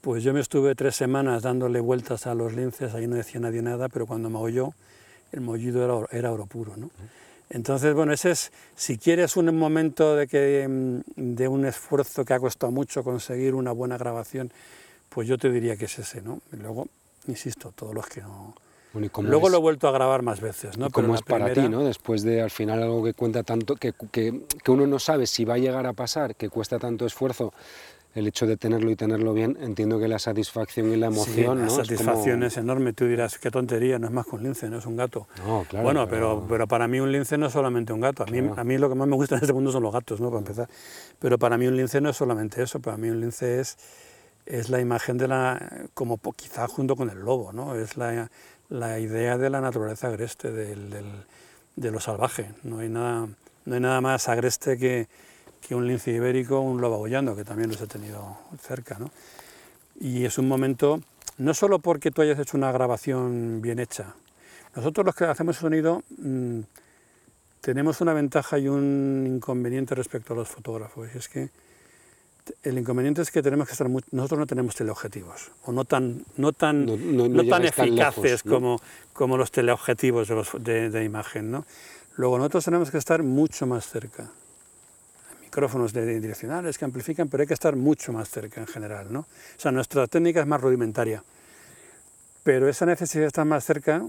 Pues 0.00 0.22
yo 0.22 0.32
me 0.32 0.38
estuve 0.38 0.76
tres 0.76 0.94
semanas 0.94 1.42
dándole 1.42 1.80
vueltas 1.80 2.28
a 2.28 2.36
los 2.36 2.52
linces, 2.52 2.94
ahí 2.94 3.08
no 3.08 3.16
decía 3.16 3.40
nadie 3.40 3.62
nada, 3.62 3.88
pero 3.88 4.06
cuando 4.06 4.30
me 4.30 4.38
oyó, 4.38 4.70
el 5.32 5.40
mollido 5.40 5.82
era 5.82 5.94
oro, 5.94 6.08
era 6.12 6.30
oro 6.30 6.46
puro. 6.46 6.76
¿no? 6.76 6.90
Entonces, 7.50 7.94
bueno, 7.94 8.12
ese 8.12 8.30
es, 8.30 8.52
si 8.76 8.96
quieres 8.96 9.36
un 9.36 9.52
momento 9.56 10.14
de, 10.14 10.28
que, 10.28 10.68
mm, 10.68 11.34
de 11.34 11.48
un 11.48 11.64
esfuerzo 11.64 12.24
que 12.24 12.32
ha 12.32 12.38
costado 12.38 12.70
mucho 12.70 13.02
conseguir 13.02 13.56
una 13.56 13.72
buena 13.72 13.98
grabación, 13.98 14.52
pues 15.08 15.26
yo 15.26 15.36
te 15.36 15.50
diría 15.50 15.76
que 15.76 15.86
es 15.86 15.98
ese, 15.98 16.22
¿no? 16.22 16.40
Luego, 16.52 16.86
insisto, 17.28 17.72
todos 17.72 17.94
los 17.94 18.06
que 18.06 18.22
no... 18.22 18.54
Luego 19.22 19.48
lo 19.50 19.58
he 19.58 19.60
vuelto 19.60 19.86
a 19.86 19.92
grabar 19.92 20.22
más 20.22 20.40
veces, 20.40 20.78
¿no? 20.78 20.90
¿Cómo 20.90 21.14
es 21.14 21.22
para 21.22 21.52
ti, 21.52 21.68
¿no? 21.68 21.84
Después 21.84 22.22
de 22.22 22.40
al 22.40 22.50
final 22.50 22.82
algo 22.82 23.04
que 23.04 23.12
cuenta 23.12 23.42
tanto, 23.42 23.76
que, 23.76 23.92
que, 24.10 24.42
que, 24.64 24.70
uno 24.70 24.86
no 24.86 24.98
sabe 24.98 25.26
si 25.26 25.44
va 25.44 25.54
a 25.54 25.58
llegar 25.58 25.86
a 25.86 25.92
pasar, 25.92 26.34
que 26.34 26.48
cuesta 26.48 26.78
tanto 26.78 27.04
esfuerzo, 27.04 27.52
el 28.14 28.26
hecho 28.26 28.46
de 28.46 28.56
tenerlo 28.56 28.90
y 28.90 28.96
tenerlo 28.96 29.34
bien, 29.34 29.56
entiendo 29.60 29.98
que 30.00 30.08
la 30.08 30.18
satisfacción 30.18 30.92
y 30.92 30.96
la 30.96 31.08
emoción, 31.08 31.58
sí, 31.58 31.62
la 31.64 31.70
satisfacción 31.70 32.42
es, 32.42 32.56
enorme. 32.56 32.92
Tú 32.92 33.06
dirás, 33.06 33.38
qué 33.38 33.50
tontería, 33.50 33.98
no 33.98 34.06
es 34.06 34.12
más 34.12 34.26
que 34.26 34.36
un 34.36 34.42
lince, 34.42 34.68
no 34.70 34.78
es 34.78 34.86
un 34.86 34.96
gato. 34.96 35.28
No, 35.46 35.64
claro, 35.68 35.84
bueno, 35.84 36.08
pero... 36.08 36.44
pero... 36.48 36.66
para 36.66 36.88
mí 36.88 36.98
un 36.98 37.12
lince 37.12 37.36
no 37.38 37.46
es 37.46 37.52
solamente 37.52 37.92
un 37.92 38.00
gato. 38.00 38.24
A 38.24 38.26
mí, 38.26 38.38
a 38.38 38.64
mí 38.64 38.78
lo 38.78 38.88
que 38.88 38.94
más 38.94 39.06
me 39.06 39.14
gusta 39.14 39.36
en 39.36 39.42
este 39.42 39.52
mundo 39.52 39.70
son 39.70 39.82
los 39.82 39.92
gatos, 39.92 40.20
¿no? 40.20 40.28
Para 40.30 40.38
empezar. 40.38 40.68
Pero 41.18 41.38
para 41.38 41.58
mí 41.58 41.66
un 41.66 41.76
lince 41.76 42.00
no 42.00 42.08
es 42.10 42.16
solamente 42.16 42.62
eso, 42.62 42.80
para 42.80 42.96
mí 42.96 43.10
un 43.10 43.20
lince 43.20 43.60
es 43.60 43.76
es 44.48 44.70
la 44.70 44.80
imagen 44.80 45.18
de 45.18 45.28
la, 45.28 45.86
como 45.92 46.18
quizá 46.34 46.66
junto 46.66 46.96
con 46.96 47.10
el 47.10 47.20
lobo, 47.20 47.52
¿no? 47.52 47.74
es 47.74 47.98
la, 47.98 48.30
la 48.70 48.98
idea 48.98 49.36
de 49.36 49.50
la 49.50 49.60
naturaleza 49.60 50.08
agreste, 50.08 50.50
del, 50.50 50.88
del, 50.88 51.04
de 51.76 51.90
lo 51.90 52.00
salvaje. 52.00 52.50
No 52.62 52.78
hay 52.78 52.88
nada, 52.88 53.28
no 53.66 53.74
hay 53.74 53.80
nada 53.80 54.00
más 54.00 54.26
agreste 54.28 54.78
que, 54.78 55.06
que 55.60 55.74
un 55.74 55.86
lince 55.86 56.12
ibérico, 56.12 56.60
un 56.60 56.80
lobo 56.80 56.96
aullando, 56.96 57.36
que 57.36 57.44
también 57.44 57.70
los 57.70 57.80
he 57.82 57.86
tenido 57.86 58.38
cerca. 58.62 58.98
¿no? 58.98 59.10
Y 60.00 60.24
es 60.24 60.38
un 60.38 60.48
momento, 60.48 61.02
no 61.36 61.52
solo 61.52 61.78
porque 61.78 62.10
tú 62.10 62.22
hayas 62.22 62.38
hecho 62.38 62.56
una 62.56 62.72
grabación 62.72 63.60
bien 63.60 63.78
hecha, 63.78 64.14
nosotros 64.74 65.04
los 65.04 65.14
que 65.14 65.24
hacemos 65.24 65.56
sonido 65.56 66.02
mmm, 66.16 66.60
tenemos 67.60 68.00
una 68.00 68.14
ventaja 68.14 68.58
y 68.58 68.68
un 68.68 69.24
inconveniente 69.26 69.94
respecto 69.94 70.32
a 70.32 70.36
los 70.36 70.48
fotógrafos, 70.48 71.08
y 71.14 71.18
es 71.18 71.28
que 71.28 71.50
el 72.62 72.78
inconveniente 72.78 73.22
es 73.22 73.30
que 73.30 73.42
tenemos 73.42 73.66
que 73.66 73.72
estar 73.72 73.88
muy, 73.88 74.02
nosotros 74.10 74.40
no 74.40 74.46
tenemos 74.46 74.74
teleobjetivos 74.74 75.50
o 75.64 75.72
no 75.72 75.84
tan 75.84 76.24
no 76.36 76.52
tan 76.52 76.86
no, 76.86 76.96
no, 76.96 77.28
no 77.28 77.44
tan 77.44 77.64
eficaces 77.64 78.22
lejos, 78.22 78.42
como, 78.42 78.80
como 79.12 79.36
los 79.36 79.50
teleobjetivos 79.50 80.28
de, 80.28 80.34
los, 80.34 80.50
de, 80.58 80.90
de, 80.90 81.04
imagen 81.04 81.50
no 81.50 81.64
luego 82.16 82.38
nosotros 82.38 82.64
tenemos 82.64 82.90
que 82.90 82.98
estar 82.98 83.22
mucho 83.22 83.66
más 83.66 83.88
cerca. 83.88 84.30
Micrófonos 85.42 85.92
de 85.92 86.20
direccionales 86.20 86.76
que 86.76 86.84
amplifican 86.84 87.28
pero 87.28 87.42
hay 87.42 87.46
que 87.46 87.54
estar 87.54 87.74
mucho 87.76 88.12
más 88.12 88.28
cerca 88.28 88.60
en 88.60 88.66
general 88.66 89.12
no 89.12 89.20
o 89.20 89.26
sea 89.60 89.72
nuestra 89.72 90.06
técnica 90.06 90.40
es 90.40 90.46
más 90.46 90.60
rudimentaria 90.60 91.22
pero 92.42 92.68
esa 92.68 92.86
necesidad 92.86 93.22
de 93.22 93.28
estar 93.28 93.44
más 93.44 93.64
cerca 93.64 94.04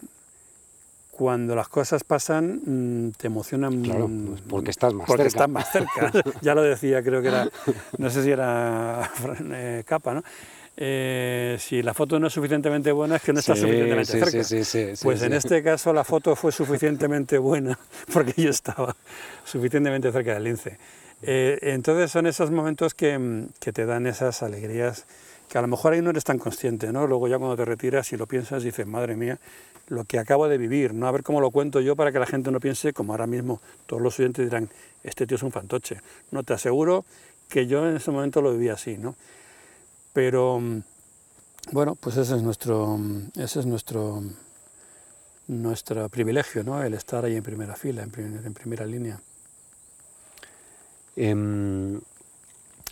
cuando 1.19 1.53
las 1.53 1.67
cosas 1.67 2.05
pasan 2.05 2.62
mm, 2.65 3.12
te 3.17 3.27
emocionan 3.27 3.82
claro, 3.82 4.10
pues 4.25 4.41
porque 4.47 4.71
estás 4.71 4.93
más 4.93 5.05
porque 5.05 5.23
cerca. 5.23 5.43
estás 5.43 5.49
más 5.49 5.69
cerca. 5.69 6.12
Ya 6.41 6.55
lo 6.55 6.62
decía 6.62 7.03
creo 7.03 7.21
que 7.21 7.27
era 7.27 7.49
no 7.97 8.10
sé 8.10 8.23
si 8.23 8.32
era 8.32 9.12
eh, 9.51 9.84
capa 9.86 10.13
no 10.13 10.23
eh, 10.77 11.58
si 11.60 11.84
la 11.84 11.93
foto 11.93 12.21
no 12.21 12.27
es 12.27 12.34
suficientemente 12.34 12.93
buena 12.93 13.17
es 13.17 13.21
que 13.21 13.34
no 13.34 13.39
está 13.39 13.53
sí, 13.53 13.63
suficientemente 13.63 14.13
sí, 14.13 14.19
cerca. 14.19 14.43
sí, 14.45 14.63
sí, 14.63 15.03
pues 15.03 15.21
en 15.21 15.34
este 15.34 15.62
caso 15.62 15.91
la 15.91 16.05
foto 16.05 16.38
fue 16.38 16.53
suficientemente 16.53 17.38
buena 17.38 17.77
porque 18.13 18.41
yo 18.41 18.49
estaba 18.49 18.95
suficientemente 19.43 20.13
cerca 20.13 20.36
del 20.36 20.45
lince. 20.45 20.77
Eh, 21.21 21.60
entonces 21.63 22.12
son 22.12 22.27
esos 22.27 22.49
momentos 22.49 22.93
que, 22.93 23.43
que 23.60 23.73
te 23.73 23.86
dan 23.86 24.08
esas 24.08 24.41
alegrías 24.41 25.05
que 25.49 25.58
a 25.58 25.62
lo 25.62 25.67
mejor 25.67 25.93
ahí 25.93 26.01
no 26.01 26.12
eres 26.12 26.23
tan 26.23 26.38
consciente, 26.38 26.93
¿no? 26.93 27.08
Luego 27.08 27.27
ya 27.27 27.39
cuando 27.39 27.58
te 27.58 27.65
retiras 27.65 28.13
y 28.13 28.17
lo 28.17 28.27
piensas 28.27 28.63
dices, 28.63 28.86
madre 28.86 29.15
mía, 29.15 29.39
lo 29.89 30.06
que 30.06 30.19
acabo 30.19 30.47
de 30.47 30.58
vivir, 30.58 30.93
¿no? 30.93 31.08
A 31.08 31.12
ver 31.12 31.23
cómo 31.23 31.41
lo 31.41 31.52
cuento 31.52 31.82
yo 31.82 31.95
para 31.95 32.12
que 32.12 32.19
la 32.19 32.25
gente 32.25 32.52
no 32.52 32.60
piense, 32.60 32.93
como 32.93 33.13
ahora 33.13 33.28
mismo 33.28 33.60
todos 33.86 34.02
los 34.02 34.17
oyentes 34.19 34.45
dirán, 34.45 34.69
este 35.04 35.28
tío 35.28 35.36
es 35.36 35.43
un 35.43 35.52
fantoche. 35.52 35.99
No, 36.32 36.43
te 36.43 36.54
aseguro 36.54 37.06
que 37.49 37.67
yo 37.67 37.88
en 37.88 37.97
ese 37.97 38.12
momento 38.12 38.41
lo 38.41 38.52
viví 38.52 38.69
así, 38.69 38.97
¿no? 38.97 39.15
Pero, 40.13 40.62
bueno, 41.71 41.95
pues 41.95 42.17
ese 42.17 42.36
es 42.36 42.41
nuestro, 42.43 42.99
ese 43.36 43.60
es 43.60 43.65
nuestro, 43.65 44.23
nuestro 45.47 46.10
privilegio, 46.10 46.63
¿no? 46.63 46.82
El 46.84 46.93
estar 46.93 47.25
ahí 47.25 47.36
en 47.36 47.43
primera 47.43 47.75
fila, 47.75 48.04
en, 48.04 48.12
primer, 48.12 48.45
en 48.45 48.54
primera 48.54 48.86
línea. 48.86 49.19
Eh, 51.15 51.99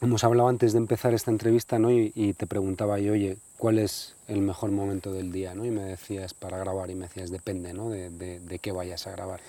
hemos 0.01 0.23
hablado 0.23 0.49
antes 0.49 0.73
de 0.73 0.79
empezar 0.79 1.13
esta 1.13 1.31
entrevista, 1.31 1.79
¿no? 1.79 1.91
Y, 1.91 2.11
y, 2.15 2.33
te 2.33 2.47
preguntaba 2.47 2.99
yo, 2.99 3.13
oye, 3.13 3.37
¿cuál 3.57 3.79
es 3.79 4.15
el 4.27 4.41
mejor 4.41 4.71
momento 4.71 5.11
del 5.11 5.31
día, 5.31 5.55
¿no? 5.55 5.65
Y 5.65 5.71
me 5.71 5.83
decías 5.83 6.33
para 6.33 6.57
grabar 6.57 6.89
y 6.89 6.95
me 6.95 7.07
decías 7.07 7.31
depende, 7.31 7.73
¿no? 7.73 7.89
De, 7.89 8.09
de, 8.09 8.39
de 8.39 8.59
qué 8.59 8.71
vayas 8.71 9.07
a 9.07 9.11
grabar. 9.11 9.39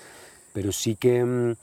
Pero 0.53 0.71
sí 0.71 0.95
que 0.95 1.55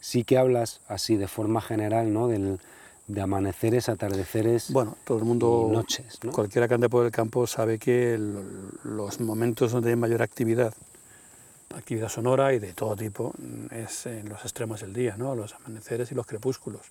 sí 0.00 0.24
que 0.24 0.38
hablas 0.38 0.80
así 0.88 1.16
de 1.16 1.28
forma 1.28 1.60
general, 1.60 2.12
¿no? 2.12 2.28
Del, 2.28 2.60
de 3.08 3.22
amaneceres, 3.22 3.88
atardeceres 3.88 4.70
bueno, 4.70 4.96
todo 5.04 5.18
el 5.18 5.24
mundo, 5.24 5.70
noches. 5.72 6.18
¿no? 6.22 6.30
Cualquiera 6.30 6.68
que 6.68 6.74
ande 6.74 6.88
por 6.90 7.06
el 7.06 7.10
campo 7.10 7.46
sabe 7.46 7.78
que 7.78 8.14
el, 8.14 8.36
los 8.84 9.18
momentos 9.20 9.72
donde 9.72 9.90
hay 9.90 9.96
mayor 9.96 10.22
actividad, 10.22 10.74
actividad 11.74 12.10
sonora 12.10 12.52
y 12.52 12.58
de 12.58 12.74
todo 12.74 12.94
tipo, 12.96 13.32
es 13.70 14.04
en 14.06 14.28
los 14.28 14.42
extremos 14.42 14.82
del 14.82 14.92
día, 14.92 15.16
¿no? 15.16 15.34
los 15.34 15.54
amaneceres 15.54 16.12
y 16.12 16.14
los 16.14 16.26
crepúsculos. 16.26 16.82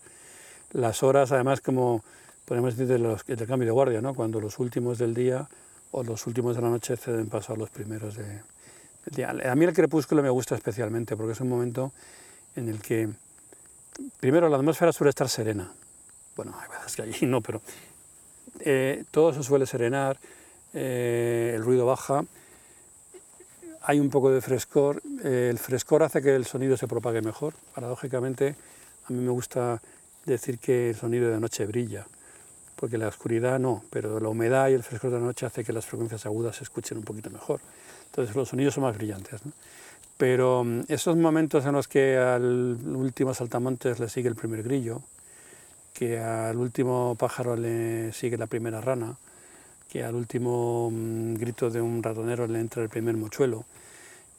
Las 0.73 1.03
horas, 1.03 1.32
además, 1.32 1.62
como 1.62 2.03
podemos 2.45 2.75
decir, 2.75 2.88
de 2.88 2.99
los, 2.99 3.25
del 3.25 3.47
cambio 3.47 3.65
de 3.65 3.71
guardia, 3.71 4.01
¿no? 4.01 4.13
cuando 4.13 4.39
los 4.39 4.60
últimos 4.60 4.97
del 4.97 5.13
día 5.13 5.47
o 5.91 6.03
los 6.03 6.27
últimos 6.27 6.56
de 6.56 6.62
la 6.62 6.69
noche 6.69 6.97
ceden 6.97 7.30
paso 7.30 7.53
a 7.53 7.58
los 7.58 7.69
primeros 7.69 8.15
de, 8.15 8.25
del 8.25 9.15
día. 9.15 9.51
A 9.51 9.56
mí 9.56 9.65
el 9.65 9.73
crepúsculo 9.73 10.21
me 10.21 10.30
gusta 10.30 10.56
especialmente 10.56 11.15
porque 11.15 11.34
es 11.34 11.41
un 11.41 11.49
momento 11.49 11.91
en 12.56 12.69
el 12.69 12.82
que, 12.82 13.10
primero, 14.19 14.49
la 14.49 14.58
atmósfera 14.58 14.91
suele 14.91 15.10
estar 15.10 15.30
serena, 15.30 15.71
bueno, 16.36 16.56
hay 16.60 16.69
veces 16.69 16.95
que 16.95 17.01
allí 17.01 17.25
no, 17.25 17.41
pero 17.41 17.62
eh, 18.60 19.03
todo 19.12 19.34
se 19.34 19.43
suele 19.43 19.65
serenar, 19.65 20.17
eh, 20.73 21.53
el 21.56 21.63
ruido 21.63 21.86
baja, 21.86 22.23
hay 23.82 23.99
un 23.99 24.10
poco 24.10 24.32
de 24.32 24.41
frescor, 24.41 25.01
eh, 25.23 25.47
el 25.49 25.58
frescor 25.58 26.03
hace 26.03 26.21
que 26.21 26.36
el 26.36 26.45
sonido 26.45 26.75
se 26.75 26.88
propague 26.88 27.21
mejor. 27.21 27.53
Paradójicamente, 27.73 28.56
a 29.08 29.13
mí 29.13 29.23
me 29.23 29.32
gusta 29.32 29.82
decir 30.32 30.60
que 30.60 30.90
el 30.92 30.96
sonido 30.96 31.30
de 31.30 31.40
noche 31.40 31.66
brilla, 31.66 32.06
porque 32.76 32.98
la 32.98 33.08
oscuridad 33.08 33.60
no, 33.60 33.84
pero 33.90 34.20
la 34.20 34.30
humedad 34.30 34.70
y 34.70 34.74
el 34.74 34.84
frescor 34.84 35.12
de 35.12 35.20
la 35.20 35.26
noche 35.26 35.46
hace 35.46 35.63
que 35.63 35.74
las 35.74 35.86
frecuencias 35.86 36.26
agudas 36.26 36.58
se 36.58 36.63
escuchen 36.63 36.98
un 37.00 37.04
poquito 37.04 37.30
mejor. 37.30 37.60
Entonces 38.08 38.36
los 38.36 38.50
sonidos 38.50 38.76
son 38.76 38.84
más 38.84 38.96
brillantes. 38.96 39.42
Pero 40.18 40.62
um, 40.62 40.84
esos 40.88 41.16
momentos 41.16 41.66
en 41.66 41.74
los 41.74 41.88
que 41.88 42.18
al 42.18 42.78
último 42.86 43.34
saltamontes 43.34 44.00
le 44.00 44.10
sigue 44.10 44.30
el 44.30 44.36
primer 44.36 44.63
grillo, 44.63 45.02
que 45.94 46.20
al 46.20 46.58
último 46.58 47.16
pájaro 47.18 47.56
le 47.56 48.13
sigue 48.13 48.38
la 48.38 48.48
primera 48.48 48.82
rana, 48.82 49.16
que 49.90 50.04
al 50.04 50.16
último 50.16 50.88
um, 50.88 51.36
grito 51.36 51.70
de 51.70 51.82
un 51.82 52.02
ratonero 52.04 52.48
le 52.48 52.60
entra 52.60 52.84
el 52.84 52.90
primer 52.90 53.16
mochuelo. 53.16 53.66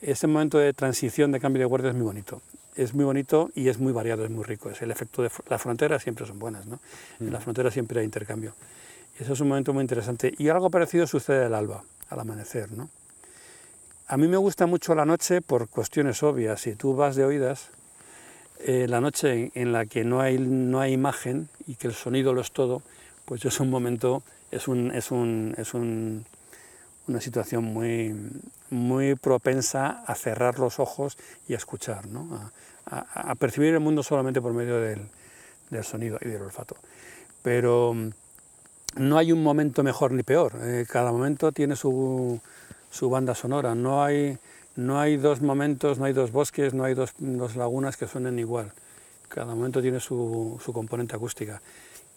Ese 0.01 0.27
momento 0.27 0.59
de 0.59 0.73
transición, 0.73 1.33
de 1.33 1.41
cambio 1.41 1.61
de 1.61 1.67
guardia 1.67 1.91
es 1.91 1.97
muy 1.97 2.05
bonito. 2.05 2.41
Es 2.79 2.95
muy 2.95 3.05
bonito 3.05 3.51
y 3.57 3.69
es 3.69 3.81
muy 3.81 3.93
variado, 3.93 4.25
es 4.25 4.31
muy 4.31 4.45
rico. 4.45 4.71
Es 4.71 4.81
el 4.83 4.93
efecto 4.93 5.23
de 5.23 5.31
la 5.51 5.59
frontera 5.59 5.99
siempre 5.99 6.25
son 6.25 6.39
buenas, 6.39 6.65
¿no? 6.67 6.79
Mm. 7.19 7.27
En 7.27 7.33
la 7.33 7.41
frontera 7.41 7.73
siempre 7.73 7.99
hay 7.99 8.05
intercambio. 8.05 8.55
Eso 9.19 9.33
es 9.33 9.41
un 9.41 9.49
momento 9.49 9.73
muy 9.73 9.83
interesante. 9.83 10.33
Y 10.39 10.49
algo 10.49 10.71
parecido 10.71 11.09
sucede 11.09 11.47
al 11.47 11.55
alba, 11.55 11.83
al 12.09 12.21
amanecer, 12.21 12.71
¿no? 12.71 12.89
A 14.07 14.17
mí 14.17 14.29
me 14.29 14.37
gusta 14.37 14.67
mucho 14.67 14.95
la 14.95 15.05
noche 15.05 15.43
por 15.43 15.69
cuestiones 15.69 16.23
obvias. 16.23 16.61
Si 16.61 16.77
tú 16.77 16.95
vas 16.95 17.17
de 17.17 17.25
oídas, 17.25 17.71
eh, 18.61 18.87
la 18.89 19.01
noche 19.01 19.51
en 19.55 19.73
la 19.73 19.87
que 19.87 20.05
no 20.05 20.21
hay, 20.21 20.39
no 20.39 20.79
hay 20.79 20.93
imagen 20.93 21.49
y 21.67 21.75
que 21.75 21.89
el 21.89 21.95
sonido 21.95 22.33
lo 22.33 22.43
es 22.43 22.53
todo, 22.53 22.83
pues 23.25 23.45
es 23.45 23.59
un 23.59 23.71
momento, 23.71 24.23
es, 24.53 24.69
un, 24.69 24.93
es, 24.93 25.11
un, 25.11 25.53
es 25.59 25.75
un, 25.75 26.27
una 27.09 27.21
situación 27.21 27.65
muy, 27.65 28.15
muy 28.71 29.17
propensa 29.17 30.05
a 30.07 30.15
cerrar 30.15 30.61
los 30.61 30.79
ojos 30.79 31.19
y 31.49 31.55
a 31.55 31.57
escuchar, 31.57 32.07
¿no? 32.07 32.37
a, 32.37 32.53
a, 32.91 33.31
a, 33.31 33.35
percibir 33.35 33.75
el 33.75 33.81
mundo 33.81 34.03
solamente 34.03 34.41
por 34.41 34.53
medio 34.53 34.81
del, 34.81 35.01
del, 35.71 35.85
sonido 35.85 36.19
y 36.21 36.29
del 36.29 36.43
olfato. 36.43 36.77
Pero 37.43 37.95
mm, 37.95 38.11
no 38.97 39.19
hay 39.19 39.33
un 39.33 39.43
momento 39.43 39.83
mejor 39.83 40.13
ni 40.13 40.23
peor, 40.23 40.53
eh, 40.63 40.87
cada 40.89 41.13
momento 41.13 41.53
tiene 41.53 41.77
su, 41.77 42.41
su 42.91 43.11
banda 43.11 43.35
sonora, 43.35 43.75
no 43.75 44.03
hay 44.03 44.39
no 44.79 45.01
hay 45.01 45.17
dos 45.17 45.41
momentos, 45.41 45.99
no 45.99 46.05
hay 46.05 46.13
dos 46.13 46.31
bosques, 46.31 46.73
no 46.73 46.85
hay 46.85 46.95
dos, 46.95 47.13
dos 47.19 47.57
lagunas 47.57 47.97
que 47.97 48.07
suenen 48.07 48.39
igual. 48.39 48.73
Cada 49.29 49.53
momento 49.53 49.83
tiene 49.83 49.99
su, 49.99 50.57
su 50.65 50.73
componente 50.73 51.17
acústica. 51.17 51.61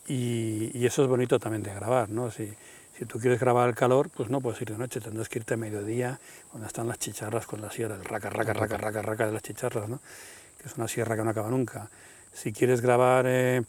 Y, 0.07 0.69
y, 0.77 0.85
eso 0.85 1.01
es 1.01 1.09
bonito 1.09 1.39
también 1.39 1.63
de 1.63 1.73
grabar, 1.73 2.09
¿no? 2.09 2.29
Si, 2.29 2.53
si, 2.99 3.05
tú 3.05 3.17
quieres 3.17 3.39
grabar 3.39 3.67
el 3.67 3.73
calor, 3.73 4.11
pues 4.11 4.29
no 4.29 4.41
puedes 4.41 4.61
ir 4.61 4.69
de 4.69 4.77
noche, 4.77 5.01
tendrás 5.01 5.27
que 5.27 5.39
irte 5.39 5.55
a 5.55 5.57
mediodía, 5.57 6.19
cuando 6.51 6.67
están 6.67 6.87
las 6.87 6.99
chicharras 6.99 7.47
con 7.47 7.61
la 7.61 7.71
sierra, 7.71 7.95
el 7.95 8.05
raca, 8.05 8.29
raca, 8.29 8.53
raca, 8.53 8.77
raca, 8.77 9.01
raca 9.01 9.25
de 9.25 9.31
las 9.31 9.41
chicharras, 9.41 9.89
¿no? 9.89 9.99
Que 10.61 10.67
es 10.67 10.77
una 10.77 10.87
sierra 10.87 11.15
que 11.15 11.23
no 11.23 11.31
acaba 11.31 11.49
nunca. 11.49 11.89
Si 12.33 12.53
quieres 12.53 12.81
grabar 12.81 13.25
eh, 13.27 13.63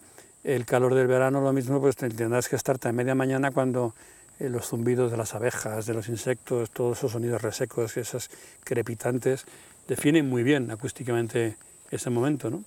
el 0.45 0.65
calor 0.67 0.95
del 0.95 1.07
verano, 1.07 1.41
lo 1.41 1.53
mismo, 1.53 1.81
pues 1.81 1.97
tendrás 1.97 2.49
que 2.49 2.57
estarte 2.57 2.89
a 2.89 2.93
media 2.93 3.15
mañana 3.15 3.51
cuando 3.51 3.95
eh, 4.39 4.49
los 4.49 4.67
zumbidos 4.67 5.11
de 5.11 5.17
las 5.17 5.35
abejas, 5.35 5.87
de 5.87 5.95
los 5.95 6.09
insectos, 6.09 6.71
todos 6.71 6.99
esos 6.99 7.13
sonidos 7.13 7.43
resecos, 7.43 7.97
esas 7.97 8.31
crepitantes, 8.65 9.45
definen 9.87 10.29
muy 10.29 10.43
bien 10.43 10.71
acústicamente 10.71 11.57
ese 11.91 12.11
momento. 12.11 12.63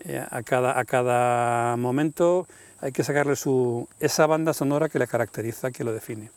Eh, 0.00 0.24
a, 0.30 0.42
cada, 0.42 0.78
a 0.78 0.84
cada 0.84 1.76
momento 1.76 2.46
hay 2.80 2.92
que 2.92 3.04
sacarle 3.04 3.36
su, 3.36 3.88
esa 4.00 4.26
banda 4.26 4.54
sonora 4.54 4.88
que 4.88 4.98
le 4.98 5.06
caracteriza, 5.06 5.70
que 5.70 5.84
lo 5.84 5.92
define. 5.92 6.30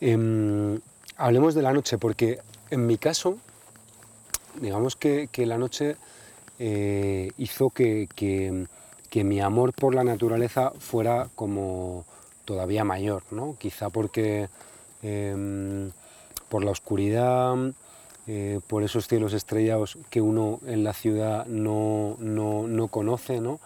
Eh, 0.00 0.80
hablemos 1.16 1.54
de 1.54 1.62
la 1.62 1.72
noche, 1.72 1.96
porque 1.98 2.40
en 2.70 2.86
mi 2.86 2.98
caso, 2.98 3.38
digamos 4.60 4.96
que 4.96 5.28
la 5.46 5.58
noche 5.58 5.96
eh, 6.58 7.30
hizo 7.38 7.70
que, 7.70 8.08
que, 8.14 8.66
mi 9.24 9.40
amor 9.40 9.72
por 9.72 9.94
la 9.94 10.04
naturaleza 10.04 10.72
fuera 10.78 11.30
como 11.34 12.04
todavía 12.44 12.84
mayor, 12.84 13.22
¿no? 13.30 13.56
quizá 13.58 13.88
porque 13.88 14.48
eh, 15.02 15.90
por 16.50 16.62
la 16.62 16.70
oscuridad, 16.70 17.56
eh, 18.26 18.60
por 18.66 18.82
esos 18.82 19.08
cielos 19.08 19.32
estrellados 19.32 19.96
que 20.10 20.20
uno 20.20 20.60
en 20.66 20.84
la 20.84 20.92
ciudad 20.92 21.46
no, 21.46 22.16
no, 22.18 22.66
no 22.66 22.88
conoce, 22.88 23.40
¿no? 23.40 23.58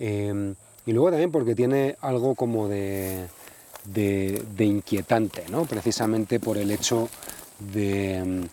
Eh, 0.00 0.54
y 0.86 0.92
luego 0.92 1.10
también 1.10 1.30
porque 1.30 1.54
tiene 1.54 1.96
algo 2.00 2.34
como 2.34 2.68
de, 2.68 3.28
de, 3.84 4.64
inquietante, 4.64 5.44
¿no? 5.48 5.64
precisamente 5.64 6.40
por 6.40 6.58
el 6.58 6.70
hecho 6.70 7.08
de, 7.58 8.48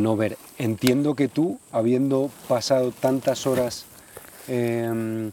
no 0.00 0.16
ver. 0.16 0.36
Entiendo 0.58 1.14
que 1.14 1.28
tú, 1.28 1.58
habiendo 1.72 2.30
pasado 2.48 2.92
tantas 2.92 3.46
horas 3.46 3.86
em, 4.48 5.30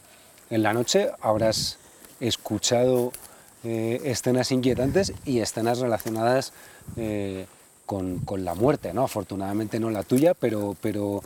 en 0.49 0.63
la 0.63 0.73
noche, 0.73 1.09
habrás 1.21 1.77
escuchado 2.19 3.11
eh, 3.63 4.01
escenas 4.05 4.51
inquietantes 4.51 5.13
y 5.25 5.39
escenas 5.39 5.79
relacionadas 5.79 6.53
eh, 6.97 7.45
con, 7.85 8.21
la 8.37 8.55
muerte, 8.55 8.93
¿no? 8.93 9.03
Afortunadamente 9.03 9.79
no 9.79 9.89
la 9.89 10.03
tuya, 10.03 10.33
pero, 10.33 10.77
pero, 10.81 11.21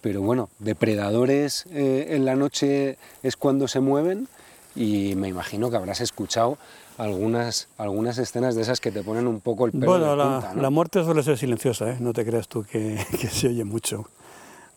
pero 0.00 0.22
bueno, 0.22 0.48
depredadores 0.60 1.66
eh, 1.72 2.08
en 2.10 2.24
la 2.24 2.36
noche 2.36 2.98
es 3.22 3.36
cuando 3.36 3.66
se 3.66 3.80
mueven 3.80 4.28
y 4.76 5.14
me 5.16 5.28
imagino 5.28 5.70
que 5.70 5.76
habrás 5.76 6.00
escuchado 6.00 6.56
algunas, 6.98 7.68
algunas 7.76 8.18
escenas 8.18 8.54
de 8.54 8.62
esas 8.62 8.80
que 8.80 8.92
te 8.92 9.02
ponen 9.02 9.26
un 9.26 9.40
poco 9.40 9.66
el 9.66 9.72
pelo 9.72 9.86
Bueno, 9.86 10.16
la, 10.16 10.54
la, 10.54 10.70
muerte 10.70 11.02
suele 11.04 11.22
ser 11.22 11.38
silenciosa, 11.38 11.90
¿eh? 11.90 11.96
no 12.00 12.12
te 12.12 12.24
creas 12.24 12.48
tú 12.48 12.64
que, 12.64 13.04
que, 13.20 13.28
se 13.28 13.48
oye 13.48 13.64
mucho. 13.64 14.08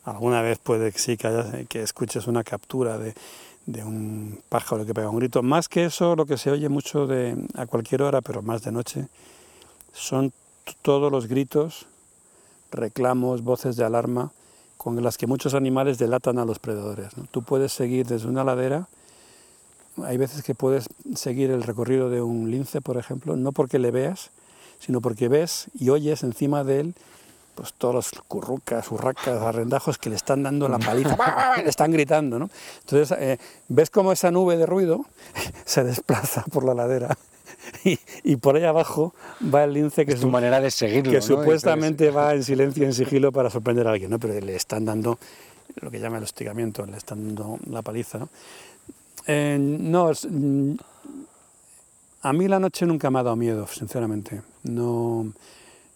Alguna 0.03 0.41
vez 0.41 0.57
puede 0.57 0.91
que 0.91 0.99
sí 0.99 1.17
que, 1.17 1.65
que 1.69 1.83
escuches 1.83 2.27
una 2.27 2.43
captura 2.43 2.97
de, 2.97 3.13
de, 3.65 3.83
un 3.83 4.39
pájaro 4.49 4.85
que 4.85 4.93
pega 4.93 5.09
un 5.09 5.17
grito. 5.19 5.43
Más 5.43 5.67
que 5.67 5.85
eso, 5.85 6.15
lo 6.15 6.25
que 6.25 6.37
se 6.37 6.49
oye 6.49 6.69
mucho 6.69 7.07
de, 7.07 7.37
a 7.55 7.65
cualquier 7.65 8.01
hora, 8.01 8.21
pero 8.21 8.41
más 8.41 8.63
de 8.63 8.71
noche, 8.71 9.07
son 9.93 10.31
todos 10.81 11.11
los 11.11 11.27
gritos, 11.27 11.87
reclamos, 12.71 13.43
voces 13.43 13.75
de 13.75 13.83
alarma 13.83 14.31
con 14.77 15.01
las 15.03 15.17
que 15.17 15.27
muchos 15.27 15.53
animales 15.53 15.97
delatan 15.97 16.39
a 16.39 16.45
los 16.45 16.59
predadores. 16.59 17.09
Tú 17.31 17.41
puedes 17.41 17.73
seguir 17.73 18.05
desde 18.05 18.27
una 18.27 18.43
ladera 18.43 18.87
hay 20.05 20.17
veces 20.17 20.43
que 20.43 20.55
puedes 20.55 20.87
seguir 21.15 21.51
el 21.51 21.63
recorrido 21.63 22.09
de 22.09 22.21
un 22.21 22.51
lince, 22.51 22.81
por 22.81 22.97
ejemplo, 22.97 23.35
no 23.35 23.51
porque 23.51 23.79
le 23.79 23.91
veas, 23.91 24.31
sino 24.79 25.01
porque 25.01 25.27
ves 25.27 25.67
y 25.73 25.89
oyes 25.89 26.23
encima 26.23 26.63
de 26.63 26.79
él 26.81 26.95
pues 27.57 27.73
todos 27.73 27.95
los 27.95 28.11
currucas, 28.27 28.91
urracas, 28.91 29.41
arrendajos 29.41 29.97
que 29.97 30.11
le 30.11 30.15
están 30.15 30.43
dando 30.43 30.69
la 30.69 30.77
paliza, 30.77 31.17
le 31.57 31.67
están 31.67 31.91
gritando, 31.91 32.37
¿no? 32.37 32.51
Entonces, 32.81 33.17
eh, 33.19 33.39
ves 33.67 33.89
cómo 33.89 34.11
esa 34.11 34.29
nube 34.29 34.57
de 34.57 34.67
ruido 34.67 35.05
se 35.65 35.83
desplaza 35.83 36.43
por 36.51 36.63
la 36.63 36.75
ladera 36.75 37.17
y, 38.23 38.35
por 38.35 38.55
ahí 38.55 38.63
abajo 38.63 39.15
va 39.53 39.63
el 39.63 39.73
lince 39.73 40.05
que 40.05 40.13
es 40.13 40.19
tu 40.19 40.29
manera 40.29 40.61
de 40.61 40.69
seguirlo, 40.69 41.11
que 41.11 41.21
supuestamente 41.21 42.11
va 42.11 42.35
en 42.35 42.43
silencio, 42.43 42.85
en 42.85 42.93
sigilo 42.93 43.31
para 43.31 43.49
sorprender 43.49 43.87
a 43.87 43.91
alguien, 43.91 44.11
¿no? 44.11 44.19
Pero 44.19 44.39
le 44.39 44.55
están 44.55 44.85
dando 44.85 45.17
lo 45.81 45.89
que 45.89 45.99
llama 45.99 46.17
el 46.17 46.23
hostigamiento, 46.23 46.85
le 46.85 46.97
están 46.97 47.35
dando 47.35 47.57
la 47.69 47.81
paliza, 47.81 48.19
¿no? 48.19 48.29
Eh, 49.27 49.57
no, 49.59 50.09
mm, 50.09 50.75
a 52.21 52.33
mí 52.33 52.47
la 52.47 52.59
noche 52.59 52.85
nunca 52.85 53.11
me 53.11 53.19
ha 53.19 53.23
dado 53.23 53.35
miedo, 53.35 53.67
sinceramente. 53.67 54.41
No, 54.63 55.33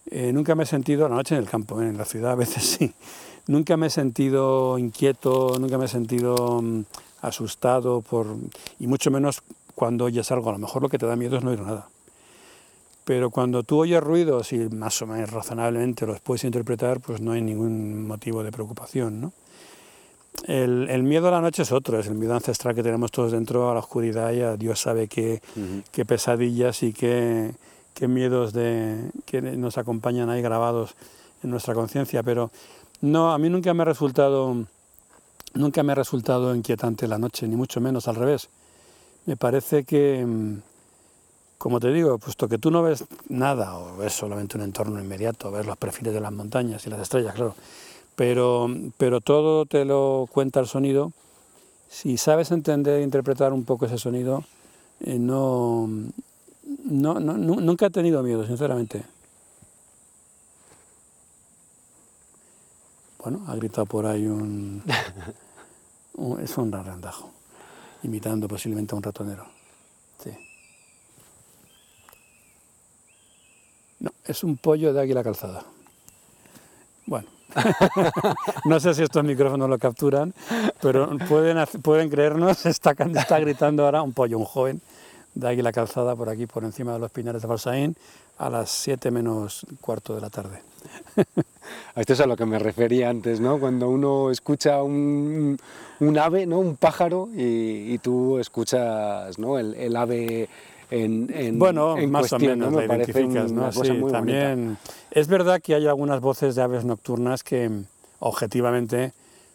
eh, 0.07 0.33
nunca 0.33 0.53
me 0.53 0.63
he 0.63 0.65
sentido, 0.65 1.07
la 1.07 1.15
noche 1.15 1.35
en 1.35 1.41
el 1.41 1.49
campo, 1.49 1.81
en 1.81 1.97
la 1.97 2.03
ciudad 2.03 2.31
a 2.31 2.35
veces 2.35 2.63
sí, 2.63 2.93
nunca 3.47 3.77
me 3.77 3.87
he 3.87 3.89
sentido 3.89 4.77
inquieto, 4.77 5.57
nunca 5.59 5.77
me 5.77 5.85
he 5.85 5.87
sentido 5.87 6.61
mm, 6.61 6.81
asustado, 7.21 8.01
por, 8.01 8.27
y 8.79 8.87
mucho 8.87 9.11
menos 9.11 9.41
cuando 9.75 10.05
oyes 10.05 10.29
algo. 10.31 10.49
A 10.49 10.53
lo 10.53 10.59
mejor 10.59 10.81
lo 10.81 10.89
que 10.89 10.97
te 10.97 11.05
da 11.05 11.15
miedo 11.15 11.37
es 11.37 11.43
no 11.43 11.51
oír 11.51 11.61
nada. 11.61 11.87
Pero 13.05 13.29
cuando 13.29 13.63
tú 13.63 13.79
oyes 13.79 14.01
ruidos 14.01 14.51
y 14.53 14.57
más 14.69 15.01
o 15.01 15.07
menos 15.07 15.31
razonablemente 15.31 16.05
los 16.05 16.19
puedes 16.19 16.43
interpretar, 16.43 16.99
pues 16.99 17.21
no 17.21 17.31
hay 17.31 17.41
ningún 17.41 18.05
motivo 18.05 18.43
de 18.43 18.51
preocupación, 18.51 19.21
¿no? 19.21 19.33
El, 20.47 21.03
miedo 21.03 21.27
a 21.27 21.31
la 21.31 21.41
noche 21.41 21.61
es 21.61 21.71
otro, 21.71 21.99
es 21.99 22.07
el 22.07 22.15
miedo 22.15 22.33
ancestral 22.33 22.73
que 22.73 22.81
tenemos 22.81 23.11
todos 23.11 23.31
dentro 23.31 23.69
a 23.69 23.73
la 23.73 23.79
oscuridad 23.79 24.31
y 24.31 24.41
a 24.41 24.57
Dios 24.57 24.81
sabe 24.81 25.07
qué, 25.07 25.41
qué 25.91 26.03
pesadillas 26.03 26.81
y 26.83 26.93
qué, 26.93 27.53
qué 27.93 28.07
miedos 28.07 28.51
de, 28.51 29.11
que 29.25 29.41
nos 29.41 29.77
acompañan 29.77 30.29
ahí 30.29 30.41
grabados 30.41 30.95
en 31.43 31.51
nuestra 31.51 31.73
conciencia. 31.73 32.23
Pero 32.23 32.49
no, 33.01 33.31
a 33.31 33.37
mí 33.37 33.49
nunca 33.49 33.73
me 33.73 33.83
ha 33.83 33.85
resultado, 33.85 34.55
nunca 35.53 35.83
me 35.83 35.91
ha 35.91 35.95
resultado 35.95 36.55
inquietante 36.55 37.07
la 37.07 37.19
noche, 37.19 37.47
ni 37.47 37.55
mucho 37.55 37.79
menos 37.79 38.07
al 38.07 38.15
revés. 38.15 38.49
Me 39.27 39.37
parece 39.37 39.83
que, 39.83 40.25
como 41.59 41.79
te 41.79 41.91
digo, 41.91 42.17
puesto 42.17 42.47
que 42.47 42.57
tú 42.57 42.71
no 42.71 42.81
ves 42.81 43.05
nada 43.29 43.77
o 43.77 43.97
ves 43.97 44.13
solamente 44.13 44.57
un 44.57 44.63
entorno 44.63 44.99
inmediato, 44.99 45.51
ves 45.51 45.67
los 45.67 45.77
perfiles 45.77 46.13
de 46.13 46.19
las 46.19 46.31
montañas 46.31 46.87
y 46.87 46.89
las 46.89 47.01
estrellas, 47.01 47.35
claro 47.35 47.53
pero, 48.15 48.67
pero 48.97 49.21
todo 49.21 49.65
te 49.65 49.85
lo 49.85 50.27
cuenta 50.31 50.59
el 50.59 50.67
sonido. 50.67 51.11
Si 51.89 52.17
sabes 52.17 52.51
entender 52.51 52.99
e 52.99 53.03
interpretar 53.03 53.53
un 53.53 53.65
poco 53.65 53.85
ese 53.85 53.97
sonido, 53.97 54.43
eh, 55.01 55.19
no, 55.19 55.89
no, 56.85 57.19
no, 57.19 57.37
nunca 57.37 57.87
he 57.87 57.89
tenido 57.89 58.23
miedo, 58.23 58.45
sinceramente. 58.45 59.03
Bueno, 63.23 63.43
ha 63.47 63.55
gritado 63.55 63.85
por 63.85 64.05
ahí 64.05 64.25
un... 64.25 64.83
es 66.41 66.57
un 66.57 66.73
arrendajo, 66.73 67.31
imitando 68.03 68.47
posiblemente 68.47 68.95
a 68.95 68.97
un 68.97 69.03
ratonero. 69.03 69.45
Sí. 70.23 70.31
No, 73.99 74.11
es 74.25 74.43
un 74.43 74.57
pollo 74.57 74.93
de 74.93 75.01
águila 75.01 75.23
calzada. 75.23 75.63
Bueno, 77.05 77.27
no 78.65 78.79
sé 78.79 78.93
si 78.93 79.03
estos 79.03 79.23
micrófonos 79.23 79.69
lo 79.69 79.77
capturan, 79.77 80.33
pero 80.81 81.09
pueden, 81.27 82.09
creernos, 82.09 82.65
está, 82.65 82.93
gritando 83.39 83.85
ahora 83.85 84.01
un 84.01 84.13
pollo, 84.13 84.37
un 84.37 84.45
joven 84.45 84.81
de 85.35 85.47
Águila 85.47 85.71
Calzada 85.71 86.15
por 86.15 86.29
aquí, 86.29 86.45
por 86.45 86.63
encima 86.63 86.93
de 86.93 86.99
los 86.99 87.11
pinares 87.11 87.41
de 87.41 87.47
Balsaín, 87.47 87.95
a 88.37 88.49
las 88.49 88.69
7 88.71 89.11
menos 89.11 89.65
cuarto 89.79 90.15
de 90.15 90.21
la 90.21 90.29
tarde. 90.29 90.61
Esto 91.95 92.13
es 92.13 92.19
a 92.19 92.25
lo 92.25 92.35
que 92.35 92.45
me 92.45 92.59
refería 92.59 93.09
antes, 93.09 93.39
¿no? 93.39 93.59
Cuando 93.59 93.89
uno 93.89 94.31
escucha 94.31 94.81
un, 94.81 95.57
ave, 96.19 96.45
¿no? 96.45 96.59
Un 96.59 96.75
pájaro 96.75 97.29
y, 97.33 97.97
tú 97.99 98.39
escuchas, 98.39 99.37
¿no? 99.37 99.59
El 99.59 99.95
ave 99.95 100.49
bueno, 101.53 101.95
más 102.07 102.33
o 102.33 102.39
menos 102.39 102.73
la 102.73 102.85
identificas, 102.85 103.51
¿no? 103.51 103.71
Sí, 103.71 103.89
también 104.11 104.77
es 105.11 105.27
verdad 105.27 105.61
que 105.61 105.75
hay 105.75 105.87
algunas 105.87 106.19
voces 106.19 106.55
de 106.55 106.61
aves 106.61 106.85
nocturnas 106.85 107.43
que 107.43 107.69
objetivamente 108.19 109.13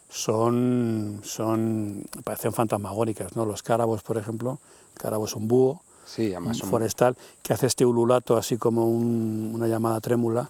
son, 0.09 1.21
son 1.23 2.03
parecen 2.23 2.53
fantasmagóricas, 2.53 3.35
¿no? 3.35 3.45
Los 3.45 3.61
cárabos, 3.61 4.01
por 4.03 4.17
ejemplo, 4.17 4.59
el 4.95 5.01
cárabo 5.01 5.25
es 5.25 5.35
un 5.35 5.47
búho 5.47 5.81
sí, 6.05 6.33
forestal 6.69 7.15
que 7.43 7.53
hace 7.53 7.67
este 7.67 7.85
ululato 7.85 8.37
así 8.37 8.57
como 8.57 8.87
una 8.87 9.67
llamada 9.67 9.99
trémula 9.99 10.49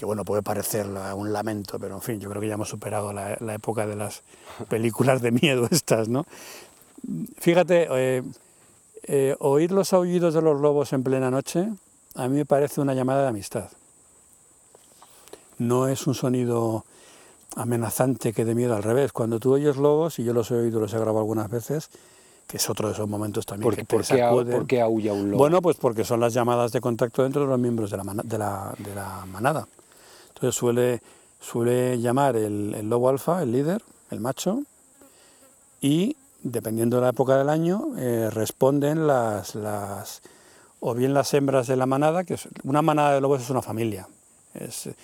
que 0.00 0.06
bueno, 0.06 0.24
puede 0.24 0.42
parecer 0.42 0.86
un 1.14 1.30
lamento, 1.30 1.78
pero 1.78 1.96
en 1.96 2.00
fin, 2.00 2.20
yo 2.20 2.30
creo 2.30 2.40
que 2.40 2.48
ya 2.48 2.54
hemos 2.54 2.70
superado 2.70 3.12
la, 3.12 3.54
época 3.54 3.86
de 3.86 3.96
las 3.96 4.22
películas 4.70 5.20
de 5.20 5.30
miedo 5.30 5.66
estas, 5.70 6.08
¿no? 6.08 6.24
Fíjate, 7.38 7.86
eh, 7.90 8.22
eh, 9.04 9.36
oír 9.38 9.72
los 9.72 9.92
aullidos 9.92 10.34
de 10.34 10.42
los 10.42 10.60
lobos 10.60 10.92
en 10.92 11.02
plena 11.02 11.30
noche 11.30 11.68
a 12.14 12.28
mí 12.28 12.36
me 12.36 12.44
parece 12.44 12.80
una 12.80 12.94
llamada 12.94 13.22
de 13.22 13.28
amistad. 13.28 13.70
No 15.58 15.88
es 15.88 16.06
un 16.06 16.14
sonido 16.14 16.84
amenazante 17.56 18.32
que 18.32 18.44
de 18.44 18.54
miedo, 18.54 18.74
al 18.74 18.82
revés. 18.82 19.12
Cuando 19.12 19.38
tú 19.38 19.52
oyes 19.52 19.76
lobos, 19.76 20.18
y 20.18 20.24
yo 20.24 20.32
los 20.32 20.50
he 20.50 20.54
oído, 20.54 20.80
los 20.80 20.92
he 20.92 20.96
grabado 20.96 21.20
algunas 21.20 21.50
veces, 21.50 21.88
que 22.46 22.56
es 22.56 22.68
otro 22.68 22.88
de 22.88 22.94
esos 22.94 23.08
momentos 23.08 23.46
también 23.46 23.64
¿Por, 23.64 23.76
que 23.76 23.84
¿por, 23.84 24.04
qué, 24.04 24.50
¿Por 24.50 24.66
qué 24.66 24.80
aúlla 24.80 25.12
un 25.12 25.30
lobo? 25.30 25.38
Bueno, 25.38 25.62
pues 25.62 25.76
porque 25.76 26.04
son 26.04 26.20
las 26.20 26.34
llamadas 26.34 26.72
de 26.72 26.80
contacto 26.80 27.22
dentro 27.22 27.42
de 27.42 27.48
los 27.48 27.58
miembros 27.58 27.90
de 27.90 27.96
la, 27.98 28.04
de 28.24 28.38
la, 28.38 28.74
de 28.78 28.94
la 28.94 29.24
manada. 29.26 29.68
Entonces 30.28 30.54
suele, 30.54 31.00
suele 31.40 32.00
llamar 32.00 32.36
el, 32.36 32.74
el 32.74 32.88
lobo 32.88 33.08
alfa, 33.08 33.42
el 33.42 33.52
líder, 33.52 33.82
el 34.10 34.20
macho, 34.20 34.62
y 35.80 36.16
dependiendo 36.42 36.96
de 36.96 37.02
la 37.02 37.10
época 37.10 37.36
del 37.36 37.48
año, 37.48 37.92
eh, 37.98 38.30
responden 38.30 39.06
las, 39.06 39.54
las, 39.54 40.22
o 40.80 40.94
bien 40.94 41.14
las 41.14 41.32
hembras 41.34 41.66
de 41.66 41.76
la 41.76 41.86
manada, 41.86 42.24
que 42.24 42.34
es, 42.34 42.48
una 42.64 42.82
manada 42.82 43.14
de 43.14 43.20
lobos 43.20 43.42
es 43.42 43.50
una 43.50 43.62
familia, 43.62 44.08
es 44.54 44.86
el 44.86 44.94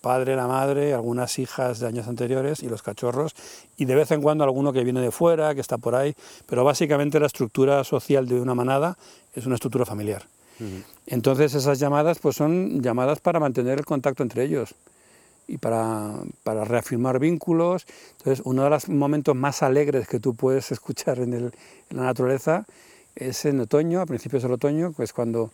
padre, 0.00 0.36
la 0.36 0.46
madre, 0.46 0.94
algunas 0.94 1.38
hijas 1.38 1.80
de 1.80 1.86
años 1.86 2.08
anteriores 2.08 2.62
y 2.62 2.68
los 2.68 2.82
cachorros, 2.82 3.34
y 3.76 3.84
de 3.84 3.94
vez 3.94 4.10
en 4.10 4.22
cuando 4.22 4.44
alguno 4.44 4.72
que 4.72 4.84
viene 4.84 5.00
de 5.00 5.10
fuera, 5.10 5.54
que 5.54 5.60
está 5.60 5.78
por 5.78 5.94
ahí, 5.94 6.14
pero 6.46 6.64
básicamente 6.64 7.20
la 7.20 7.26
estructura 7.26 7.84
social 7.84 8.26
de 8.26 8.40
una 8.40 8.54
manada 8.54 8.96
es 9.34 9.46
una 9.46 9.54
estructura 9.56 9.84
familiar. 9.84 10.26
Entonces 11.06 11.54
esas 11.54 11.78
llamadas 11.78 12.18
pues 12.18 12.36
son 12.36 12.82
llamadas 12.82 13.20
para 13.20 13.40
mantener 13.40 13.78
el 13.78 13.86
contacto 13.86 14.22
entre 14.22 14.44
ellos 14.44 14.74
y 15.50 15.58
para, 15.58 16.14
para, 16.44 16.64
reafirmar 16.64 17.18
vínculos. 17.18 17.84
Entonces, 18.18 18.40
uno 18.44 18.62
de 18.62 18.70
los 18.70 18.88
momentos 18.88 19.34
más 19.34 19.64
alegres 19.64 20.06
que 20.06 20.20
tú 20.20 20.34
puedes 20.34 20.70
escuchar 20.76 21.18
en, 21.18 21.50
la 21.90 22.02
naturaleza 22.02 22.66
es 23.16 23.44
en 23.44 23.58
otoño, 23.58 24.00
a 24.00 24.06
principios 24.06 24.44
del 24.44 24.52
otoño, 24.52 24.92
pues 24.92 25.12
cuando 25.12 25.50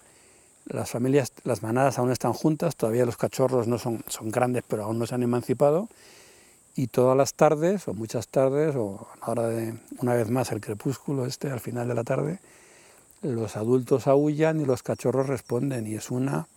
las 0.66 0.90
familias, 0.90 1.32
las 1.44 1.62
manadas 1.62 1.98
aún 1.98 2.12
están 2.12 2.34
juntas, 2.34 2.76
todavía 2.76 3.06
los 3.06 3.16
cachorros 3.16 3.66
no 3.66 3.78
son, 3.78 4.04
son 4.08 4.30
grandes, 4.30 4.64
pero 4.68 4.84
aún 4.84 4.98
no 4.98 5.06
se 5.06 5.14
han 5.14 5.22
emancipado, 5.22 5.88
y 6.74 6.88
todas 6.88 7.16
las 7.16 7.32
tardes, 7.32 7.88
o 7.88 7.94
muchas 7.94 8.28
tardes, 8.28 8.76
o 8.76 9.06
ahora 9.22 9.48
de 9.48 9.78
una 10.02 10.12
vez 10.12 10.28
más 10.28 10.52
el 10.52 10.60
crepúsculo 10.60 11.24
este, 11.24 11.50
al 11.50 11.60
final 11.60 11.88
de 11.88 11.94
la 11.94 12.04
tarde, 12.04 12.38
los 13.22 13.56
adultos 13.56 14.06
aullan 14.06 14.60
y 14.60 14.66
los 14.66 14.82
cachorros 14.82 15.26
responden 15.26 15.86
y 15.86 15.94
es 15.94 16.10
una 16.10 16.48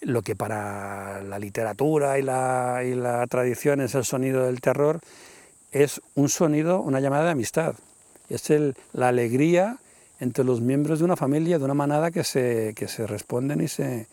lo 0.00 0.22
que 0.22 0.36
para 0.36 1.22
la 1.22 1.38
literatura 1.38 2.18
y 2.18 2.22
la, 2.22 2.82
y 2.84 2.94
la 2.94 3.26
tradición 3.26 3.80
es 3.80 3.94
el 3.94 4.04
sonido 4.04 4.44
del 4.44 4.60
terror, 4.60 5.00
es 5.72 6.00
un 6.14 6.28
sonido, 6.28 6.80
una 6.80 7.00
llamada 7.00 7.24
de 7.24 7.30
amistad. 7.32 7.74
Es 8.28 8.50
el, 8.50 8.76
la 8.92 9.08
alegría 9.08 9.78
entre 10.20 10.44
los 10.44 10.60
miembros 10.60 10.98
de 10.98 11.04
una 11.04 11.16
familia, 11.16 11.58
de 11.58 11.64
una 11.64 11.74
manada 11.74 12.10
que 12.10 12.24
se, 12.24 12.74
que 12.76 12.88
se 12.88 13.06
responden 13.06 13.60
y, 13.60 13.68
se, 13.68 14.06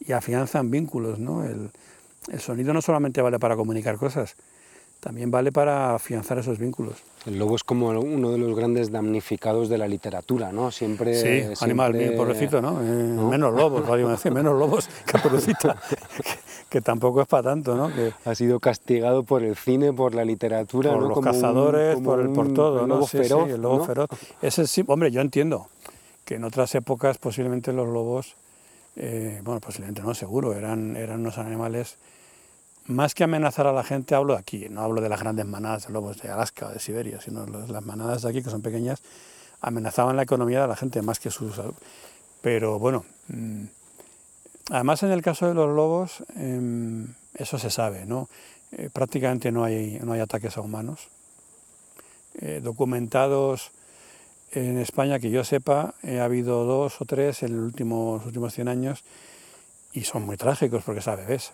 y 0.00 0.12
afianzan 0.12 0.70
vínculos. 0.70 1.18
¿no? 1.18 1.44
El, 1.44 1.70
el 2.30 2.40
sonido 2.40 2.72
no 2.72 2.82
solamente 2.82 3.22
vale 3.22 3.38
para 3.38 3.56
comunicar 3.56 3.96
cosas, 3.96 4.36
también 5.02 5.32
vale 5.32 5.50
para 5.50 5.96
afianzar 5.96 6.38
esos 6.38 6.60
vínculos. 6.60 6.94
El 7.26 7.36
lobo 7.36 7.56
es 7.56 7.64
como 7.64 7.88
uno 7.88 8.30
de 8.30 8.38
los 8.38 8.56
grandes 8.56 8.92
damnificados 8.92 9.68
de 9.68 9.76
la 9.76 9.88
literatura, 9.88 10.52
¿no? 10.52 10.70
Siempre... 10.70 11.14
Sí, 11.20 11.52
animal, 11.60 11.92
bien, 11.92 12.16
pobrecito, 12.16 12.62
¿no? 12.62 12.80
Eh, 12.80 12.84
menos 12.84 13.52
lobos, 13.52 13.84
decir, 14.08 14.30
menos 14.30 14.56
lobos 14.56 14.88
que 15.06 15.18
pobrecito, 15.18 15.74
que, 16.68 16.80
tampoco 16.80 17.20
es 17.20 17.26
para 17.26 17.42
tanto, 17.42 17.74
¿no? 17.74 17.92
Que, 17.92 18.12
ha 18.24 18.34
sido 18.36 18.60
castigado 18.60 19.24
por 19.24 19.42
el 19.42 19.56
cine, 19.56 19.92
por 19.92 20.14
la 20.14 20.24
literatura, 20.24 20.92
por 20.92 21.02
los 21.02 21.20
cazadores, 21.20 22.00
por, 22.00 22.20
el, 22.20 22.28
por 22.30 22.54
todo, 22.54 22.82
¿no? 22.82 22.94
Lobo 22.94 23.06
feroz, 23.08 23.50
el 23.50 23.60
lobo 23.60 23.84
feroz. 23.84 24.08
Ese 24.40 24.68
sí, 24.68 24.84
hombre, 24.86 25.10
yo 25.10 25.20
entiendo 25.20 25.66
que 26.24 26.36
en 26.36 26.44
otras 26.44 26.76
épocas 26.76 27.18
posiblemente 27.18 27.72
los 27.72 27.88
lobos, 27.88 28.36
eh, 28.94 29.40
bueno, 29.42 29.58
posiblemente 29.58 30.00
no, 30.02 30.14
seguro, 30.14 30.54
eran, 30.54 30.94
eran 30.94 31.22
unos 31.22 31.38
animales 31.38 31.98
más 32.86 33.14
que 33.14 33.24
amenazar 33.24 33.66
a 33.66 33.72
la 33.72 33.84
gente, 33.84 34.14
hablo 34.14 34.34
de 34.34 34.40
aquí, 34.40 34.68
no 34.68 34.82
hablo 34.82 35.00
de 35.00 35.08
las 35.08 35.20
grandes 35.20 35.46
manadas 35.46 35.86
de 35.86 35.92
lobos 35.92 36.20
de 36.20 36.30
Alaska 36.30 36.68
o 36.68 36.72
de 36.72 36.80
Siberia, 36.80 37.20
sino 37.20 37.46
las 37.46 37.84
manadas 37.84 38.22
de 38.22 38.30
aquí, 38.30 38.42
que 38.42 38.50
son 38.50 38.62
pequeñas, 38.62 39.02
amenazaban 39.60 40.16
la 40.16 40.22
economía 40.22 40.62
de 40.62 40.68
la 40.68 40.76
gente 40.76 41.02
más 41.02 41.20
que 41.20 41.30
sus... 41.30 41.60
Pero 42.40 42.78
bueno, 42.78 43.04
mm, 43.28 43.64
además 44.70 45.02
en 45.04 45.12
el 45.12 45.22
caso 45.22 45.46
de 45.46 45.54
los 45.54 45.74
lobos, 45.74 46.24
em, 46.36 47.14
eso 47.34 47.58
se 47.58 47.70
sabe, 47.70 48.04
¿no? 48.04 48.28
Eh, 48.72 48.90
prácticamente 48.92 49.52
no 49.52 49.64
hay, 49.64 50.00
no 50.02 50.12
hay 50.12 50.20
ataques 50.20 50.56
a 50.56 50.60
humanos. 50.60 51.08
Eh, 52.34 52.60
documentados 52.62 53.70
en 54.50 54.78
España, 54.78 55.20
que 55.20 55.30
yo 55.30 55.44
sepa, 55.44 55.94
eh, 56.02 56.20
ha 56.20 56.24
habido 56.24 56.64
dos 56.64 57.00
o 57.00 57.04
tres 57.04 57.42
en 57.42 57.56
los 57.56 57.64
últimos, 57.64 58.24
últimos 58.26 58.54
100 58.54 58.68
años 58.68 59.04
y 59.92 60.02
son 60.04 60.24
muy 60.24 60.36
trágicos 60.36 60.82
porque 60.84 61.00
sabe, 61.00 61.24
ves 61.26 61.52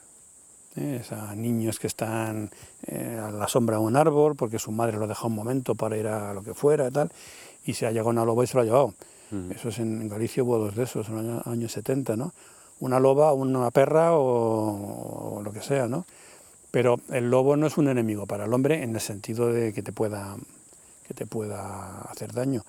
¿eh? 0.78 1.02
a 1.10 1.34
niños 1.34 1.78
que 1.78 1.86
están 1.86 2.50
eh, 2.86 3.20
a 3.20 3.30
la 3.30 3.48
sombra 3.48 3.76
de 3.76 3.82
un 3.82 3.96
árbol 3.96 4.36
porque 4.36 4.58
su 4.58 4.70
madre 4.70 4.96
lo 4.96 5.06
dejó 5.06 5.26
un 5.26 5.34
momento 5.34 5.74
para 5.74 5.96
ir 5.96 6.06
a 6.06 6.32
lo 6.32 6.42
que 6.42 6.54
fuera 6.54 6.88
y 6.88 6.90
tal, 6.90 7.10
y 7.64 7.74
se 7.74 7.86
ha 7.86 7.90
llegado 7.90 8.10
una 8.10 8.24
loba 8.24 8.44
y 8.44 8.46
se 8.46 8.54
lo 8.54 8.62
ha 8.62 8.64
llevado. 8.64 8.94
Eso 9.54 9.68
es 9.68 9.78
en, 9.78 10.08
Galicia 10.08 10.42
hubo 10.42 10.56
dos 10.58 10.74
de 10.74 10.84
esos, 10.84 11.08
en 11.10 11.36
los 11.36 11.46
años, 11.46 11.72
70, 11.72 12.16
¿no? 12.16 12.32
Una 12.80 12.98
loba, 12.98 13.34
una 13.34 13.70
perra 13.70 14.12
o, 14.12 15.42
lo 15.44 15.52
que 15.52 15.60
sea, 15.60 15.86
¿no? 15.86 16.06
Pero 16.70 16.98
el 17.10 17.30
lobo 17.30 17.54
no 17.56 17.66
es 17.66 17.76
un 17.76 17.88
enemigo 17.88 18.24
para 18.26 18.46
el 18.46 18.54
hombre 18.54 18.82
en 18.82 18.94
el 18.94 19.00
sentido 19.02 19.52
de 19.52 19.74
que 19.74 19.82
te 19.82 19.92
pueda, 19.92 20.34
que 21.06 21.12
te 21.12 21.26
pueda 21.26 22.00
hacer 22.02 22.32
daño. 22.32 22.64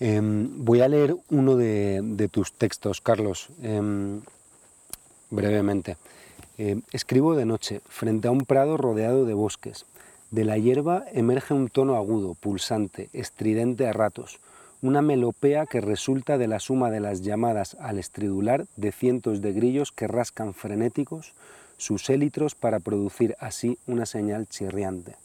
Em, 0.00 0.64
voy 0.64 0.80
a 0.80 0.88
leer 0.88 1.14
uno 1.28 1.56
de, 1.56 2.28
tus 2.32 2.54
textos, 2.54 3.02
Carlos. 3.02 3.50
Em, 3.62 4.22
brevemente. 5.30 5.96
Eh, 6.58 6.80
escribo 6.92 7.34
de 7.34 7.46
noche, 7.46 7.80
frente 7.88 8.28
a 8.28 8.30
un 8.30 8.42
prado 8.42 8.76
rodeado 8.76 9.24
de 9.24 9.34
bosques. 9.34 9.86
De 10.30 10.44
la 10.44 10.58
hierba 10.58 11.04
emerge 11.12 11.54
un 11.54 11.68
tono 11.68 11.96
agudo, 11.96 12.34
pulsante, 12.34 13.08
estridente 13.12 13.86
a 13.88 13.92
ratos, 13.92 14.38
una 14.82 15.02
melopea 15.02 15.66
que 15.66 15.80
resulta 15.80 16.38
de 16.38 16.48
la 16.48 16.60
suma 16.60 16.90
de 16.90 17.00
las 17.00 17.22
llamadas 17.22 17.76
al 17.80 17.98
estridular 17.98 18.66
de 18.76 18.92
cientos 18.92 19.40
de 19.40 19.52
grillos 19.52 19.92
que 19.92 20.06
rascan 20.06 20.54
frenéticos 20.54 21.32
sus 21.76 22.10
élitros 22.10 22.54
para 22.54 22.78
producir 22.78 23.36
así 23.40 23.78
una 23.86 24.06
señal 24.06 24.46
chirriante. 24.46 25.16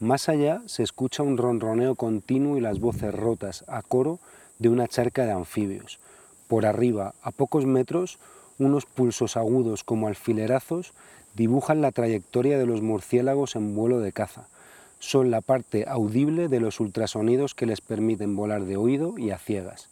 Más 0.00 0.28
allá 0.28 0.62
se 0.66 0.82
escucha 0.82 1.22
un 1.22 1.36
ronroneo 1.36 1.94
continuo 1.94 2.56
y 2.56 2.60
las 2.60 2.80
voces 2.80 3.14
rotas 3.14 3.64
a 3.68 3.82
coro 3.82 4.18
de 4.58 4.68
una 4.68 4.88
charca 4.88 5.24
de 5.24 5.32
anfibios. 5.32 6.00
Por 6.48 6.66
arriba, 6.66 7.14
a 7.22 7.30
pocos 7.30 7.66
metros, 7.66 8.18
unos 8.64 8.86
pulsos 8.86 9.36
agudos 9.36 9.84
como 9.84 10.08
alfilerazos 10.08 10.92
dibujan 11.34 11.80
la 11.80 11.92
trayectoria 11.92 12.58
de 12.58 12.66
los 12.66 12.82
murciélagos 12.82 13.56
en 13.56 13.74
vuelo 13.74 14.00
de 14.00 14.12
caza. 14.12 14.46
Son 14.98 15.30
la 15.30 15.40
parte 15.40 15.84
audible 15.88 16.48
de 16.48 16.60
los 16.60 16.78
ultrasonidos 16.80 17.54
que 17.54 17.66
les 17.66 17.80
permiten 17.80 18.36
volar 18.36 18.64
de 18.64 18.76
oído 18.76 19.18
y 19.18 19.30
a 19.30 19.38
ciegas. 19.38 19.88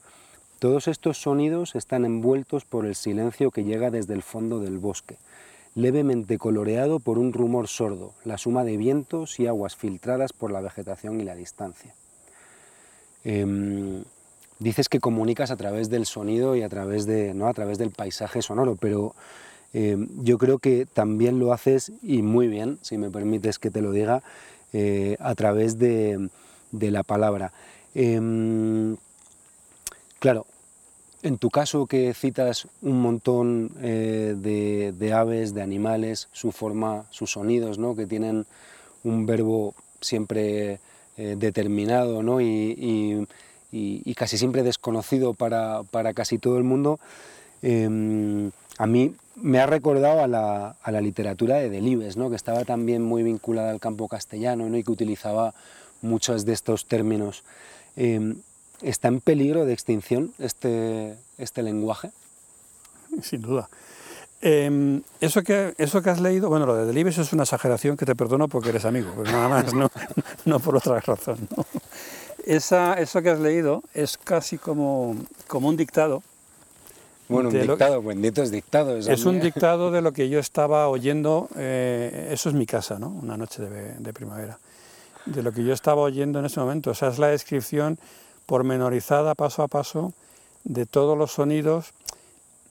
Todos 0.58 0.88
estos 0.88 1.18
sonidos 1.18 1.74
están 1.74 2.04
envueltos 2.04 2.64
por 2.64 2.84
el 2.84 2.94
silencio 2.94 3.50
que 3.50 3.64
llega 3.64 3.90
desde 3.90 4.14
el 4.14 4.22
fondo 4.22 4.60
del 4.60 4.78
bosque, 4.78 5.16
levemente 5.74 6.36
coloreado 6.36 7.00
por 7.00 7.18
un 7.18 7.32
rumor 7.32 7.66
sordo, 7.66 8.12
la 8.24 8.36
suma 8.36 8.64
de 8.64 8.76
vientos 8.76 9.40
y 9.40 9.46
aguas 9.46 9.74
filtradas 9.74 10.32
por 10.32 10.50
la 10.50 10.60
vegetación 10.60 11.20
y 11.20 11.24
la 11.24 11.34
distancia. 11.34 11.94
Em, 13.24 14.04
dices 14.60 14.88
que 14.88 15.00
comunicas 15.00 15.50
a 15.50 15.56
través 15.56 15.90
del 15.90 16.06
sonido 16.06 16.54
y 16.54 16.62
a 16.62 16.68
través, 16.68 17.06
de, 17.06 17.34
¿no? 17.34 17.48
a 17.48 17.54
través 17.54 17.78
del 17.78 17.90
paisaje 17.90 18.42
sonoro, 18.42 18.76
pero 18.76 19.14
eh, 19.72 19.96
yo 20.22 20.38
creo 20.38 20.58
que 20.58 20.86
también 20.86 21.38
lo 21.38 21.52
haces 21.52 21.92
y 22.02 22.22
muy 22.22 22.46
bien, 22.46 22.78
si 22.82 22.98
me 22.98 23.10
permites 23.10 23.58
que 23.58 23.70
te 23.70 23.80
lo 23.80 23.90
diga, 23.90 24.22
eh, 24.72 25.16
a 25.18 25.34
través 25.34 25.78
de, 25.78 26.28
la 26.72 27.02
palabra. 27.02 27.52
Em, 27.94 28.96
claro, 30.18 30.46
en 31.22 31.38
tu 31.38 31.50
caso 31.50 31.86
que 31.86 32.12
citas 32.14 32.68
un 32.82 33.00
montón 33.00 33.72
eh, 33.80 34.34
de, 34.36 35.12
aves, 35.12 35.54
de 35.54 35.62
animales, 35.62 36.28
su 36.32 36.52
forma, 36.52 37.06
sus 37.10 37.32
sonidos, 37.32 37.78
¿no? 37.78 37.96
que 37.96 38.06
tienen 38.06 38.46
un 39.04 39.26
verbo 39.26 39.74
siempre 40.00 40.80
determinado 41.16 42.22
¿no? 42.22 42.40
y, 42.40 43.26
casi 44.16 44.38
siempre 44.38 44.62
desconocido 44.62 45.34
para, 45.34 45.84
casi 46.14 46.38
todo 46.38 46.58
el 46.58 46.64
mundo, 46.64 46.98
em, 47.62 48.50
a 48.78 48.86
mí 48.86 49.14
me 49.36 49.58
ha 49.58 49.66
recordado 49.66 50.22
a 50.22 50.26
la, 50.26 51.00
literatura 51.00 51.56
de 51.56 51.70
Delibes, 51.70 52.16
¿no? 52.16 52.30
que 52.30 52.36
estaba 52.36 52.64
también 52.64 53.02
muy 53.02 53.22
vinculada 53.22 53.70
al 53.70 53.80
campo 53.80 54.08
castellano 54.08 54.68
¿no? 54.68 54.76
y 54.76 54.84
que 54.84 54.90
utilizaba 54.90 55.54
muchos 56.02 56.44
de 56.44 56.52
estos 56.52 56.86
términos. 56.86 57.44
Em, 57.96 58.36
¿Está 58.82 59.08
en 59.08 59.20
peligro 59.20 59.66
de 59.66 59.74
extinción 59.74 60.32
este, 60.38 61.16
este 61.36 61.62
lenguaje? 61.62 62.10
Sin 63.22 63.42
duda. 63.42 63.68
Em, 64.42 65.02
eso, 65.20 65.42
que, 65.42 65.74
eso 65.76 66.00
que 66.00 66.08
has 66.08 66.20
leído, 66.20 66.48
bueno, 66.48 66.64
lo 66.64 66.74
de 66.74 66.86
Delibes 66.86 67.18
es 67.18 67.34
una 67.34 67.42
exageración 67.42 67.98
que 67.98 68.06
te 68.06 68.16
perdono 68.16 68.48
porque 68.48 68.70
eres 68.70 68.86
amigo, 68.86 69.12
pero 69.16 69.30
nada 69.30 69.48
más, 69.48 69.74
no, 69.74 69.90
no 70.46 70.60
por 70.60 70.76
otra 70.76 70.98
razón. 71.00 71.46
¿no? 71.54 71.66
Esa, 72.44 72.94
eso 72.94 73.22
que 73.22 73.30
has 73.30 73.40
leído 73.40 73.82
es 73.94 74.16
casi 74.18 74.58
como, 74.58 75.16
como 75.46 75.68
un 75.68 75.76
dictado. 75.76 76.22
Bueno, 77.28 77.48
un 77.48 77.60
dictado, 77.60 78.02
benditos 78.02 78.50
dictados. 78.50 79.06
Es 79.06 79.24
un 79.24 79.40
dictado 79.40 79.90
de 79.90 80.02
lo 80.02 80.12
que 80.12 80.28
yo 80.28 80.40
estaba 80.40 80.88
oyendo, 80.88 81.48
eh, 81.56 82.30
eso 82.32 82.48
es 82.48 82.54
mi 82.54 82.66
casa, 82.66 82.98
¿no? 82.98 83.08
Una 83.08 83.36
noche 83.36 83.62
de, 83.62 83.94
de, 83.94 84.12
primavera. 84.12 84.58
De 85.26 85.42
lo 85.42 85.52
que 85.52 85.62
yo 85.62 85.72
estaba 85.72 86.00
oyendo 86.00 86.40
en 86.40 86.46
ese 86.46 86.58
momento. 86.58 86.90
O 86.90 86.94
sea, 86.94 87.08
es 87.08 87.18
la 87.18 87.28
descripción 87.28 87.98
pormenorizada, 88.46 89.36
paso 89.36 89.62
a 89.62 89.68
paso, 89.68 90.12
de 90.64 90.86
todos 90.86 91.16
los 91.16 91.32
sonidos 91.32 91.92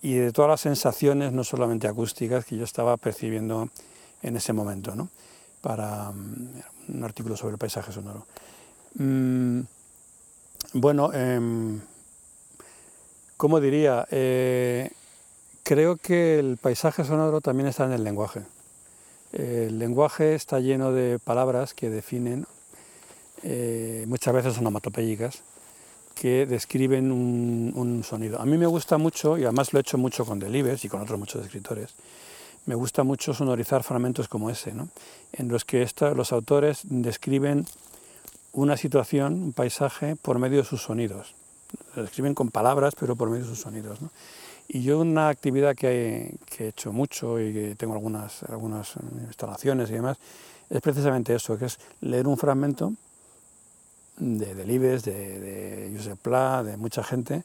y 0.02 0.16
de 0.16 0.32
todas 0.32 0.50
las 0.50 0.62
sensaciones, 0.62 1.32
no 1.32 1.44
solamente 1.44 1.88
acústicas, 1.88 2.46
que 2.46 2.58
yo 2.58 2.64
estaba 2.64 2.98
percibiendo 2.98 3.70
en 4.24 4.36
ese 4.36 4.54
momento, 4.54 4.96
¿no? 4.96 5.10
Para 5.62 6.12
mm, 6.12 6.96
un 6.96 7.04
artículo 7.04 7.38
sobre 7.38 7.54
el 7.54 7.58
paisaje 7.58 7.92
sonoro. 7.92 8.26
Mm, 9.00 9.62
bueno, 10.74 11.12
eh, 11.14 11.40
¿cómo 13.38 13.62
diría? 13.62 14.06
Eh, 14.12 14.92
creo 15.64 15.96
que 15.96 16.38
el 16.38 16.58
paisaje 16.58 17.06
sonoro 17.06 17.40
también 17.40 17.68
está 17.68 17.86
en 17.86 17.94
el 17.94 18.04
lenguaje. 18.04 18.42
El 19.32 19.80
lenguaje 19.80 20.36
está 20.36 20.60
lleno 20.60 20.92
de 20.92 21.18
palabras 21.18 21.74
que 21.74 21.90
definen, 21.90 22.46
eh, 23.44 24.04
muchas 24.08 24.34
veces 24.34 24.58
onomatopéyicas, 24.58 25.44
que 26.14 26.46
describen 26.46 27.14
un, 27.14 28.04
sonido. 28.04 28.42
A 28.42 28.46
mí 28.46 28.58
me 28.58 28.66
gusta 28.66 28.98
mucho, 28.98 29.38
y 29.38 29.44
además 29.44 29.72
lo 29.72 29.80
he 29.80 29.82
hecho 29.82 29.98
mucho 29.98 30.26
con 30.26 30.40
Delibes 30.40 30.84
y 30.84 30.90
con 30.90 31.02
otros 31.02 31.18
muchos 31.18 31.46
escritores, 31.46 31.96
me 32.66 32.76
gusta 32.76 33.04
mucho 33.04 33.34
sonorizar 33.34 33.84
fragmentos 33.84 34.28
como 34.28 34.50
ese, 34.50 34.74
¿no? 34.74 34.90
en 35.32 35.48
los 35.48 35.64
que 35.64 35.88
los 36.14 36.34
autores 36.34 36.82
describen 36.84 37.66
una 38.52 38.78
situación, 38.78 39.34
un 39.34 39.54
paisaje, 39.54 40.16
por 40.16 40.40
medio 40.40 40.60
de 40.60 40.64
sus 40.64 40.82
sonidos. 40.82 41.36
Lo 41.96 42.04
escriben 42.04 42.34
con 42.34 42.50
palabras, 42.50 42.96
pero 43.00 43.16
por 43.16 43.30
medio 43.30 43.44
de 43.44 43.50
sus 43.50 43.62
sonidos. 43.62 44.00
Y 44.68 44.84
yo 44.84 45.00
una 45.00 45.30
actividad 45.30 45.76
que 45.76 46.38
he, 46.60 46.68
hecho 46.68 46.92
mucho 46.92 47.40
y 47.40 47.54
que 47.54 47.76
tengo 47.76 47.94
algunas, 47.94 48.44
algunas 48.44 48.96
instalaciones 49.28 49.90
y 49.90 49.94
demás, 49.94 50.18
es 50.70 50.82
precisamente 50.82 51.34
eso, 51.34 51.58
que 51.58 51.66
es 51.66 51.80
leer 52.02 52.28
un 52.28 52.38
fragmento, 52.38 52.94
de 54.18 54.54
Delibes, 54.54 55.04
de, 55.04 55.40
de 55.40 55.94
Josep 55.96 56.20
Pla, 56.20 56.62
de 56.64 56.78
mucha 56.78 57.04
gente, 57.04 57.44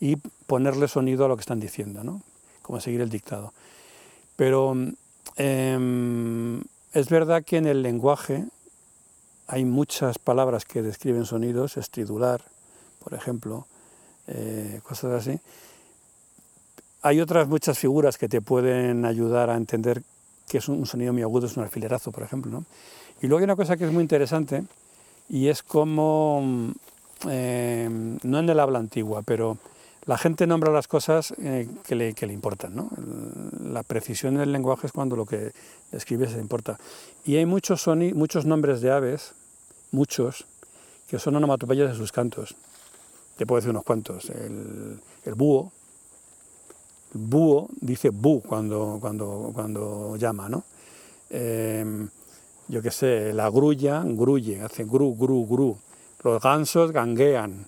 y 0.00 0.16
ponerle 0.16 0.88
sonido 0.88 1.24
a 1.24 1.28
lo 1.28 1.36
que 1.36 1.40
están 1.40 1.60
diciendo, 1.60 2.02
¿no? 2.04 2.20
como 2.66 2.80
seguir 2.80 3.00
el 3.00 3.10
dictado. 3.10 3.52
Pero 4.34 4.74
em, 5.36 6.60
es 6.92 7.08
verdad 7.08 7.44
que 7.44 7.58
en 7.58 7.66
el 7.66 7.82
lenguaje 7.82 8.44
hay 9.48 9.64
muchas 9.64 10.18
palabras 10.18 10.64
que 10.64 10.82
describen 10.82 11.24
sonidos, 11.24 11.76
estridular, 11.76 12.42
por 13.02 13.14
ejemplo, 13.14 13.66
eh, 14.26 14.80
cosas 14.82 15.12
así. 15.12 15.40
Hay 17.02 17.20
otras 17.20 17.46
muchas 17.46 17.78
figuras 17.78 18.18
que 18.18 18.28
te 18.28 18.40
pueden 18.40 19.04
ayudar 19.04 19.50
a 19.50 19.56
entender 19.56 20.02
que 20.48 20.58
es 20.58 20.68
un, 20.68 20.86
sonido 20.86 21.12
muy 21.12 21.22
agudo, 21.22 21.46
es 21.46 21.56
un 21.56 21.62
alfilerazo, 21.62 22.10
por 22.10 22.22
ejemplo. 22.22 22.50
¿no? 22.50 22.64
Y 23.20 23.26
luego 23.26 23.38
hay 23.38 23.44
una 23.44 23.56
cosa 23.56 23.76
que 23.76 23.84
es 23.84 23.92
muy 23.92 24.02
interesante 24.02 24.64
y 25.28 25.48
es 25.48 25.62
como, 25.62 26.72
em, 27.28 28.18
no 28.22 28.38
en 28.38 28.48
el 28.48 28.60
habla 28.60 28.78
antigua, 28.78 29.22
pero 29.22 29.58
la 30.06 30.16
gente 30.16 30.46
nombra 30.46 30.72
las 30.72 30.86
cosas 30.86 31.34
eh, 31.38 31.68
que, 31.84 31.96
le, 31.96 32.12
le, 32.12 32.32
importan. 32.32 32.76
¿no? 32.76 32.90
La 33.72 33.82
precisión 33.82 34.36
del 34.36 34.52
lenguaje 34.52 34.86
es 34.86 34.92
cuando 34.92 35.16
lo 35.16 35.26
que 35.26 35.52
escribes 35.90 36.30
se 36.30 36.38
importa. 36.38 36.78
Y 37.24 37.36
hay 37.36 37.44
muchos, 37.44 37.86
muchos 38.14 38.46
nombres 38.46 38.80
de 38.80 38.92
aves, 38.92 39.34
muchos, 39.90 40.46
que 41.08 41.18
son 41.18 41.34
onomatopeyas 41.34 41.90
de 41.90 41.96
sus 41.96 42.12
cantos. 42.12 42.54
Te 43.36 43.46
puedo 43.46 43.58
decir 43.58 43.70
unos 43.70 43.84
cuantos. 43.84 44.30
El, 44.30 45.00
el 45.24 45.34
búho, 45.34 45.72
el 47.14 47.20
búho 47.20 47.68
dice 47.80 48.10
bu 48.10 48.40
cuando, 48.42 48.98
cuando, 49.00 49.50
cuando 49.52 50.16
llama. 50.16 50.48
¿no? 50.48 50.64
Em, 51.30 52.08
yo 52.68 52.80
qué 52.80 52.92
sé, 52.92 53.32
la 53.32 53.50
grulla 53.50 54.04
gruye, 54.04 54.62
hace 54.62 54.84
gru, 54.84 55.16
gru, 55.16 55.46
gru. 55.46 55.76
Los 56.22 56.40
gansos 56.40 56.92
ganguean 56.92 57.66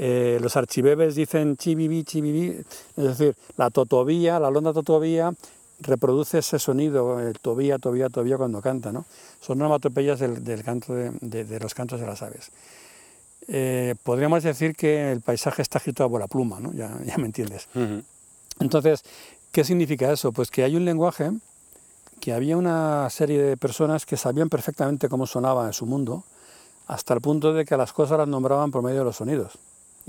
eh, 0.00 0.38
los 0.40 0.56
archibebes 0.56 1.16
dicen 1.16 1.56
chibibi, 1.56 2.04
chibibi, 2.04 2.64
es 2.96 3.04
decir, 3.04 3.34
la 3.56 3.68
totobía, 3.68 4.38
la 4.38 4.48
londa 4.48 4.72
totobía 4.72 5.32
reproduce 5.80 6.38
ese 6.38 6.60
sonido, 6.60 7.18
el 7.18 7.36
tobía, 7.40 7.78
tobía, 7.78 8.08
tobía 8.08 8.36
cuando 8.36 8.62
canta, 8.62 8.92
¿no? 8.92 9.06
Son 9.40 9.60
onomatopeyas 9.60 10.20
del, 10.20 10.62
canto 10.62 10.94
de, 10.94 11.58
los 11.60 11.74
cantos 11.74 11.98
de 11.98 12.06
las 12.06 12.22
aves. 12.22 12.52
Eh, 13.48 13.96
podríamos 14.04 14.44
decir 14.44 14.76
que 14.76 15.10
el 15.10 15.20
paisaje 15.20 15.62
está 15.62 15.78
escrito 15.78 16.04
a 16.04 16.06
bola 16.06 16.28
pluma, 16.28 16.60
¿no? 16.60 16.72
Ya, 16.72 16.96
ya 17.04 17.18
me 17.18 17.26
entiendes. 17.26 17.66
Entonces, 18.60 19.02
¿qué 19.50 19.64
significa 19.64 20.12
eso? 20.12 20.30
Pues 20.30 20.52
que 20.52 20.62
hay 20.62 20.76
un 20.76 20.84
lenguaje, 20.84 21.32
que 22.20 22.32
había 22.32 22.56
una 22.56 23.10
serie 23.10 23.42
de 23.42 23.56
personas 23.56 24.06
que 24.06 24.16
sabían 24.16 24.48
perfectamente 24.48 25.08
cómo 25.08 25.26
sonaba 25.26 25.66
en 25.66 25.72
su 25.72 25.86
mundo, 25.86 26.22
hasta 26.86 27.14
el 27.14 27.20
punto 27.20 27.52
de 27.52 27.64
que 27.64 27.76
las 27.76 27.92
cosas 27.92 28.18
las 28.18 28.28
nombraban 28.28 28.70
por 28.70 28.84
medio 28.84 29.00
de 29.00 29.04
los 29.04 29.16
sonidos 29.16 29.58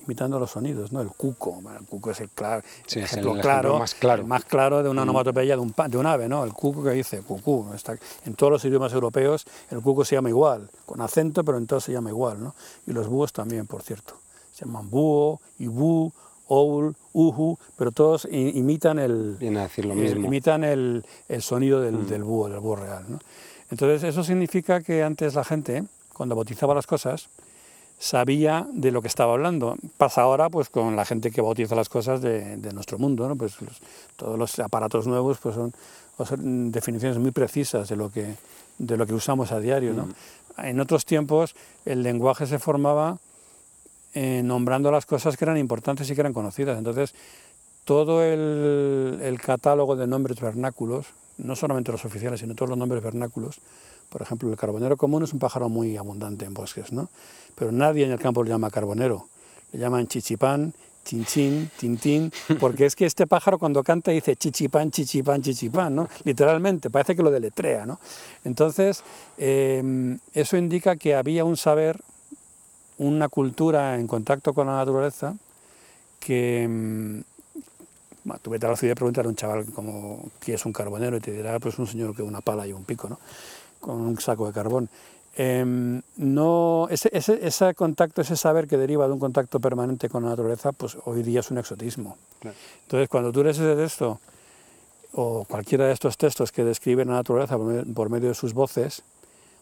imitando 0.05 0.39
los 0.39 0.51
sonidos, 0.51 0.91
¿no? 0.91 1.01
El 1.01 1.09
cuco, 1.09 1.61
el 1.77 1.85
cuco 1.85 2.11
es 2.11 2.21
el, 2.21 2.29
claro, 2.29 2.63
ejemplo, 2.87 3.33
claro, 3.39 3.79
más 3.79 3.95
claro, 3.95 4.25
más 4.25 4.45
claro 4.45 4.83
de 4.83 4.89
una 4.89 5.01
mm. 5.01 5.09
onomatopeya 5.09 5.55
de 5.55 5.61
un, 5.61 5.73
de 5.87 5.97
un 5.97 6.05
ave, 6.05 6.27
¿no? 6.27 6.43
El 6.43 6.53
cuco 6.53 6.83
que 6.83 6.91
dice 6.91 7.21
cucú, 7.21 7.67
está, 7.73 7.97
en 8.25 8.33
todos 8.35 8.51
los 8.51 8.65
idiomas 8.65 8.93
europeos 8.93 9.45
el 9.69 9.81
cuco 9.81 10.05
se 10.05 10.15
llama 10.15 10.29
igual, 10.29 10.69
con 10.85 11.01
acento, 11.01 11.43
pero 11.43 11.57
en 11.57 11.67
todos 11.67 11.83
se 11.83 11.91
llama 11.91 12.09
igual, 12.09 12.43
¿no? 12.43 12.55
Y 12.87 12.93
los 12.93 13.07
búhos 13.07 13.33
también, 13.33 13.67
por 13.67 13.81
cierto, 13.81 14.15
se 14.53 14.65
llaman 14.65 14.89
búho, 14.89 15.39
ibú, 15.59 16.11
oul, 16.47 16.95
uhu, 17.13 17.57
pero 17.77 17.91
todos 17.91 18.27
imitan 18.31 18.99
el, 18.99 19.35
Viene 19.39 19.59
a 19.59 19.63
decir 19.63 19.85
lo 19.85 19.95
mismo. 19.95 20.25
imitan 20.25 20.63
el, 20.63 21.05
el 21.27 21.41
sonido 21.41 21.81
del, 21.81 21.95
mm. 21.95 22.07
del, 22.07 22.23
búho, 22.23 22.49
del 22.49 22.59
búho 22.59 22.75
real, 22.75 23.05
¿no? 23.07 23.19
Entonces 23.71 24.03
eso 24.03 24.23
significa 24.23 24.81
que 24.81 25.03
antes 25.03 25.35
la 25.35 25.43
gente, 25.43 25.83
cuando 26.13 26.35
bautizaba 26.35 26.73
las 26.73 26.87
cosas, 26.87 27.29
sabía 27.99 28.65
de 28.71 28.91
lo 28.91 29.01
que 29.01 29.09
estaba 29.09 29.33
hablando. 29.33 29.75
Pasa 29.97 30.21
ahora 30.21 30.49
pues 30.49 30.69
con 30.69 30.95
la 30.95 31.05
gente 31.05 31.29
que 31.31 31.41
bautiza 31.41 31.75
las 31.75 31.89
cosas 31.89 32.21
de, 32.21 32.57
nuestro 32.73 32.97
mundo, 32.97 33.27
¿no? 33.27 33.35
pues 33.35 33.57
todos 34.15 34.39
los 34.39 34.57
aparatos 34.59 35.05
nuevos 35.05 35.37
pues 35.37 35.55
son, 35.55 36.71
definiciones 36.71 37.17
muy 37.17 37.31
precisas 37.31 37.89
de 37.89 37.95
lo 37.97 38.09
que, 38.09 38.35
de 38.77 38.97
lo 38.97 39.05
que 39.05 39.13
usamos 39.13 39.51
a 39.51 39.59
diario. 39.59 39.93
¿no? 39.93 40.05
Mm. 40.05 40.65
En 40.65 40.79
otros 40.79 41.05
tiempos 41.05 41.55
el 41.85 42.01
lenguaje 42.01 42.47
se 42.47 42.57
formaba 42.57 43.17
eh, 44.13 44.41
nombrando 44.43 44.91
las 44.91 45.05
cosas 45.05 45.35
que 45.35 45.45
eran 45.45 45.57
importantes 45.57 46.09
y 46.09 46.15
que 46.15 46.21
eran 46.21 46.33
conocidas. 46.33 46.77
Entonces 46.77 47.13
todo 47.83 48.23
el, 48.23 49.19
el 49.21 49.41
catálogo 49.41 49.97
de 49.97 50.07
nombres 50.07 50.39
vernáculos, 50.39 51.07
no 51.37 51.55
solamente 51.55 51.91
los 51.91 52.05
oficiales, 52.05 52.39
sino 52.39 52.55
todos 52.55 52.69
los 52.69 52.77
nombres 52.77 53.03
vernáculos, 53.03 53.59
por 54.09 54.21
ejemplo, 54.21 54.49
el 54.49 54.57
carbonero 54.57 54.97
común 54.97 55.23
es 55.23 55.33
un 55.33 55.39
pájaro 55.39 55.69
muy 55.69 55.95
abundante 55.97 56.45
en 56.45 56.53
bosques, 56.53 56.91
¿no? 56.91 57.09
Pero 57.55 57.71
nadie 57.71 58.05
en 58.05 58.11
el 58.11 58.19
campo 58.19 58.43
lo 58.43 58.49
llama 58.49 58.69
carbonero. 58.69 59.27
Le 59.71 59.79
llaman 59.79 60.07
chichipán, 60.07 60.73
chinchín, 61.05 61.71
tintín, 61.77 62.31
porque 62.59 62.85
es 62.85 62.95
que 62.95 63.05
este 63.05 63.27
pájaro 63.27 63.59
cuando 63.59 63.83
canta 63.83 64.11
dice 64.11 64.35
chichipán, 64.35 64.91
chichipán, 64.91 65.41
chichipán, 65.41 65.95
¿no? 65.95 66.07
Literalmente, 66.23 66.89
parece 66.89 67.15
que 67.15 67.23
lo 67.23 67.31
deletrea, 67.31 67.85
¿no? 67.85 67.99
Entonces, 68.43 69.03
em, 69.37 70.19
eso 70.33 70.57
indica 70.57 70.95
que 70.95 71.15
había 71.15 71.45
un 71.45 71.57
saber, 71.57 71.99
una 72.97 73.29
cultura 73.29 73.95
en 73.95 74.07
contacto 74.07 74.53
con 74.53 74.67
la 74.67 74.77
naturaleza 74.77 75.35
que... 76.19 76.63
Em, 76.63 77.23
vete 78.45 78.65
a 78.65 78.69
la 78.69 78.75
ciudad 78.75 78.91
y 78.91 78.95
preguntar 78.95 79.25
a 79.25 79.29
un 79.29 79.35
chaval 79.35 79.65
como 79.73 80.29
qué 80.39 80.53
es 80.53 80.65
un 80.65 80.73
carbonero 80.73 81.17
y 81.17 81.19
te 81.19 81.31
dirá 81.31 81.59
pues 81.59 81.79
un 81.79 81.87
señor 81.87 82.15
que 82.15 82.21
una 82.21 82.41
pala 82.41 82.67
y 82.67 82.73
un 82.73 82.83
pico, 82.83 83.09
¿no? 83.09 83.17
Con 83.79 84.01
un 84.01 84.19
saco 84.19 84.47
de 84.47 84.53
carbón. 84.53 84.89
Em, 85.41 86.01
no, 86.17 86.87
ese, 86.89 87.09
ese, 87.13 87.73
contacto, 87.73 88.21
ese 88.21 88.35
saber 88.35 88.67
que 88.67 88.77
deriva 88.77 89.07
de 89.07 89.13
un 89.13 89.19
contacto 89.19 89.61
permanente 89.61 90.09
con 90.09 90.23
la 90.23 90.31
naturaleza, 90.31 90.73
pues 90.73 90.97
hoy 91.05 91.23
día 91.23 91.39
es 91.39 91.49
un 91.49 91.57
exotismo. 91.57 92.17
Entonces, 92.83 93.07
cuando 93.07 93.31
tú 93.31 93.41
lees 93.41 93.57
ese 93.57 93.75
texto, 93.75 94.19
o 95.13 95.45
cualquiera 95.45 95.85
de 95.85 95.93
estos 95.93 96.17
textos 96.17 96.51
que 96.51 96.65
describen 96.65 97.07
la 97.07 97.15
naturaleza 97.15 97.57
por, 97.57 98.09
medio 98.09 98.27
de 98.27 98.35
sus 98.35 98.53
voces, 98.53 99.03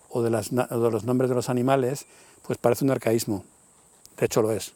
o 0.09 0.23
de, 0.23 0.29
las, 0.31 0.49
de 0.49 0.65
los 0.91 1.03
nombres 1.03 1.29
de 1.29 1.35
los 1.35 1.47
animales, 1.47 2.07
pues 2.41 2.57
parece 2.57 2.83
un 2.83 2.89
arcaísmo. 2.89 3.43
De 4.17 4.25
hecho 4.25 4.41
lo 4.41 4.51
es. 4.51 4.73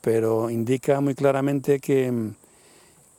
Pero 0.00 0.48
indica 0.48 1.00
muy 1.00 1.16
claramente 1.16 1.80
que, 1.80 2.30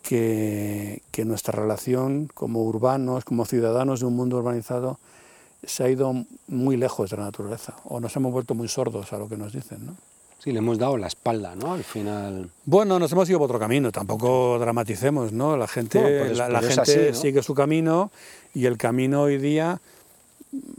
que, 0.02 1.02
que 1.12 1.26
nuestra 1.26 1.60
relación 1.60 2.30
como 2.34 2.64
urbanos, 2.64 3.26
como 3.26 3.46
ciudadanos 3.46 4.00
de 4.00 4.06
un 4.06 4.16
mundo 4.16 4.38
urbanizado, 4.38 4.98
se 5.68 5.84
ha 5.84 5.90
ido 5.90 6.14
muy 6.48 6.78
lejos 6.78 7.10
de 7.10 7.18
la 7.18 7.24
naturaleza 7.24 7.76
o 7.86 8.00
nos 8.00 8.16
hemos 8.16 8.32
vuelto 8.32 8.56
muy 8.56 8.68
sordos 8.68 9.12
a 9.14 9.18
lo 9.18 9.28
que 9.28 9.38
nos 9.38 9.54
dicen. 9.54 9.86
¿no? 9.86 9.96
Sí, 10.40 10.52
le 10.52 10.60
hemos 10.60 10.78
dado 10.78 10.98
la 10.98 11.08
espalda, 11.08 11.56
¿no? 11.56 11.74
Al 11.74 11.84
final. 11.84 12.52
Bueno, 12.66 13.00
nos 13.00 13.12
hemos 13.12 13.28
ido 13.30 13.40
por 13.40 13.46
otro 13.46 13.60
camino, 13.60 13.92
tampoco 13.92 14.60
dramaticemos, 14.60 15.32
¿no? 15.32 15.58
La 15.58 15.68
gente, 15.68 16.36
la, 16.36 16.62
gente 16.62 17.14
sigue 17.16 17.42
su 17.42 17.56
camino 17.56 18.12
y 18.54 18.66
el 18.66 18.78
camino 18.78 19.24
hoy 19.24 19.40
día, 19.40 19.82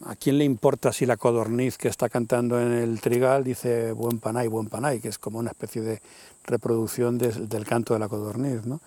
¿a 0.05 0.15
quién 0.15 0.39
le 0.39 0.45
importa 0.45 0.93
si 0.93 1.05
la 1.05 1.17
codorniz 1.17 1.79
que 1.79 1.89
está 1.89 2.09
cantando 2.09 2.61
en 2.61 2.73
el 2.73 3.01
trigal 3.01 3.43
dice 3.43 3.91
buen 3.91 4.21
panay, 4.21 4.47
buen 4.47 4.69
panay, 4.69 5.01
que 5.01 5.09
es 5.09 5.19
como 5.19 5.41
una 5.41 5.51
especie 5.51 5.83
de 5.83 6.01
reproducción 6.45 7.19
del 7.19 7.65
canto 7.67 7.95
de 7.95 7.99
la 7.99 8.09
codorniz, 8.09 8.65
¿no? 8.67 8.81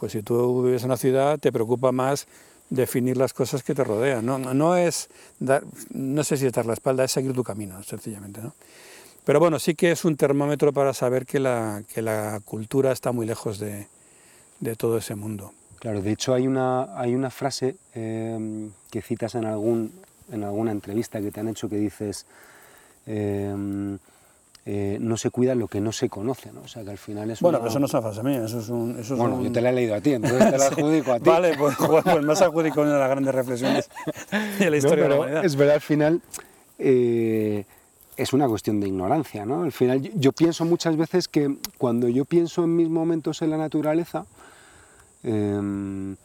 Pues 0.00 0.12
si 0.12 0.22
tú 0.22 0.62
vives 0.62 0.82
en 0.82 0.86
una 0.86 0.96
ciudad, 0.96 1.38
te 1.38 1.52
preocupa 1.52 1.92
más 1.92 2.26
definir 2.70 3.16
las 3.16 3.32
cosas 3.32 3.62
que 3.62 3.74
te 3.74 3.84
rodean. 3.84 4.24
No, 4.24 4.38
no 4.38 4.76
es 4.76 5.08
dar, 5.38 5.62
no 5.90 6.24
sé 6.24 6.36
si 6.36 6.46
es 6.46 6.52
dar 6.52 6.66
la 6.66 6.74
espalda, 6.74 7.04
es 7.04 7.12
seguir 7.12 7.32
tu 7.32 7.44
camino, 7.44 7.82
sencillamente. 7.82 8.40
¿no? 8.40 8.54
Pero 9.24 9.40
bueno, 9.40 9.58
sí 9.58 9.74
que 9.74 9.90
es 9.90 10.04
un 10.04 10.16
termómetro 10.16 10.72
para 10.72 10.92
saber 10.92 11.26
que 11.26 11.40
la, 11.40 11.82
que 11.92 12.02
la 12.02 12.40
cultura 12.44 12.92
está 12.92 13.12
muy 13.12 13.26
lejos 13.26 13.58
de, 13.58 13.86
de, 14.60 14.76
todo 14.76 14.98
ese 14.98 15.14
mundo. 15.14 15.52
Claro, 15.78 16.00
de 16.00 16.12
hecho 16.12 16.34
hay 16.34 16.46
una, 16.46 16.98
hay 16.98 17.14
una 17.14 17.30
frase 17.30 17.76
eh, 17.94 18.70
que 18.90 19.02
citas 19.02 19.34
en, 19.34 19.44
algún, 19.44 19.92
en 20.32 20.44
alguna 20.44 20.72
entrevista 20.72 21.20
que 21.20 21.30
te 21.30 21.40
han 21.40 21.48
hecho 21.48 21.68
que 21.68 21.76
dices... 21.76 22.26
Eh, 23.06 23.98
eh, 24.66 24.96
no 25.00 25.16
se 25.18 25.30
cuida 25.30 25.54
lo 25.54 25.68
que 25.68 25.80
no 25.80 25.92
se 25.92 26.08
conoce, 26.08 26.50
¿no? 26.50 26.62
O 26.62 26.68
sea, 26.68 26.84
que 26.84 26.90
al 26.90 26.98
final 26.98 27.30
es 27.30 27.40
Bueno, 27.40 27.66
eso 27.66 27.78
no 27.78 27.86
es 27.86 27.92
una 27.92 28.02
frase 28.02 28.22
mía, 28.22 28.44
eso 28.44 28.60
es 28.60 28.68
un... 28.70 28.98
Eso 28.98 29.16
bueno, 29.16 29.42
yo 29.42 29.52
te 29.52 29.60
la 29.60 29.70
he 29.70 29.72
leído 29.74 29.94
a 29.94 30.00
ti, 30.00 30.14
entonces 30.14 30.50
te 30.50 30.58
la 30.58 30.66
adjudico 30.68 31.12
a 31.12 31.20
ti. 31.20 31.28
Vale, 31.28 31.54
pues, 31.58 31.76
pues 31.76 32.24
me 32.24 32.32
has 32.32 32.40
adjudicado 32.40 32.82
una 32.82 32.94
de 32.94 32.98
las 32.98 33.10
grandes 33.10 33.34
reflexiones 33.34 33.90
de 34.58 34.70
la 34.70 34.76
historia 34.76 35.04
de 35.04 35.10
la 35.10 35.16
humanidad. 35.16 35.44
Es 35.44 35.56
verdad, 35.56 35.74
al 35.74 35.80
final 35.82 36.22
eh, 36.78 37.64
es 38.16 38.32
una 38.32 38.48
cuestión 38.48 38.80
de 38.80 38.88
ignorancia, 38.88 39.44
¿no? 39.44 39.64
Al 39.64 39.72
final 39.72 40.00
yo, 40.14 40.32
pienso 40.32 40.64
muchas 40.64 40.96
veces 40.96 41.28
que 41.28 41.56
cuando 41.78 42.08
yo 42.08 42.24
pienso 42.24 42.64
en 42.64 42.76
mis 42.76 42.88
momentos 42.88 43.42
en 43.42 43.50
la 43.50 43.58
naturaleza, 43.58 44.24
em, 45.22 46.16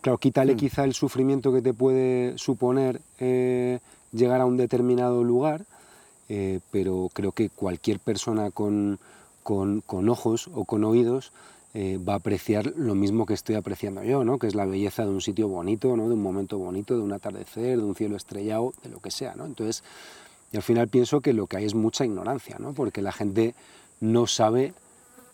claro, 0.00 0.18
quítale 0.18 0.54
mm. 0.54 0.56
quizá 0.56 0.84
el 0.84 0.94
sufrimiento 0.94 1.52
que 1.52 1.62
te 1.62 1.74
puede 1.74 2.36
suponer 2.38 3.00
eh, 3.18 3.78
llegar 4.12 4.40
a 4.40 4.46
un 4.46 4.56
determinado 4.56 5.22
lugar, 5.22 5.64
eh, 6.36 6.58
pero 6.72 7.10
creo 7.12 7.30
que 7.30 7.48
cualquier 7.48 8.00
persona 8.00 8.50
con, 8.50 8.98
con, 9.44 10.08
ojos 10.08 10.50
o 10.52 10.64
con 10.64 10.82
oídos 10.82 11.30
eh, 11.74 11.96
va 11.96 12.14
a 12.14 12.16
apreciar 12.16 12.72
lo 12.74 12.96
mismo 12.96 13.24
que 13.24 13.34
estoy 13.34 13.54
apreciando 13.54 14.02
yo, 14.02 14.24
¿no? 14.24 14.40
que 14.40 14.48
es 14.48 14.56
la 14.56 14.66
belleza 14.66 15.04
de 15.04 15.10
un 15.10 15.20
sitio 15.20 15.46
bonito, 15.46 15.96
¿no? 15.96 16.08
de 16.08 16.14
un 16.14 16.22
momento 16.22 16.58
bonito, 16.58 16.96
de 16.96 17.02
un 17.02 17.12
atardecer, 17.12 17.76
de 17.76 17.84
un 17.84 17.94
cielo 17.94 18.16
estrellado, 18.16 18.74
de 18.82 18.88
lo 18.88 18.98
que 18.98 19.12
sea. 19.12 19.36
¿no? 19.36 19.46
Entonces, 19.46 19.84
Y 20.50 20.56
al 20.56 20.64
final 20.64 20.88
pienso 20.88 21.20
que 21.20 21.32
lo 21.32 21.46
que 21.46 21.58
hay 21.58 21.66
es 21.66 21.74
mucha 21.76 22.04
ignorancia, 22.04 22.56
¿no? 22.58 22.72
porque 22.72 23.00
la 23.00 23.12
gente 23.12 23.54
no 24.00 24.26
sabe 24.26 24.74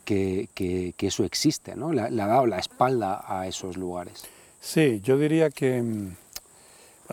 que, 0.05 0.51
eso 0.99 1.25
existe, 1.25 1.77
¿no? 1.77 1.95
le, 1.95 2.03
ha 2.03 2.27
dado 2.27 2.45
la 2.45 2.59
espalda 2.59 3.25
a 3.27 3.47
esos 3.47 3.79
lugares. 3.79 4.25
Sí, 4.61 5.01
yo 5.03 5.17
diría 5.17 5.49
que 5.49 5.81
mm, 5.81 6.15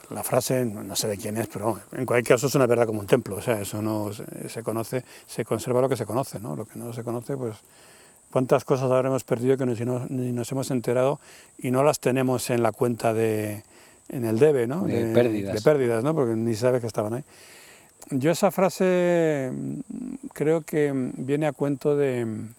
la 0.09 0.23
frase, 0.23 0.65
no 0.65 0.95
sé 0.95 1.07
de 1.07 1.17
quién 1.17 1.37
es, 1.37 1.47
pero 1.47 1.79
en 1.91 2.05
cualquier 2.05 2.35
caso 2.35 2.47
es 2.47 2.55
una 2.55 2.67
verdad 2.67 2.85
como 2.85 2.99
un 2.99 3.07
templo, 3.07 3.35
o 3.37 3.41
sea, 3.41 3.61
eso 3.61 3.81
no 3.81 4.11
se 4.13 4.63
conoce, 4.63 5.03
se 5.27 5.45
conserva 5.45 5.81
lo 5.81 5.89
que 5.89 5.97
se 5.97 6.05
conoce, 6.05 6.39
¿no? 6.39 6.55
Lo 6.55 6.65
que 6.65 6.77
no 6.79 6.93
se 6.93 7.03
conoce, 7.03 7.37
pues 7.37 7.55
cuántas 8.31 8.65
cosas 8.65 8.91
habremos 8.91 9.23
perdido 9.23 9.57
que 9.57 9.65
ni 9.65 10.31
nos 10.31 10.51
hemos 10.51 10.71
enterado 10.71 11.19
y 11.57 11.71
no 11.71 11.83
las 11.83 11.99
tenemos 11.99 12.49
en 12.49 12.63
la 12.63 12.71
cuenta 12.71 13.13
de, 13.13 13.63
en 14.09 14.25
el 14.25 14.39
debe, 14.39 14.67
¿no? 14.67 14.83
De, 14.83 15.13
pérdidas. 15.13 15.55
De 15.55 15.61
pérdidas, 15.61 16.03
¿no? 16.03 16.13
Porque 16.13 16.35
ni 16.35 16.55
sabe 16.55 16.79
que 16.79 16.87
estaban 16.87 17.13
ahí. 17.13 17.23
Yo 18.09 18.31
esa 18.31 18.51
frase 18.51 19.51
mm, 19.51 20.27
creo 20.33 20.61
que 20.61 20.91
viene 21.17 21.47
a 21.47 21.51
cuento 21.51 21.95
de 21.97 22.25
mm, 22.25 22.49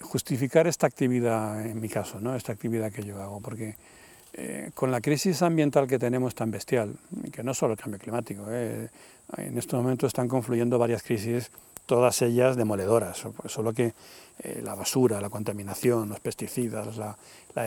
justificar 0.00 0.66
esta 0.66 0.86
actividad, 0.86 1.64
en 1.64 1.80
mi 1.80 1.88
caso, 1.88 2.20
¿no? 2.20 2.36
Esta 2.36 2.52
actividad 2.52 2.92
que 2.92 3.02
yo 3.02 3.20
hago, 3.22 3.40
porque 3.40 3.76
eh, 4.34 4.70
con 4.74 4.90
la 4.90 5.00
crisis 5.00 5.42
ambiental 5.42 5.86
que 5.86 5.98
tenemos 5.98 6.34
tan 6.34 6.50
bestial, 6.50 6.94
que 7.32 7.42
no 7.42 7.52
solo 7.52 7.74
el 7.74 7.78
cambio 7.78 8.00
climático, 8.00 8.44
eh, 8.48 8.88
en 9.36 9.58
estos 9.58 9.82
momentos 9.82 10.08
están 10.08 10.26
confluyendo 10.26 10.78
varias 10.78 11.02
crisis, 11.02 11.50
todas 11.84 12.22
ellas 12.22 12.56
demoledoras, 12.56 13.22
solo 13.46 13.72
que 13.74 13.92
eh, 14.42 14.62
la 14.64 14.74
basura, 14.74 15.20
la 15.20 15.28
contaminación, 15.28 16.08
los 16.08 16.20
pesticidas, 16.20 16.96
la, 16.96 17.16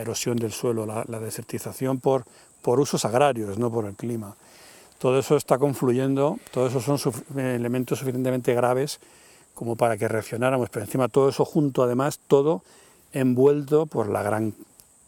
erosión 0.00 0.36
del 0.36 0.50
suelo, 0.50 0.86
la, 0.86 1.20
desertización 1.20 2.00
por, 2.00 2.24
por 2.62 2.80
usos 2.80 3.04
agrarios, 3.04 3.58
no 3.58 3.70
por 3.70 3.84
el 3.84 3.94
clima. 3.94 4.34
Todo 4.98 5.20
eso 5.20 5.36
está 5.36 5.58
confluyendo, 5.58 6.40
todos 6.50 6.74
esos 6.74 7.00
son 7.00 7.38
elementos 7.38 8.00
suficientemente 8.00 8.54
graves 8.54 8.98
como 9.54 9.76
para 9.76 9.96
que 9.96 10.08
reaccionáramos, 10.08 10.68
pero 10.70 10.84
encima 10.84 11.08
todo 11.08 11.28
eso 11.28 11.44
junto, 11.44 11.84
además, 11.84 12.18
todo 12.26 12.62
envuelto 13.12 13.86
por 13.86 14.08
la 14.08 14.22
gran 14.22 14.52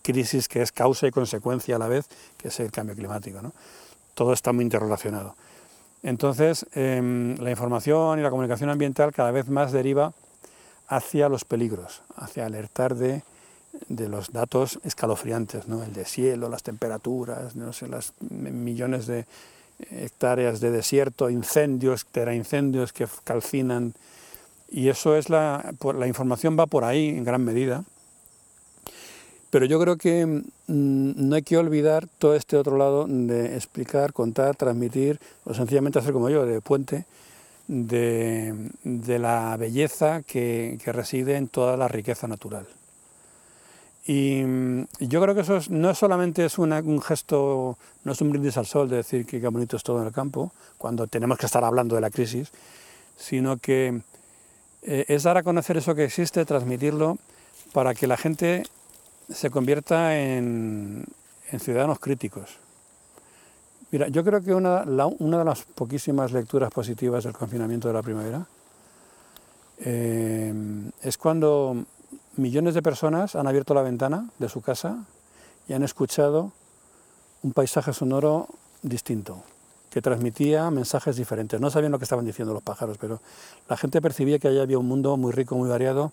crisis 0.09 0.49
que 0.49 0.63
es 0.63 0.73
causa 0.73 1.07
y 1.07 1.11
consecuencia 1.11 1.77
a 1.77 1.79
la 1.79 1.87
vez, 1.87 2.07
que 2.39 2.49
es 2.49 2.61
el 2.61 2.71
cambio 2.71 2.97
climático. 2.97 3.43
¿no? 3.43 3.53
Todo 4.15 4.33
está 4.33 4.53
muy 4.55 4.65
interrelacionado. 4.65 5.35
Entonces, 6.03 6.65
em, 6.73 7.37
la 7.37 7.51
información 7.51 8.19
y 8.19 8.23
la 8.23 8.31
comunicación 8.31 8.71
ambiental 8.71 9.13
cada 9.13 9.33
vez 9.33 9.49
más 9.49 9.71
deriva 9.71 10.15
hacia 10.89 11.29
los 11.29 11.45
peligros, 11.45 12.03
hacia 12.17 12.47
alertar 12.47 12.95
de, 12.95 13.23
los 13.89 14.33
datos 14.33 14.81
escalofriantes, 14.83 15.69
¿no? 15.69 15.85
el 15.85 15.93
de 15.93 16.07
cielo, 16.07 16.49
las 16.49 16.63
temperaturas, 16.63 17.55
no 17.55 17.73
sé, 17.75 17.87
las 17.87 18.15
millones 18.31 19.07
de 19.07 19.27
hectáreas 19.91 20.61
de 20.61 20.71
desierto, 20.71 21.29
incendios, 21.29 22.07
teraincendios 22.07 22.95
que 22.95 23.07
calcinan. 23.25 23.93
Y 24.71 24.89
eso 24.89 25.17
es 25.17 25.29
la, 25.29 25.75
la 25.95 26.07
información 26.07 26.59
va 26.59 26.67
por 26.67 26.85
ahí 26.85 27.09
en 27.11 27.25
gran 27.25 27.45
medida. 27.45 27.85
Pero 29.51 29.65
yo 29.65 29.81
creo 29.81 29.97
que 29.97 30.27
mm, 30.27 30.43
no 30.67 31.35
hay 31.35 31.43
que 31.43 31.57
olvidar 31.57 32.07
todo 32.19 32.35
este 32.35 32.57
otro 32.57 32.77
lado 32.77 33.07
de 33.09 33.57
explicar, 33.57 34.13
contar, 34.13 34.57
transmitir, 34.57 35.19
o 35.45 35.55
sencillamente 35.55 35.99
hacer 35.99 36.13
como 36.13 36.29
yo, 36.29 36.45
de 36.45 36.61
puente, 36.61 37.07
de, 37.67 39.19
la 39.19 39.57
belleza 39.57 40.23
que, 40.23 40.79
reside 40.87 41.37
en 41.37 41.49
toda 41.49 41.77
la 41.77 41.89
riqueza 41.89 42.29
natural. 42.29 42.67
Y 44.07 44.43
mm, 44.43 44.87
yo 45.01 45.21
creo 45.23 45.35
que 45.35 45.43
eso 45.43 45.61
no 45.71 45.95
solamente 45.95 46.45
es 46.45 46.59
un 46.59 47.01
gesto, 47.01 47.79
no 48.05 48.13
es 48.13 48.21
un 48.21 48.31
brindis 48.31 48.57
al 48.59 48.67
sol 48.67 48.89
de 48.89 48.97
decir 48.97 49.27
que 49.27 49.41
qué 49.41 49.49
bonito 49.49 49.77
es 49.77 49.83
todo 49.83 50.01
en 50.01 50.07
el 50.07 50.13
campo, 50.13 50.53
cuando 50.77 51.07
tenemos 51.07 51.39
que 51.39 51.47
estar 51.47 51.65
hablando 51.65 51.95
de 51.95 52.01
la 52.03 52.11
crisis, 52.11 52.51
sino 53.17 53.57
que 53.57 54.01
eh, 54.83 55.05
es 55.09 55.23
dar 55.23 55.39
a 55.39 55.43
conocer 55.43 55.77
eso 55.79 55.95
que 55.95 56.05
existe, 56.05 56.45
transmitirlo, 56.45 57.19
para 57.73 57.95
que 57.95 58.07
la 58.07 58.17
gente 58.17 58.65
se 59.29 59.51
convierta 59.51 60.19
en, 60.19 61.05
ciudadanos 61.59 61.99
críticos. 61.99 62.59
Mira, 63.91 64.09
yo 64.09 64.23
creo 64.23 64.43
que 64.43 64.55
una, 64.55 64.85
de 64.85 65.45
las 65.45 65.63
poquísimas 65.63 66.33
lecturas 66.33 66.71
positivas 66.71 67.25
del 67.25 67.33
confinamiento 67.33 67.89
de 67.89 67.95
la 67.95 68.03
primavera 68.03 68.47
eh, 69.79 70.53
es 71.03 71.17
cuando 71.17 71.85
millones 72.37 72.75
de 72.75 72.83
personas 72.83 73.35
han 73.35 73.47
abierto 73.47 73.75
la 73.75 73.83
ventana 73.83 74.29
de 74.39 74.49
su 74.49 74.61
casa 74.61 75.05
y 75.69 75.73
han 75.73 75.83
escuchado 75.83 76.53
un 77.43 77.53
paisaje 77.53 77.93
sonoro 77.93 78.49
distinto, 78.83 79.43
que 79.91 80.03
transmitía 80.03 80.71
mensajes 80.71 81.17
diferentes. 81.17 81.61
No 81.61 81.71
sabían 81.71 81.93
lo 81.93 81.99
que 81.99 82.05
estaban 82.05 82.27
diciendo 82.27 82.53
los 82.53 82.63
pájaros, 82.63 82.99
pero 82.99 83.21
la 83.69 83.77
gente 83.77 84.03
percibía 84.03 84.39
que 84.39 84.49
allá 84.49 84.63
había 84.63 84.79
un 84.79 84.89
mundo 84.89 85.17
muy 85.17 85.33
rico, 85.33 85.57
muy 85.57 85.69
variado, 85.69 86.13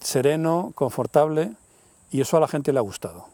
sereno, 0.00 0.72
confortable, 0.74 1.54
y 2.10 2.20
eso 2.20 2.36
a 2.36 2.40
la 2.40 2.48
gente 2.48 2.72
le 2.72 2.78
ha 2.78 2.82
gustado. 2.82 3.26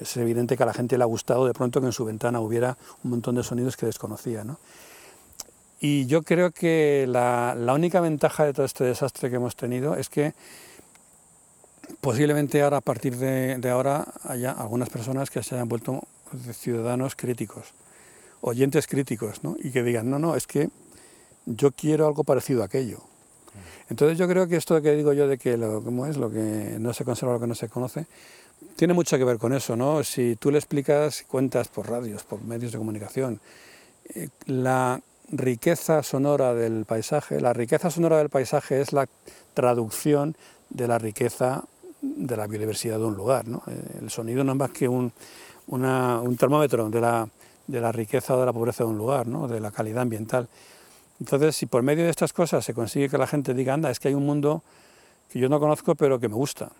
Es 0.00 0.16
evidente 0.16 0.56
que 0.56 0.62
a 0.62 0.66
la 0.66 0.74
gente 0.74 0.96
le 0.96 1.04
ha 1.04 1.06
gustado 1.06 1.46
de 1.46 1.52
pronto 1.52 1.80
que 1.80 1.86
en 1.86 1.92
su 1.92 2.04
ventana 2.04 2.40
hubiera 2.40 2.76
un 3.04 3.10
montón 3.10 3.34
de 3.34 3.42
sonidos 3.42 3.76
que 3.76 3.86
desconocía. 3.86 4.44
¿no? 4.44 4.58
Y 5.80 6.06
yo 6.06 6.22
creo 6.22 6.50
que 6.52 7.06
la, 7.08 7.54
única 7.74 8.00
ventaja 8.00 8.44
de 8.44 8.52
todo 8.52 8.66
este 8.66 8.84
desastre 8.84 9.30
que 9.30 9.36
hemos 9.36 9.56
tenido 9.56 9.96
es 9.96 10.08
que 10.08 10.34
posiblemente 12.00 12.62
ahora, 12.62 12.78
a 12.78 12.80
partir 12.82 13.16
de, 13.16 13.58
de 13.58 13.70
ahora, 13.70 14.06
haya 14.24 14.52
algunas 14.52 14.90
personas 14.90 15.30
que 15.30 15.42
se 15.42 15.54
hayan 15.54 15.68
vuelto 15.68 16.02
ciudadanos 16.52 17.16
críticos, 17.16 17.72
oyentes 18.40 18.86
críticos, 18.86 19.42
¿no? 19.42 19.56
y 19.58 19.70
que 19.70 19.82
digan, 19.82 20.10
no, 20.10 20.18
no, 20.18 20.36
es 20.36 20.46
que 20.46 20.68
yo 21.46 21.72
quiero 21.72 22.06
algo 22.06 22.24
parecido 22.24 22.62
a 22.62 22.66
aquello. 22.66 23.07
Entonces 23.90 24.18
yo 24.18 24.28
creo 24.28 24.46
que 24.48 24.56
esto 24.56 24.80
que 24.82 24.92
digo 24.92 25.12
yo 25.12 25.26
de 25.26 25.38
que 25.38 25.56
lo, 25.56 25.82
¿cómo 25.82 26.06
es? 26.06 26.16
lo 26.16 26.30
que 26.30 26.76
no 26.78 26.92
se 26.92 27.04
conserva, 27.04 27.34
lo 27.34 27.40
que 27.40 27.46
no 27.46 27.54
se 27.54 27.68
conoce, 27.68 28.06
tiene 28.76 28.94
mucho 28.94 29.16
que 29.18 29.24
ver 29.24 29.38
con 29.38 29.52
eso, 29.52 29.76
¿no? 29.76 30.02
Si 30.04 30.36
tú 30.36 30.50
le 30.50 30.58
explicas, 30.58 31.24
cuentas 31.26 31.68
por 31.68 31.88
radios, 31.88 32.24
por 32.24 32.42
medios 32.42 32.72
de 32.72 32.78
comunicación, 32.78 33.40
eh, 34.14 34.28
la 34.46 35.00
riqueza 35.30 36.02
sonora 36.02 36.54
del 36.54 36.84
paisaje, 36.84 37.40
la 37.40 37.52
riqueza 37.52 37.90
sonora 37.90 38.18
del 38.18 38.30
paisaje 38.30 38.80
es 38.80 38.92
la 38.92 39.08
traducción 39.54 40.36
de 40.70 40.88
la 40.88 40.98
riqueza 40.98 41.64
de 42.00 42.36
la 42.36 42.46
biodiversidad 42.46 42.98
de 42.98 43.04
un 43.04 43.16
lugar, 43.16 43.48
¿no? 43.48 43.62
Eh, 43.66 43.98
el 44.02 44.10
sonido 44.10 44.44
no 44.44 44.52
es 44.52 44.58
más 44.58 44.70
que 44.70 44.88
un, 44.88 45.12
termómetro 46.38 46.88
de 46.88 47.00
la, 47.00 47.28
de 47.66 47.80
la 47.80 47.92
riqueza 47.92 48.34
o 48.34 48.40
de 48.40 48.46
la 48.46 48.52
pobreza 48.52 48.84
de 48.84 48.90
un 48.90 48.98
lugar, 48.98 49.26
¿no? 49.26 49.46
de 49.46 49.60
la 49.60 49.70
calidad 49.70 50.02
ambiental. 50.02 50.48
Entonces, 51.20 51.56
si 51.56 51.66
por 51.66 51.82
medio 51.82 52.04
de 52.04 52.10
estas 52.10 52.32
cosas 52.32 52.64
se 52.64 52.74
consigue 52.74 53.08
que 53.08 53.18
la 53.18 53.26
gente 53.26 53.54
diga, 53.54 53.74
anda, 53.74 53.90
es 53.90 53.98
que 53.98 54.08
hay 54.08 54.14
un 54.14 54.26
mundo 54.26 54.62
que 55.30 55.38
yo 55.38 55.48
no 55.48 55.60
conozco 55.60 55.94
pero 55.94 56.18
que 56.18 56.28
me 56.28 56.34
gusta, 56.34 56.70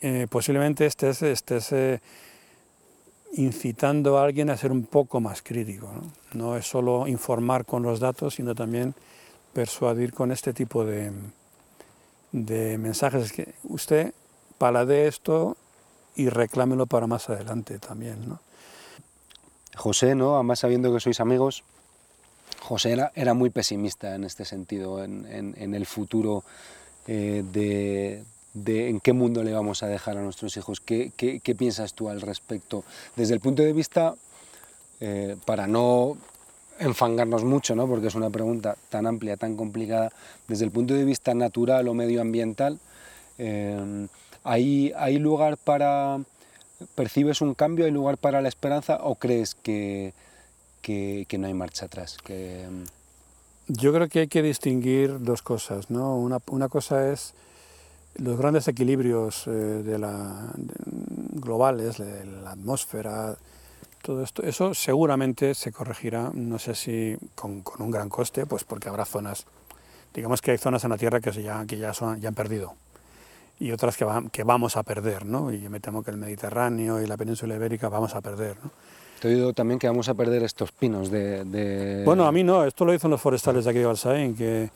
eh, 0.00 0.26
posiblemente 0.28 0.86
estés, 0.86 1.22
estés 1.22 1.72
eh, 1.72 2.00
incitando 3.36 4.18
a 4.18 4.24
alguien 4.24 4.50
a 4.50 4.56
ser 4.56 4.70
un 4.70 4.84
poco 4.84 5.20
más 5.20 5.42
crítico. 5.42 5.90
¿no? 5.92 6.12
¿no? 6.34 6.56
es 6.56 6.66
solo 6.66 7.06
informar 7.08 7.64
con 7.64 7.82
los 7.82 8.00
datos, 8.00 8.34
sino 8.34 8.54
también 8.54 8.94
persuadir 9.52 10.12
con 10.12 10.30
este 10.30 10.52
tipo 10.52 10.84
de, 10.84 11.12
de 12.32 12.78
mensajes. 12.78 13.32
que 13.32 13.54
usted 13.64 14.12
palade 14.58 15.06
esto 15.06 15.56
y 16.16 16.28
reclámelo 16.28 16.86
para 16.86 17.06
más 17.06 17.30
adelante 17.30 17.78
también. 17.78 18.28
¿no? 18.28 18.40
José, 19.76 20.14
¿no? 20.14 20.34
además 20.34 20.60
sabiendo 20.60 20.92
que 20.92 21.00
sois 21.00 21.20
amigos, 21.20 21.64
José 22.64 22.96
era, 23.14 23.34
muy 23.34 23.50
pesimista 23.50 24.14
en 24.14 24.24
este 24.24 24.46
sentido, 24.46 25.04
en, 25.04 25.74
el 25.74 25.84
futuro 25.84 26.44
eh, 27.06 27.44
de, 27.52 28.88
en 28.88 29.00
qué 29.00 29.12
mundo 29.12 29.42
le 29.42 29.52
vamos 29.52 29.82
a 29.82 29.86
dejar 29.86 30.16
a 30.16 30.22
nuestros 30.22 30.56
hijos. 30.56 30.80
¿Qué, 30.80 31.10
piensas 31.58 31.92
tú 31.92 32.08
al 32.08 32.22
respecto? 32.22 32.82
Desde 33.16 33.34
el 33.34 33.40
punto 33.40 33.62
de 33.62 33.74
vista, 33.74 34.14
eh, 35.00 35.36
para 35.44 35.66
no 35.66 36.16
enfangarnos 36.78 37.44
mucho, 37.44 37.74
¿no? 37.74 37.86
porque 37.86 38.06
es 38.06 38.14
una 38.14 38.30
pregunta 38.30 38.76
tan 38.88 39.06
amplia, 39.06 39.36
tan 39.36 39.56
complicada, 39.56 40.10
desde 40.48 40.64
el 40.64 40.70
punto 40.70 40.94
de 40.94 41.04
vista 41.04 41.34
natural 41.34 41.86
o 41.86 41.92
medioambiental, 41.92 42.78
eh, 43.36 44.06
¿hay 44.42 45.18
lugar 45.18 45.58
para... 45.58 46.18
¿Percibes 46.94 47.40
un 47.40 47.54
cambio? 47.54 47.84
¿Hay 47.84 47.92
lugar 47.92 48.16
para 48.18 48.40
la 48.40 48.48
esperanza? 48.48 49.00
¿O 49.02 49.14
crees 49.14 49.54
que, 49.54 50.12
que, 50.84 51.38
no 51.38 51.46
hay 51.46 51.54
marcha 51.54 51.86
atrás. 51.86 52.18
Que... 52.22 52.68
Mm, 52.70 52.84
Yo 53.68 53.92
creo 53.92 54.08
que 54.08 54.20
hay 54.20 54.28
que 54.28 54.42
distinguir 54.42 55.20
dos 55.20 55.42
cosas. 55.42 55.90
¿no? 55.90 56.16
Una, 56.16 56.38
una 56.46 56.68
cosa 56.68 57.10
es 57.10 57.34
los 58.16 58.36
grandes 58.36 58.68
equilibrios 58.68 59.46
eh, 59.46 59.50
de 59.50 59.98
la, 59.98 60.52
globales, 61.32 61.98
de 61.98 62.24
la 62.24 62.52
atmósfera, 62.52 63.36
todo 64.02 64.22
esto, 64.22 64.42
eso 64.42 64.74
seguramente 64.74 65.54
se 65.54 65.72
corregirá, 65.72 66.30
no 66.34 66.58
sé 66.58 66.74
si 66.74 67.16
con, 67.34 67.62
con, 67.62 67.80
un 67.80 67.90
gran 67.90 68.10
coste, 68.10 68.44
pues 68.44 68.62
porque 68.62 68.88
habrá 68.88 69.06
zonas, 69.06 69.46
digamos 70.12 70.42
que 70.42 70.50
hay 70.50 70.58
zonas 70.58 70.84
en 70.84 70.90
la 70.90 70.98
Tierra 70.98 71.20
que, 71.20 71.32
se 71.32 71.42
ya, 71.42 71.64
que 71.66 71.78
ya, 71.78 71.94
son, 71.94 72.20
ya 72.20 72.28
han 72.28 72.34
perdido 72.34 72.74
y 73.58 73.72
otras 73.72 73.96
que, 73.96 74.06
que 74.32 74.44
vamos 74.44 74.76
a 74.76 74.82
perder, 74.82 75.24
¿no? 75.24 75.52
y 75.52 75.68
me 75.68 75.80
temo 75.80 76.02
que 76.02 76.10
el 76.10 76.16
Mediterráneo 76.16 77.00
y 77.00 77.06
la 77.06 77.16
península 77.16 77.54
ibérica 77.54 77.88
vamos 77.88 78.14
a 78.14 78.20
perder. 78.20 78.56
¿no? 78.62 78.70
Te 79.20 79.28
he 79.28 79.34
oído 79.34 79.52
también 79.52 79.78
que 79.78 79.86
vamos 79.86 80.08
a 80.08 80.14
perder 80.14 80.42
estos 80.42 80.72
pinos 80.72 81.10
de... 81.10 81.44
de... 81.44 82.02
Bueno, 82.04 82.26
a 82.26 82.32
mí 82.32 82.44
no, 82.44 82.64
esto 82.64 82.84
lo 82.84 82.92
dicen 82.92 83.10
los 83.10 83.20
forestales 83.20 83.64
de 83.64 83.70
aquí 83.70 83.78
de 83.78 83.86
Balsaín, 83.86 84.34
que... 84.36 84.70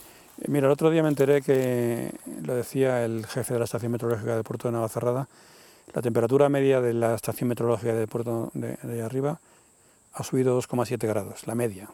Mira, 0.47 0.67
el 0.67 0.73
otro 0.73 0.91
día 0.91 1.03
me 1.03 1.09
enteré 1.09 1.43
que, 1.43 2.13
lo 2.45 2.55
decía 2.55 3.05
el 3.05 3.27
jefe 3.27 3.55
de 3.55 3.59
la 3.59 3.65
estación 3.65 3.91
meteorológica 3.91 4.35
del 4.35 4.45
puerto 4.45 4.69
de 4.69 4.73
Navacerrada, 4.73 5.29
la 5.93 6.01
temperatura 6.03 6.49
media 6.49 6.81
de 6.81 6.95
la 6.95 7.17
estación 7.17 7.49
meteorológica 7.49 7.93
del 7.93 8.07
puerto 8.07 8.51
de, 8.55 8.77
de 8.83 9.03
arriba 9.03 9.41
ha 10.13 10.23
subido 10.23 10.57
2,7 10.61 11.09
grados, 11.09 11.47
la 11.47 11.57
media 11.57 11.89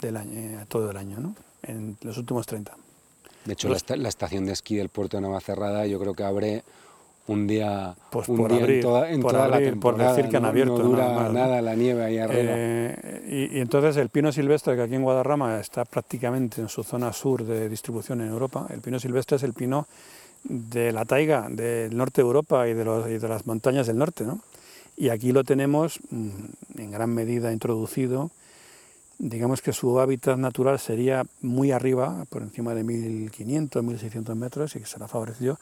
del 0.00 0.18
año, 0.18 0.32
eh, 0.34 0.64
todo 0.68 0.90
el 0.90 0.96
año, 0.96 1.20
¿no? 1.20 1.34
en 1.62 1.96
los 2.02 2.16
últimos 2.18 2.46
30. 2.46 2.74
De 3.44 3.52
hecho, 3.52 3.68
la, 3.68 3.96
la, 3.96 4.08
estación 4.08 4.46
de 4.46 4.52
esquí 4.52 4.76
del 4.76 4.88
puerto 4.88 5.16
de 5.16 5.22
Navacerrada 5.22 5.86
yo 5.86 5.98
creo 5.98 6.14
que 6.14 6.24
abre 6.24 6.62
un 7.30 7.46
día, 7.46 7.94
pues 8.10 8.28
un 8.28 8.36
por 8.36 8.50
día 8.50 8.60
abrir, 8.60 8.76
en 8.76 8.82
toda, 8.82 9.10
en 9.10 9.20
por 9.20 9.32
toda 9.32 9.44
abrir, 9.44 9.60
la 9.60 9.70
temporada. 9.70 10.04
Por 10.04 10.16
decir 10.16 10.30
que 10.30 10.36
han 10.36 10.44
abierto. 10.44 10.78
No 10.78 10.88
dura 10.90 11.08
nada, 11.08 11.32
nada 11.32 11.62
la 11.62 11.74
nieve 11.74 12.04
ahí 12.04 12.18
arriba. 12.18 12.52
Eh, 12.54 13.48
y, 13.50 13.56
y, 13.56 13.60
entonces 13.60 13.96
el 13.96 14.08
pino 14.08 14.32
silvestre, 14.32 14.76
que 14.76 14.82
aquí 14.82 14.94
en 14.94 15.02
Guadarrama 15.02 15.60
está 15.60 15.84
prácticamente 15.84 16.60
en 16.60 16.68
su 16.68 16.82
zona 16.82 17.12
sur 17.12 17.44
de 17.44 17.68
distribución 17.68 18.20
en 18.20 18.28
Europa, 18.28 18.66
el 18.70 18.80
pino 18.80 18.98
silvestre 18.98 19.36
es 19.36 19.42
el 19.42 19.52
pino 19.52 19.86
de 20.44 20.92
la 20.92 21.04
taiga 21.04 21.48
del 21.50 21.96
norte 21.96 22.22
de 22.22 22.26
Europa 22.26 22.66
y 22.68 22.74
de, 22.74 22.84
los, 22.84 23.08
y 23.08 23.18
de 23.18 23.28
las 23.28 23.46
montañas 23.46 23.86
del 23.86 23.98
norte. 23.98 24.24
¿no? 24.24 24.40
Y 24.96 25.10
aquí 25.10 25.32
lo 25.32 25.44
tenemos 25.44 26.00
mm, 26.10 26.28
en 26.78 26.90
gran 26.90 27.14
medida 27.14 27.52
introducido 27.52 28.30
digamos 29.20 29.60
que 29.60 29.72
su 29.72 30.00
hábitat 30.00 30.38
natural 30.38 30.78
sería 30.78 31.24
muy 31.42 31.72
arriba, 31.72 32.24
por 32.30 32.42
encima 32.42 32.74
de 32.74 32.84
1500, 32.84 33.84
1600 33.84 34.34
metros, 34.34 34.76
y 34.76 34.80
que 34.80 34.86
se 34.86 34.98
la 34.98 35.08
favoreció. 35.08 35.58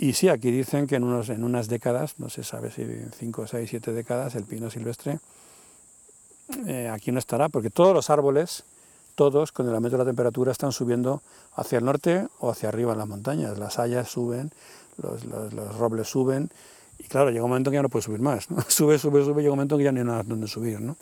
Y 0.00 0.12
sí, 0.12 0.28
aquí 0.28 0.52
dicen 0.52 0.86
que 0.86 0.94
en, 0.94 1.02
unos, 1.02 1.28
en 1.28 1.42
unas 1.42 1.66
décadas, 1.66 2.14
no 2.18 2.30
se 2.30 2.44
sabe 2.44 2.70
si 2.70 2.86
5, 3.18 3.48
6, 3.48 3.68
7 3.68 3.92
décadas, 3.92 4.36
el 4.36 4.44
pino 4.44 4.70
silvestre 4.70 5.18
eh, 6.66 6.88
aquí 6.88 7.10
no 7.10 7.18
estará, 7.18 7.48
porque 7.48 7.68
todos 7.68 7.92
los 7.92 8.08
árboles, 8.08 8.62
todos 9.16 9.50
con 9.50 9.68
el 9.68 9.74
aumento 9.74 9.98
de 9.98 10.04
la 10.04 10.08
temperatura, 10.08 10.52
están 10.52 10.70
subiendo 10.70 11.20
hacia 11.56 11.78
el 11.78 11.84
norte 11.84 12.28
o 12.38 12.50
hacia 12.50 12.68
arriba 12.68 12.92
en 12.92 12.98
las 12.98 13.08
montañas. 13.08 13.58
Las 13.58 13.80
hayas 13.80 14.08
suben, 14.08 14.52
los, 15.02 15.76
robles 15.76 16.08
suben, 16.08 16.48
y 16.98 17.04
claro, 17.04 17.30
llega 17.30 17.42
un 17.42 17.50
momento 17.50 17.70
que 17.70 17.76
ya 17.76 17.82
no 17.82 17.88
puede 17.88 18.04
subir 18.04 18.20
más. 18.20 18.46
Sube, 18.68 18.98
sube, 18.98 19.24
sube, 19.24 19.42
llega 19.42 19.52
un 19.52 19.58
momento 19.58 19.76
que 19.76 19.84
ya 19.84 19.92
no 19.92 19.98
hay 19.98 20.06
nada 20.06 20.22
donde 20.22 20.46
subir. 20.46 20.80
¿no? 20.80 20.96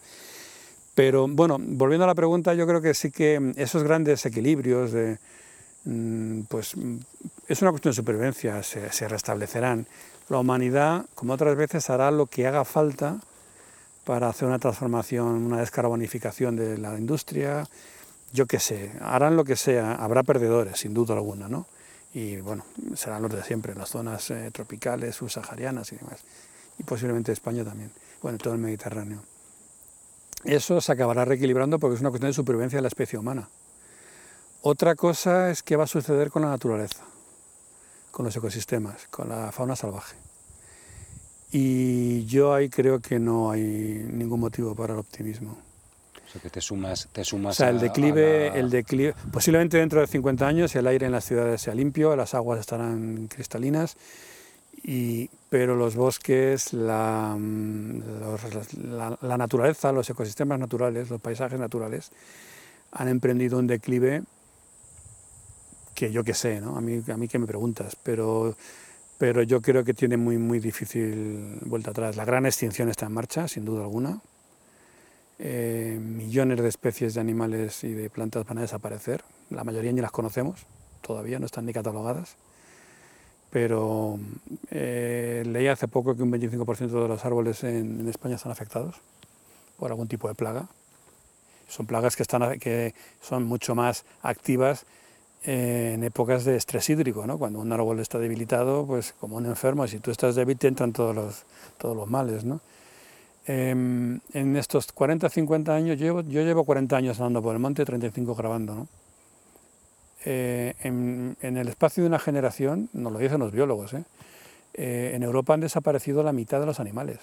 Pero 0.94 1.28
bueno, 1.28 1.58
volviendo 1.60 2.04
a 2.04 2.06
la 2.06 2.14
pregunta, 2.14 2.54
yo 2.54 2.66
creo 2.66 2.80
que 2.80 2.94
sí 2.94 3.10
que 3.10 3.52
esos 3.56 3.82
grandes 3.82 4.24
equilibrios 4.24 4.92
de, 4.92 5.18
pues 6.48 6.74
es 7.48 7.62
una 7.62 7.70
cuestión 7.70 7.92
de 7.92 7.96
supervivencia, 7.96 8.62
se, 8.62 8.92
se, 8.92 9.08
restablecerán. 9.08 9.86
La 10.28 10.38
humanidad, 10.38 11.06
como 11.14 11.34
otras 11.34 11.56
veces, 11.56 11.88
hará 11.90 12.10
lo 12.10 12.26
que 12.26 12.46
haga 12.46 12.64
falta 12.64 13.18
para 14.04 14.28
hacer 14.28 14.48
una 14.48 14.58
transformación, 14.58 15.46
una 15.46 15.60
descarbonificación 15.60 16.56
de 16.56 16.78
la 16.78 16.98
industria, 16.98 17.66
yo 18.32 18.46
qué 18.46 18.58
sé, 18.58 18.92
harán 19.00 19.36
lo 19.36 19.44
que 19.44 19.56
sea, 19.56 19.94
habrá 19.94 20.22
perdedores, 20.22 20.80
sin 20.80 20.94
duda 20.94 21.14
alguna, 21.14 21.48
¿no? 21.48 21.66
Y 22.12 22.36
bueno, 22.38 22.64
serán 22.94 23.22
los 23.22 23.32
de 23.32 23.42
siempre, 23.42 23.74
las 23.74 23.90
zonas 23.90 24.30
eh, 24.30 24.50
tropicales, 24.52 25.16
subsaharianas 25.16 25.92
y 25.92 25.96
demás. 25.96 26.20
Y 26.78 26.82
posiblemente 26.82 27.32
España 27.32 27.64
también, 27.64 27.90
bueno, 28.22 28.38
todo 28.38 28.54
el 28.54 28.60
Mediterráneo 28.60 29.22
eso 30.46 30.80
se 30.80 30.92
acabará 30.92 31.24
reequilibrando 31.24 31.78
porque 31.78 31.96
es 31.96 32.00
una 32.00 32.10
cuestión 32.10 32.30
de 32.30 32.34
supervivencia 32.34 32.78
de 32.78 32.82
la 32.82 32.88
especie 32.88 33.18
humana. 33.18 33.48
Otra 34.68 34.96
cosa 34.96 35.52
es 35.52 35.62
qué 35.62 35.76
va 35.76 35.84
a 35.84 35.86
suceder 35.86 36.28
con 36.28 36.42
la 36.42 36.48
naturaleza, 36.48 37.04
con 38.10 38.26
los 38.26 38.34
ecosistemas, 38.34 39.06
con 39.12 39.28
la 39.28 39.52
fauna 39.52 39.76
salvaje. 39.76 40.16
Y 41.52 42.26
yo 42.26 42.52
ahí 42.52 42.68
creo 42.68 42.98
que 42.98 43.20
no 43.20 43.52
hay 43.52 43.62
ningún 43.62 44.40
motivo 44.40 44.74
para 44.74 44.94
el 44.94 44.98
optimismo. 44.98 45.52
O 45.52 46.32
sea, 46.32 46.40
que 46.42 46.50
te 46.50 46.60
sumas, 46.60 47.08
te 47.12 47.22
sumas 47.22 47.54
o 47.54 47.58
sea, 47.58 47.68
el 47.70 47.78
declive, 47.78 48.48
a, 48.48 48.50
a 48.50 48.54
la... 48.54 48.60
el 48.60 48.70
declive, 48.70 49.14
posiblemente 49.30 49.78
dentro 49.78 50.00
de 50.00 50.08
50 50.08 50.44
años 50.44 50.74
el 50.74 50.88
aire 50.88 51.06
en 51.06 51.12
las 51.12 51.24
ciudades 51.24 51.62
sea 51.62 51.72
limpio, 51.72 52.16
las 52.16 52.34
aguas 52.34 52.58
estarán 52.58 53.28
cristalinas, 53.28 53.96
y, 54.82 55.30
pero 55.48 55.76
los 55.76 55.94
bosques, 55.94 56.72
la, 56.72 57.38
los, 57.38 58.74
la, 58.74 59.16
la, 59.20 59.38
naturaleza, 59.38 59.92
los 59.92 60.10
ecosistemas 60.10 60.58
naturales, 60.58 61.08
los 61.08 61.20
paisajes 61.20 61.60
naturales, 61.60 62.10
han 62.90 63.06
emprendido 63.06 63.60
un 63.60 63.68
declive 63.68 64.24
que 65.96 66.12
yo 66.12 66.22
qué 66.22 66.34
sé, 66.34 66.60
¿no? 66.60 66.76
A 66.76 66.80
mí, 66.80 67.02
a 67.10 67.16
mí 67.16 67.26
que 67.26 67.38
me 67.38 67.46
preguntas, 67.46 67.96
pero, 67.96 68.54
pero 69.18 69.42
yo 69.42 69.62
creo 69.62 69.82
que 69.82 69.94
tiene 69.94 70.16
muy, 70.16 70.36
muy 70.36 70.60
difícil 70.60 71.58
vuelta 71.62 71.90
atrás. 71.90 72.16
La 72.16 72.26
gran 72.26 72.44
extinción 72.44 72.90
está 72.90 73.06
en 73.06 73.12
marcha, 73.12 73.48
sin 73.48 73.64
duda 73.64 73.82
alguna. 73.82 74.20
Eh, 75.38 75.98
millones 76.00 76.60
de 76.60 76.68
especies 76.68 77.14
de 77.14 77.20
animales 77.20 77.82
y 77.82 77.94
de 77.94 78.10
plantas 78.10 78.44
van 78.44 78.58
a 78.58 78.60
desaparecer. 78.60 79.24
La 79.48 79.64
mayoría 79.64 79.90
ni 79.90 80.02
las 80.02 80.12
conocemos, 80.12 80.66
todavía 81.00 81.38
no 81.38 81.46
están 81.46 81.64
ni 81.64 81.72
catalogadas 81.72 82.36
pero 83.50 84.18
eh, 84.70 85.42
leí 85.46 85.68
hace 85.68 85.88
poco 85.88 86.14
que 86.14 86.22
un 86.22 86.30
25% 86.30 86.90
de 86.90 87.08
los 87.08 87.24
árboles 87.24 87.64
en, 87.64 88.00
en, 88.00 88.08
España 88.08 88.34
están 88.34 88.52
afectados 88.52 88.96
por 89.78 89.90
algún 89.90 90.08
tipo 90.08 90.28
de 90.28 90.34
plaga. 90.34 90.68
Son 91.68 91.86
plagas 91.86 92.16
que, 92.16 92.22
están, 92.22 92.58
que 92.58 92.94
son 93.22 93.44
mucho 93.44 93.74
más 93.74 94.04
activas 94.20 94.84
en 95.46 96.02
épocas 96.02 96.44
de 96.44 96.56
estrés 96.56 96.90
hídrico, 96.90 97.26
¿no? 97.26 97.38
cuando 97.38 97.60
un 97.60 97.72
árbol 97.72 98.00
está 98.00 98.18
debilitado, 98.18 98.86
pues 98.86 99.14
como 99.18 99.36
un 99.36 99.46
enfermo, 99.46 99.86
si 99.86 100.00
tú 100.00 100.10
estás 100.10 100.34
débil 100.34 100.58
te 100.58 100.68
entran 100.68 100.92
todos 100.92 101.14
los, 101.14 101.44
todos 101.78 101.96
los 101.96 102.10
males. 102.10 102.44
¿no? 102.44 102.60
Eh, 103.46 103.70
en 103.70 104.56
estos 104.56 104.92
40, 104.92 105.28
50 105.28 105.74
años, 105.74 105.98
yo 105.98 106.20
yo 106.22 106.42
llevo 106.42 106.64
40 106.64 106.96
años 106.96 107.20
andando 107.20 107.42
por 107.42 107.54
el 107.54 107.60
monte, 107.60 107.84
35 107.84 108.34
grabando. 108.34 108.74
¿no? 108.74 108.88
eh, 110.26 110.74
en, 110.80 111.36
en, 111.40 111.56
el 111.56 111.68
espacio 111.68 112.02
de 112.02 112.08
una 112.08 112.18
generación, 112.18 112.90
nos 112.92 113.12
lo 113.12 113.18
dicen 113.20 113.38
los 113.38 113.52
biólogos, 113.52 113.94
¿eh? 113.94 114.04
Eh, 114.74 115.12
en 115.14 115.22
Europa 115.22 115.54
han 115.54 115.60
desaparecido 115.60 116.22
la 116.22 116.32
mitad 116.32 116.60
de 116.60 116.66
los 116.66 116.80
animales, 116.80 117.18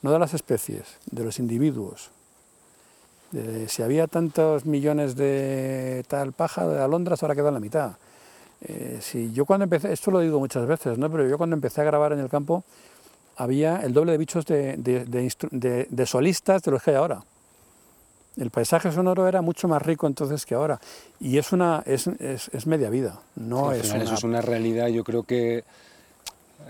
no 0.00 0.12
de 0.12 0.18
las 0.18 0.32
especies, 0.32 0.96
de 1.10 1.24
los 1.24 1.38
individuos. 1.38 2.10
De, 3.42 3.68
si 3.68 3.82
había 3.82 4.06
tantos 4.06 4.64
millones 4.64 5.16
de 5.16 6.04
tal 6.08 6.32
paja, 6.32 6.66
de 6.66 6.80
alondras, 6.80 7.22
ahora 7.22 7.34
quedan 7.34 7.54
la 7.54 7.60
mitad. 7.60 7.92
Eh, 8.62 8.98
si 9.00 9.32
yo 9.32 9.44
cuando 9.44 9.64
empecé, 9.64 9.92
esto 9.92 10.10
lo 10.10 10.20
digo 10.20 10.38
muchas 10.38 10.66
veces, 10.66 10.96
¿no? 10.96 11.10
pero 11.10 11.28
yo 11.28 11.36
cuando 11.36 11.54
empecé 11.54 11.82
a 11.82 11.84
grabar 11.84 12.12
en 12.12 12.20
el 12.20 12.28
campo, 12.28 12.64
había 13.36 13.82
el 13.82 13.92
doble 13.92 14.12
de 14.12 14.18
bichos 14.18 14.46
de, 14.46 14.76
de, 14.78 15.86
de 15.90 16.06
solistas 16.06 16.62
de 16.62 16.70
los 16.70 16.82
que 16.82 16.92
hay 16.92 16.96
ahora. 16.96 17.22
El 18.38 18.50
paisaje 18.50 18.92
sonoro 18.92 19.26
era 19.28 19.40
mucho 19.40 19.66
más 19.66 19.80
rico 19.82 20.06
entonces 20.06 20.44
que 20.44 20.54
ahora. 20.54 20.78
Y 21.20 21.38
es 21.38 21.52
una 21.52 21.82
es, 21.86 22.06
es, 22.06 22.48
es 22.52 22.66
media 22.66 22.90
vida. 22.90 23.20
No 23.34 23.70
Al 23.70 23.76
es 23.76 23.82
final 23.82 23.96
una... 23.98 24.04
eso 24.04 24.14
es 24.14 24.24
una 24.24 24.40
realidad, 24.42 24.88
yo 24.88 25.04
creo 25.04 25.22
que 25.22 25.64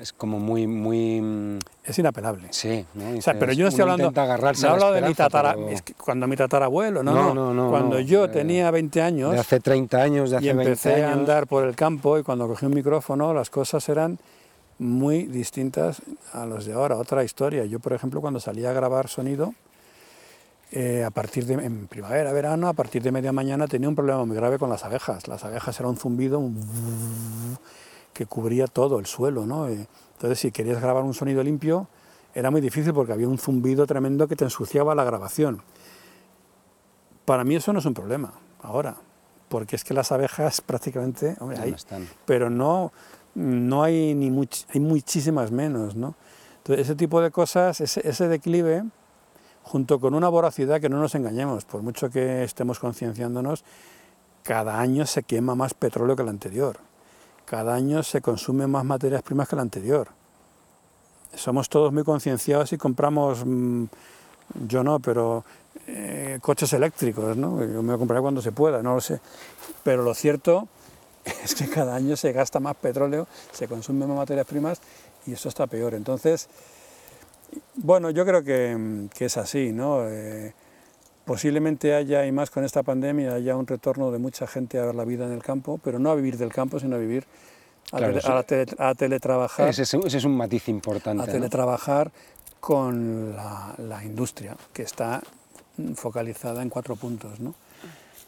es 0.01 0.13
como 0.13 0.39
muy 0.39 0.67
muy 0.67 1.59
es 1.85 1.99
inapelable. 1.99 2.49
Sí, 2.51 2.85
¿no? 2.95 3.19
O 3.19 3.23
sea, 3.23 3.39
pero 3.39 3.53
yo 3.53 3.65
no 3.65 3.69
estoy 3.69 3.83
hablando 3.83 4.09
agarrarse 4.21 4.63
no 4.63 4.69
a 4.69 4.73
hablo 4.73 4.93
de 4.93 5.03
mi 5.03 5.15
tatara, 5.15 5.55
pero... 5.55 5.69
es 5.69 5.83
que 5.83 5.95
cuando 5.95 6.27
mi 6.27 6.37
tatarabuelo, 6.37 7.03
no, 7.03 7.13
No, 7.13 7.35
no, 7.35 7.55
no, 7.55 7.71
cuando 7.71 8.01
yo 8.01 8.25
eh, 8.25 8.29
tenía 8.29 8.71
20 8.71 9.03
años 9.03 9.33
de 9.33 9.39
hace 9.39 9.61
30 9.61 10.03
años, 10.03 10.31
de 10.31 10.37
hace 10.37 10.47
y 10.47 10.49
empecé 10.51 10.91
20 10.91 11.05
a 11.05 11.07
años. 11.09 11.21
andar 11.21 11.47
por 11.47 11.65
el 11.65 11.75
campo 11.77 12.19
y 12.19 12.23
cuando 12.23 12.47
cogí 12.49 12.67
un 12.67 12.75
micrófono 12.75 13.33
las 13.33 13.51
cosas 13.51 13.89
eran 13.89 14.19
muy 14.79 15.25
distintas 15.25 16.03
a 16.33 16.45
los 16.45 16.67
de 16.67 16.75
ahora, 16.75 16.97
otra 16.97 17.25
historia. 17.25 17.65
Yo, 17.65 17.81
por 17.81 17.93
ejemplo, 17.93 18.21
cuando 18.21 18.41
salía 18.41 18.71
a 18.71 18.73
grabar 18.73 19.09
sonido, 19.09 19.55
eh, 20.73 21.05
a 21.05 21.11
partir 21.11 21.47
de 21.47 21.55
en 21.55 21.87
primavera, 21.87 22.33
verano, 22.33 22.69
a 22.69 22.73
partir 22.73 23.03
de 23.03 23.13
media 23.13 23.33
mañana 23.33 23.67
tenía 23.69 23.89
un 23.89 23.95
problema 23.95 24.25
muy 24.25 24.37
grave 24.37 24.59
con 24.59 24.69
las 24.69 24.85
abejas. 24.85 25.29
Las 25.29 25.45
abejas 25.45 25.79
era 25.79 25.89
un 25.89 25.97
zumbido 25.97 26.39
un 26.39 27.57
que 28.17 28.25
cubría 28.25 28.67
todo 28.67 28.99
el 28.99 29.05
suelo, 29.05 29.45
¿no? 29.45 29.69
Eh, 29.69 29.87
entonces, 30.15 30.39
si 30.39 30.51
querías 30.51 30.81
grabar 30.81 31.03
un 31.03 31.13
sonido 31.13 31.43
limpio, 31.43 31.87
era 32.35 32.51
muy 32.51 32.63
difícil 32.63 32.95
porque 32.95 33.13
había 33.13 33.29
un 33.29 33.39
zumbido 33.39 33.87
tremendo 33.87 34.27
que 34.27 34.37
te 34.37 34.45
ensuciaba 34.45 34.95
la 34.95 35.05
grabación. 35.05 35.61
Para 37.27 37.45
mí 37.45 37.57
eso 37.57 37.75
no 37.75 37.81
es 37.81 37.85
un 37.85 37.93
problema 37.93 38.33
ahora, 38.63 38.97
porque 39.49 39.77
es 39.77 39.85
que 39.85 39.93
las 39.93 40.13
abejas 40.13 40.63
prácticamente, 40.63 41.37
hombre, 41.41 41.59
hay, 41.59 41.73
están. 41.73 42.09
pero 42.25 42.49
no, 42.49 42.93
no 43.35 43.83
hay 43.83 44.15
ni 44.15 44.31
much, 44.31 44.65
hay 44.73 44.81
muchísimas 44.81 45.51
menos, 45.51 45.95
¿no? 45.95 46.15
Entonces, 46.59 46.87
ese 46.87 46.95
tipo 46.95 47.21
de 47.21 47.31
cosas, 47.31 47.83
ese, 47.83 48.09
ese 48.09 48.29
declive, 48.29 48.85
junto 49.63 50.01
con 50.01 50.15
una 50.15 50.29
voracidad 50.31 50.81
que 50.81 50.89
no 50.89 50.99
nos 50.99 51.15
engañemos, 51.15 51.67
por 51.67 51.83
mucho 51.83 52.09
que 52.09 52.45
estemos 52.45 52.79
concienciándonos, 52.79 53.63
cada 54.43 54.81
año 54.81 55.05
se 55.05 55.23
quema 55.23 55.55
más 55.55 55.75
petróleo 55.75 56.17
que 56.17 56.23
el 56.23 56.29
anterior, 56.29 56.79
cada 57.47 57.75
año 57.75 58.03
se 58.03 58.21
consume 58.21 58.67
más 58.67 58.85
materias 58.85 59.23
primas 59.23 59.49
que 59.49 59.55
el 59.55 59.61
anterior. 59.61 60.09
Somos 61.35 61.69
todos 61.69 61.93
muy 61.93 62.05
concienciados 62.05 62.73
y 62.73 62.79
compramos, 62.79 63.45
mmm, 63.45 63.85
yo 64.67 64.83
no, 64.83 64.99
pero 65.01 65.45
eh, 65.87 66.39
coches 66.43 66.73
eléctricos, 66.73 67.37
¿no? 67.37 67.65
Yo 67.65 67.83
me 67.83 67.93
lo 67.93 67.99
compraré 67.99 68.21
cuando 68.21 68.43
se 68.43 68.53
pueda, 68.53 68.83
no 68.83 68.97
lo 68.97 69.01
sé. 69.01 69.21
Pero 69.85 70.03
lo 70.03 70.13
cierto 70.15 70.69
es 71.45 71.55
que 71.55 71.69
cada 71.69 71.95
año 71.95 72.17
se 72.17 72.33
gasta 72.33 72.61
más 72.61 72.77
petróleo, 72.77 73.27
se 73.53 73.69
consumen 73.69 74.09
más 74.09 74.19
materias 74.19 74.47
primas 74.47 74.81
y 75.27 75.33
eso 75.33 75.49
está 75.49 75.67
peor. 75.67 75.95
Entonces, 75.95 76.49
Bueno, 77.77 78.11
yo 78.11 78.25
creo 78.27 78.43
que, 78.43 79.09
que 79.15 79.27
es 79.27 79.37
así, 79.37 79.73
¿no? 79.73 80.09
Eh, 80.09 80.53
posiblemente 81.27 81.93
haya, 81.95 82.25
y 82.25 82.33
más 82.33 82.49
con 82.51 82.65
esta 82.65 82.83
pandemia, 82.83 83.35
haya 83.35 83.55
un 83.57 83.67
retorno 83.67 84.11
de 84.11 84.19
mucha 84.19 84.47
gente 84.47 84.79
a 84.79 84.87
ver 84.87 84.95
la 84.95 85.05
vida 85.05 85.27
en 85.27 85.33
el 85.33 85.43
campo, 85.43 85.79
pero 85.85 85.99
no 85.99 86.11
a 86.11 86.15
vivir 86.15 86.39
del 86.39 86.53
campo, 86.53 86.81
sino 86.81 86.97
a 86.97 86.99
vivir, 86.99 87.25
a, 87.93 87.99
Claro, 87.99 88.15
tele- 88.15 88.19
eso- 88.21 88.33
a 88.37 88.43
tele- 88.45 88.75
a 88.79 88.95
teletrabajar, 88.95 89.69
Ese, 89.69 89.83
es- 89.83 89.93
ese 89.95 90.17
es 90.19 90.25
un 90.25 90.37
matiz 90.37 90.69
importante. 90.69 91.23
a 91.23 91.27
¿no? 91.27 91.33
teletrabajar 91.33 92.11
con 92.61 93.35
la, 93.37 93.75
la 93.79 94.03
industria, 94.05 94.57
que 94.73 94.83
está 94.83 95.21
focalizada 95.95 96.63
en 96.63 96.71
cuatro 96.71 96.97
puntos, 96.97 97.39
¿no? 97.41 97.55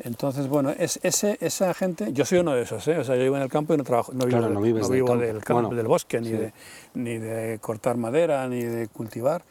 Entonces, 0.00 0.46
bueno, 0.46 0.70
es, 0.70 1.00
ese, 1.02 1.38
esa 1.40 1.74
gente, 1.74 2.12
yo 2.12 2.24
soy 2.24 2.38
uno 2.38 2.52
de 2.54 2.62
esos, 2.62 2.86
¿eh? 2.86 2.98
o 2.98 3.04
sea, 3.04 3.16
yo 3.16 3.22
vivo 3.22 3.36
en 3.36 3.42
el 3.42 3.48
campo 3.48 3.74
y 3.74 3.76
no 3.76 3.82
trabajo, 3.84 4.12
no 4.12 4.26
vivo, 4.26 4.38
Claro, 4.38 4.54
no 4.54 4.60
del 4.60 4.72
vivo 4.72 5.08
campo. 5.08 5.22
del, 5.24 5.38
campo, 5.44 5.62
Bueno, 5.62 5.76
del 5.76 5.86
bosque, 5.88 6.20
ni, 6.20 6.30
de, 6.30 6.52
ni 6.94 7.18
de 7.18 7.58
cortar 7.60 7.96
madera, 7.96 8.46
ni 8.48 8.62
de 8.62 8.86
cultivar, 8.88 9.42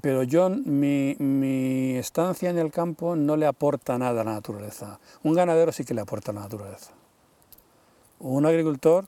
pero 0.00 0.22
yo, 0.22 0.50
mi, 0.50 1.16
mi 1.18 1.96
estancia 1.96 2.50
en 2.50 2.58
el 2.58 2.70
campo 2.70 3.16
no 3.16 3.36
le 3.36 3.46
aporta 3.46 3.98
nada 3.98 4.22
a 4.22 4.24
la 4.24 4.34
naturaleza. 4.34 4.98
Un 5.22 5.34
ganadero 5.34 5.72
sí 5.72 5.84
que 5.84 5.94
le 5.94 6.00
aporta 6.00 6.32
a 6.32 6.34
la 6.34 6.40
naturaleza. 6.40 6.90
Un 8.18 8.46
agricultor, 8.46 9.04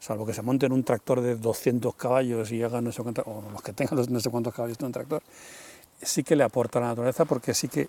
salvo 0.00 0.26
que 0.26 0.32
se 0.32 0.42
monte 0.42 0.66
en 0.66 0.72
un 0.72 0.84
tractor 0.84 1.20
de 1.20 1.36
200 1.36 1.94
caballos 1.94 2.50
y 2.52 2.62
haga 2.62 2.80
no 2.80 2.92
sé 2.92 3.02
cuántos, 3.02 3.26
o 3.26 3.42
los 3.52 3.62
que 3.62 3.72
tengan 3.72 4.04
no 4.08 4.20
sé 4.20 4.30
cuántos 4.30 4.54
caballos 4.54 4.78
en 4.80 4.86
un 4.86 4.92
tractor, 4.92 5.22
sí 6.02 6.22
que 6.22 6.36
le 6.36 6.44
aporta 6.44 6.78
a 6.78 6.82
la 6.82 6.88
naturaleza 6.88 7.24
porque 7.24 7.54
sí 7.54 7.68
que 7.68 7.88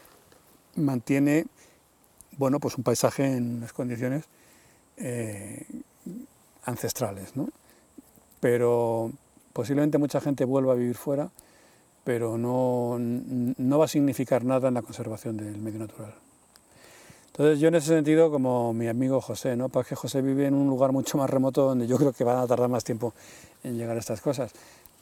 mantiene 0.76 1.46
bueno, 2.38 2.60
pues 2.60 2.78
un 2.78 2.84
paisaje 2.84 3.26
en 3.26 3.58
unas 3.58 3.74
condiciones 3.74 4.26
eh, 4.98 5.66
ancestrales. 6.64 7.36
¿no? 7.36 7.50
Pero 8.40 9.12
posiblemente 9.54 9.98
mucha 9.98 10.22
gente 10.22 10.46
vuelva 10.46 10.74
a 10.74 10.76
vivir 10.76 10.96
fuera, 10.96 11.32
pero 12.08 12.38
no, 12.38 12.96
no 12.98 13.80
va 13.80 13.84
a 13.84 13.88
significar 13.90 14.46
nada 14.46 14.70
en 14.70 14.76
la 14.76 14.82
conservación 14.82 15.36
del 15.36 15.58
medio 15.58 15.80
natural. 15.80 16.14
Entonces 17.26 17.60
yo 17.60 17.68
en 17.68 17.76
ese 17.76 17.88
sentido, 17.88 18.32
como 18.32 18.72
mi 18.72 18.88
amigo 18.88 19.20
José, 19.20 19.58
¿no? 19.58 19.68
Porque 19.68 19.94
José 19.94 20.22
vive 20.22 20.46
en 20.46 20.54
un 20.54 20.70
lugar 20.70 20.94
mucho 20.94 21.18
más 21.18 21.30
remoto 21.30 21.66
donde 21.66 21.86
yo 21.86 21.98
creo 21.98 22.14
que 22.14 22.24
van 22.24 22.38
a 22.38 22.48
tardar 22.48 22.70
más 22.70 22.86
tiempo 22.86 23.14
en 23.62 23.78
llegar 23.78 23.98
a 23.98 24.00
estas 24.00 24.22
cosas, 24.22 24.54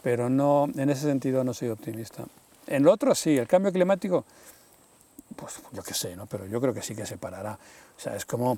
pero 0.01 0.32
no, 0.32 0.68
en 0.76 0.89
ese 0.89 1.01
sentido 1.01 1.43
no 1.43 1.53
soy 1.53 1.70
optimista. 1.70 2.24
En 2.66 2.82
lo 2.82 2.91
otro 2.91 3.14
sí, 3.14 3.38
el 3.38 3.45
cambio 3.45 3.72
climático, 3.72 4.26
pues 5.36 5.62
yo 5.74 5.84
qué 5.84 5.93
sé, 5.93 6.16
¿no? 6.16 6.26
Pero 6.26 6.47
yo 6.47 6.60
creo 6.60 6.74
que 6.74 6.82
sí 6.82 6.95
que 6.95 7.06
se 7.06 7.20
parará. 7.20 7.53
O 7.95 7.99
sea, 7.99 8.16
es 8.16 8.26
como 8.26 8.58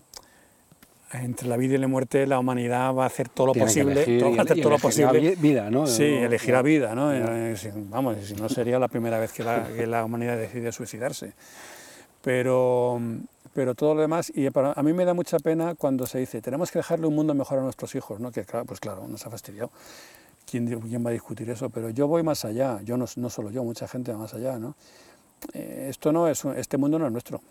entre 1.14 1.47
la 1.47 1.55
vida 1.58 1.76
y 1.76 1.78
la 1.78 1.88
muerte 1.88 2.28
la 2.28 2.38
humanidad 2.39 2.93
va 2.93 3.03
a 3.03 3.08
hacer 3.08 3.30
todo 3.30 3.47
lo 3.47 3.53
Tiene 3.53 3.68
posible, 3.68 3.91
elegir 3.93 4.20
todo- 4.20 4.30
y 4.32 4.36
va 4.36 4.41
a 4.41 4.43
hacer 4.43 4.53
ele- 4.58 4.62
todo 4.64 4.72
lo 4.74 4.80
posible. 4.80 5.20
vi- 5.20 5.36
vida, 5.36 5.70
¿no? 5.72 5.88
Sí, 5.88 6.03
No- 6.20 6.26
elegirá 6.26 6.62
vida, 6.62 6.93
¿no? 6.95 7.14
Eh, 7.14 7.55
vamos, 7.89 8.18
si 8.24 8.34
no 8.36 8.49
sería 8.49 8.78
la 8.80 8.88
primera 8.89 9.18
vez 9.20 9.32
que 9.32 9.43
la, 9.43 9.68
que 9.68 9.88
la 9.88 10.03
humanidad 10.03 10.38
decide 10.38 10.72
suicidarse. 10.72 11.34
Pero, 12.22 12.99
pero 13.53 13.76
todo 13.76 13.95
lo 13.95 14.01
demás, 14.01 14.32
y 14.36 14.49
para, 14.49 14.74
a 14.74 14.84
mí 14.84 14.91
me 14.93 15.05
da 15.05 15.14
mucha 15.14 15.39
pena 15.39 15.76
cuando 15.76 16.05
se 16.05 16.20
dice, 16.20 16.41
tenemos 16.41 16.72
que 16.72 16.80
dejarle 16.80 17.08
un 17.08 17.16
mundo 17.16 17.34
mejor 17.34 17.60
a 17.60 17.62
nuestros 17.62 17.95
hijos, 17.95 18.20
¿no? 18.20 18.32
Que 18.32 18.43
claro, 18.43 18.66
pues 18.66 18.80
claro, 18.80 19.08
nos 19.08 19.26
ha 19.26 19.30
fastidiado. 19.30 19.72
¿Quién, 20.49 20.68
quién 20.82 21.05
va 21.05 21.10
a 21.10 21.14
discutir 21.14 21.49
eso? 21.49 21.70
Pero 21.70 21.89
yo 21.89 22.08
voy 22.08 22.24
más 22.24 22.45
allá, 22.45 22.80
yo 22.84 22.97
no, 22.97 23.05
no 23.18 23.30
solo 23.30 23.49
yo, 23.51 23.64
mucha 23.64 23.88
gente 23.88 24.12
va 24.12 24.18
más 24.20 24.34
allá, 24.34 24.58
¿no? 24.60 24.76
Eh, 25.53 25.88
esto 25.89 26.12
no 26.12 26.28
es, 26.28 26.43
este 26.45 26.78
mundo 26.78 26.97
no 26.99 27.05
es 27.05 27.12
nuestro. 27.12 27.41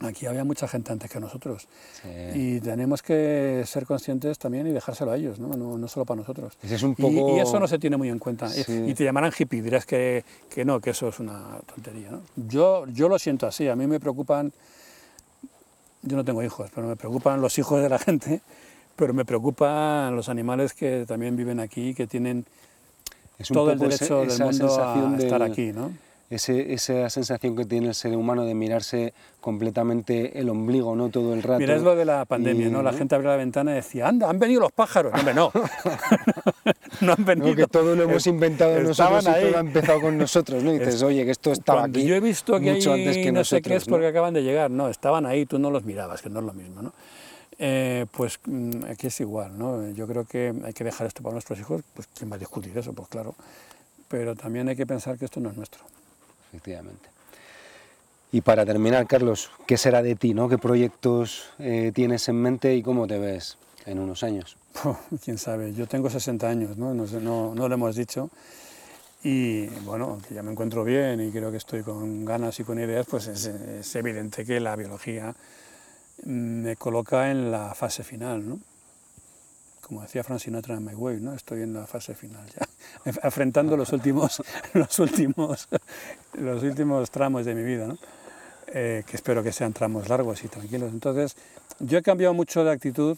Aquí 0.00 0.26
había 0.26 0.44
mucha 0.44 0.68
gente 0.68 0.92
antes 0.92 1.10
que 1.10 1.18
nosotros. 1.18 1.66
Sí. 2.02 2.08
Y 2.34 2.60
tenemos 2.60 3.02
que 3.02 3.64
ser 3.66 3.84
conscientes 3.84 4.38
también 4.38 4.66
y 4.68 4.70
dejárselo 4.70 5.10
a 5.10 5.16
ellos, 5.16 5.40
no, 5.40 5.48
no, 5.56 5.76
no 5.76 5.88
solo 5.88 6.06
para 6.06 6.20
nosotros. 6.20 6.56
Ese 6.62 6.76
es 6.76 6.82
un 6.84 6.92
Y- 6.92 7.02
poco... 7.02 7.36
Y, 7.36 7.40
eso 7.40 7.58
no 7.58 7.66
se 7.66 7.80
tiene 7.80 7.96
muy 7.96 8.08
en 8.08 8.20
cuenta. 8.20 8.46
Y- 8.46 8.62
Sí. 8.62 8.84
Y 8.86 8.94
te 8.94 9.02
llamarán 9.02 9.32
hippie, 9.36 9.60
dirás 9.60 9.86
que, 9.86 10.24
que 10.48 10.64
no, 10.64 10.80
que 10.80 10.90
eso 10.90 11.08
es 11.08 11.18
una 11.18 11.58
tontería. 11.74 12.12
¿no? 12.12 12.20
Yo, 12.48 12.86
yo 12.86 13.08
lo 13.08 13.18
siento 13.18 13.46
así, 13.48 13.66
a 13.68 13.74
mí 13.74 13.88
me 13.88 13.98
preocupan, 13.98 14.52
yo 16.02 16.16
no 16.16 16.24
tengo 16.24 16.42
hijos, 16.44 16.70
pero 16.72 16.86
me 16.86 16.94
preocupan 16.96 17.40
los 17.40 17.58
hijos 17.58 17.82
de 17.82 17.88
la 17.88 17.98
gente, 17.98 18.40
pero 18.94 19.12
me 19.12 19.24
preocupan 19.24 20.14
los 20.14 20.28
animales 20.28 20.74
que 20.74 21.06
también 21.08 21.34
viven 21.36 21.58
aquí, 21.58 21.92
que 21.94 22.06
tienen 22.06 22.46
todo 23.52 23.72
el 23.72 23.78
derecho 23.80 24.20
del 24.20 24.38
mundo 24.38 24.66
a 24.80 25.16
estar 25.18 25.40
del- 25.40 25.50
aquí. 25.52 25.72
¿no? 25.72 25.90
Ese- 26.30 26.74
esa 26.74 27.08
sensación 27.10 27.56
que 27.56 27.64
tiene 27.64 27.88
el 27.88 27.94
ser 27.94 28.14
humano 28.16 28.44
de 28.44 28.54
mirarse 28.54 29.14
completamente 29.40 30.38
el 30.38 30.48
ombligo, 30.50 30.94
¿no? 30.94 31.08
Todo 31.08 31.32
el 31.34 31.42
rato. 31.42 31.58
Mira, 31.60 31.74
es 31.74 31.82
lo 31.82 31.96
de 31.96 32.04
la 32.04 32.24
pandemia, 32.26 32.66
Y, 32.66 32.70
¿no? 32.70 32.82
La 32.82 32.92
¿no? 32.92 32.98
gente 32.98 33.14
abría 33.14 33.30
la 33.30 33.36
ventana 33.36 33.72
y 33.72 33.74
decía, 33.76 34.08
anda, 34.08 34.28
han 34.28 34.38
venido 34.38 34.60
los 34.60 34.72
pájaros. 34.72 35.12
No, 35.12 35.18
hombre, 35.20 35.34
no. 35.34 35.50
no 37.00 37.12
han 37.16 37.24
venido. 37.24 37.48
No, 37.48 37.56
que 37.56 37.66
todo 37.66 37.94
lo 37.96 38.02
hemos 38.04 38.26
inventado 38.26 38.76
Estaban 38.76 39.14
nosotros 39.14 39.24
y 39.24 39.28
ahí. 39.44 39.48
todo 39.50 39.56
ha 39.56 39.60
empezado 39.60 40.00
con 40.00 40.18
nosotros, 40.18 40.62
¿no? 40.62 40.72
Y 40.74 40.78
dices, 40.78 41.02
oye, 41.02 41.24
que 41.24 41.30
esto 41.30 41.52
estaba 41.52 41.80
Cuando 41.82 41.98
aquí 41.98 42.06
yo 42.06 42.14
he 42.14 42.20
visto 42.20 42.58
que 42.60 42.72
mucho 42.74 42.92
hay 42.92 43.00
antes 43.06 43.16
que 43.24 43.32
no 43.32 43.44
sé 43.44 43.62
qué 43.62 43.76
es 43.76 43.84
porque 43.86 44.06
acaban 44.08 44.34
de 44.34 44.42
llegar. 44.42 44.70
No, 44.70 44.88
estaban 44.88 45.24
ahí, 45.26 45.46
tú 45.46 45.58
no 45.58 45.70
los 45.70 45.84
mirabas, 45.84 46.20
que 46.22 46.28
no 46.30 46.40
es 46.40 46.46
lo 46.46 46.52
mismo, 46.52 46.82
¿no? 46.82 46.92
Eh, 47.60 48.06
pues 48.12 48.38
mm, 48.44 48.84
aquí 48.90 49.08
es 49.08 49.20
igual, 49.20 49.58
¿no? 49.58 49.88
Yo 49.90 50.06
creo 50.06 50.24
que 50.24 50.52
hay 50.64 50.72
que 50.72 50.84
dejar 50.84 51.06
esto 51.06 51.22
para 51.22 51.32
nuestros 51.32 51.58
hijos, 51.58 51.82
pues 51.94 52.06
¿quién 52.16 52.30
va 52.30 52.36
a 52.36 52.38
discutir 52.38 52.76
eso? 52.76 52.92
Pues 52.92 53.08
claro. 53.08 53.34
Pero 54.08 54.34
también 54.36 54.68
hay 54.68 54.76
que 54.76 54.86
pensar 54.86 55.18
que 55.18 55.24
esto 55.24 55.40
no 55.40 55.50
es 55.50 55.56
nuestro. 55.56 55.82
Efectivamente. 56.48 57.08
Y 58.30 58.42
para 58.42 58.66
terminar, 58.66 59.06
Carlos, 59.06 59.50
¿qué 59.66 59.78
será 59.78 60.02
de 60.02 60.14
ti, 60.14 60.34
no? 60.34 60.48
¿Qué 60.48 60.58
proyectos 60.58 61.50
eh, 61.58 61.92
tienes 61.94 62.28
en 62.28 62.36
mente 62.36 62.74
y 62.74 62.82
cómo 62.82 63.06
te 63.06 63.18
ves 63.18 63.56
en 63.86 63.98
unos 63.98 64.22
años? 64.22 64.56
Quién 65.24 65.38
sabe, 65.38 65.72
yo 65.72 65.86
tengo 65.86 66.10
60 66.10 66.46
años, 66.46 66.76
¿no? 66.76 66.92
No, 66.92 67.06
no, 67.06 67.54
no 67.54 67.68
lo 67.68 67.74
hemos 67.74 67.96
dicho. 67.96 68.30
Y 69.24 69.66
bueno, 69.84 70.20
que 70.26 70.34
ya 70.34 70.42
me 70.42 70.52
encuentro 70.52 70.84
bien 70.84 71.20
y 71.20 71.32
creo 71.32 71.50
que 71.50 71.56
estoy 71.56 71.82
con 71.82 72.24
ganas 72.24 72.60
y 72.60 72.64
con 72.64 72.78
ideas, 72.78 73.06
pues 73.08 73.26
es, 73.26 73.96
evidente 73.96 74.44
que 74.44 74.60
la 74.60 74.76
biología 74.76 75.34
mm, 76.24 76.62
me 76.62 76.76
coloca 76.76 77.30
en 77.30 77.50
la 77.50 77.74
fase 77.74 78.04
final. 78.04 78.58
Como 79.88 80.02
decía 80.02 80.22
Frank 80.22 80.40
Sinatra 80.40 80.76
en 80.76 80.84
My 80.84 80.94
Way, 80.94 81.20
¿no? 81.20 81.32
Estoy 81.32 81.62
en 81.62 81.72
la 81.72 81.86
fase 81.86 82.14
final 82.14 82.46
ya, 82.54 83.12
afrontando 83.22 83.74
los 83.74 83.92
últimos, 83.92 84.42
los 84.74 84.98
últimos, 84.98 85.66
los 86.34 86.62
últimos 86.62 87.10
tramos 87.10 87.46
de 87.46 87.54
mi 87.54 87.62
vida, 87.62 87.86
¿no? 87.86 87.98
Eh, 88.66 89.02
que 89.06 89.16
espero 89.16 89.42
que 89.42 89.50
sean 89.50 89.72
tramos 89.72 90.10
largos 90.10 90.44
y 90.44 90.48
tranquilos. 90.48 90.92
Entonces, 90.92 91.36
yo 91.80 91.96
he 91.96 92.02
cambiado 92.02 92.34
mucho 92.34 92.64
de 92.64 92.70
actitud 92.70 93.16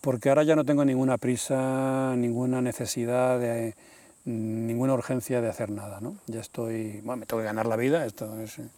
porque 0.00 0.30
ahora 0.30 0.42
ya 0.42 0.56
no 0.56 0.64
tengo 0.64 0.86
ninguna 0.86 1.18
prisa, 1.18 2.14
ninguna 2.16 2.62
necesidad, 2.62 3.38
de, 3.38 3.74
ninguna 4.24 4.94
urgencia 4.94 5.42
de 5.42 5.50
hacer 5.50 5.70
nada. 5.70 6.00
¿no? 6.00 6.16
Ya 6.28 6.40
estoy, 6.40 7.00
bueno, 7.04 7.20
me 7.20 7.26
tengo 7.26 7.42
que 7.42 7.46
ganar 7.46 7.66
la 7.66 7.76
vida, 7.76 8.06
esto 8.06 8.40
es, 8.40 8.58
eh, 8.58 8.68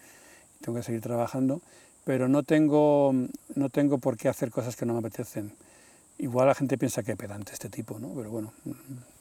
tengo 0.60 0.78
que 0.78 0.82
seguir 0.82 1.02
trabajando, 1.02 1.60
pero 2.04 2.28
no 2.28 2.42
tengo, 2.42 3.14
no 3.54 3.68
tengo 3.68 3.98
por 3.98 4.16
qué 4.16 4.28
hacer 4.28 4.50
cosas 4.50 4.74
que 4.74 4.86
no 4.86 4.94
me 4.94 4.98
apetecen. 4.98 5.52
Igual 6.20 6.48
la 6.48 6.54
gente 6.54 6.76
piensa 6.76 7.02
que 7.02 7.16
pedante 7.16 7.52
este 7.52 7.70
tipo, 7.70 7.98
¿no? 7.98 8.12
pero 8.14 8.30
bueno, 8.30 8.52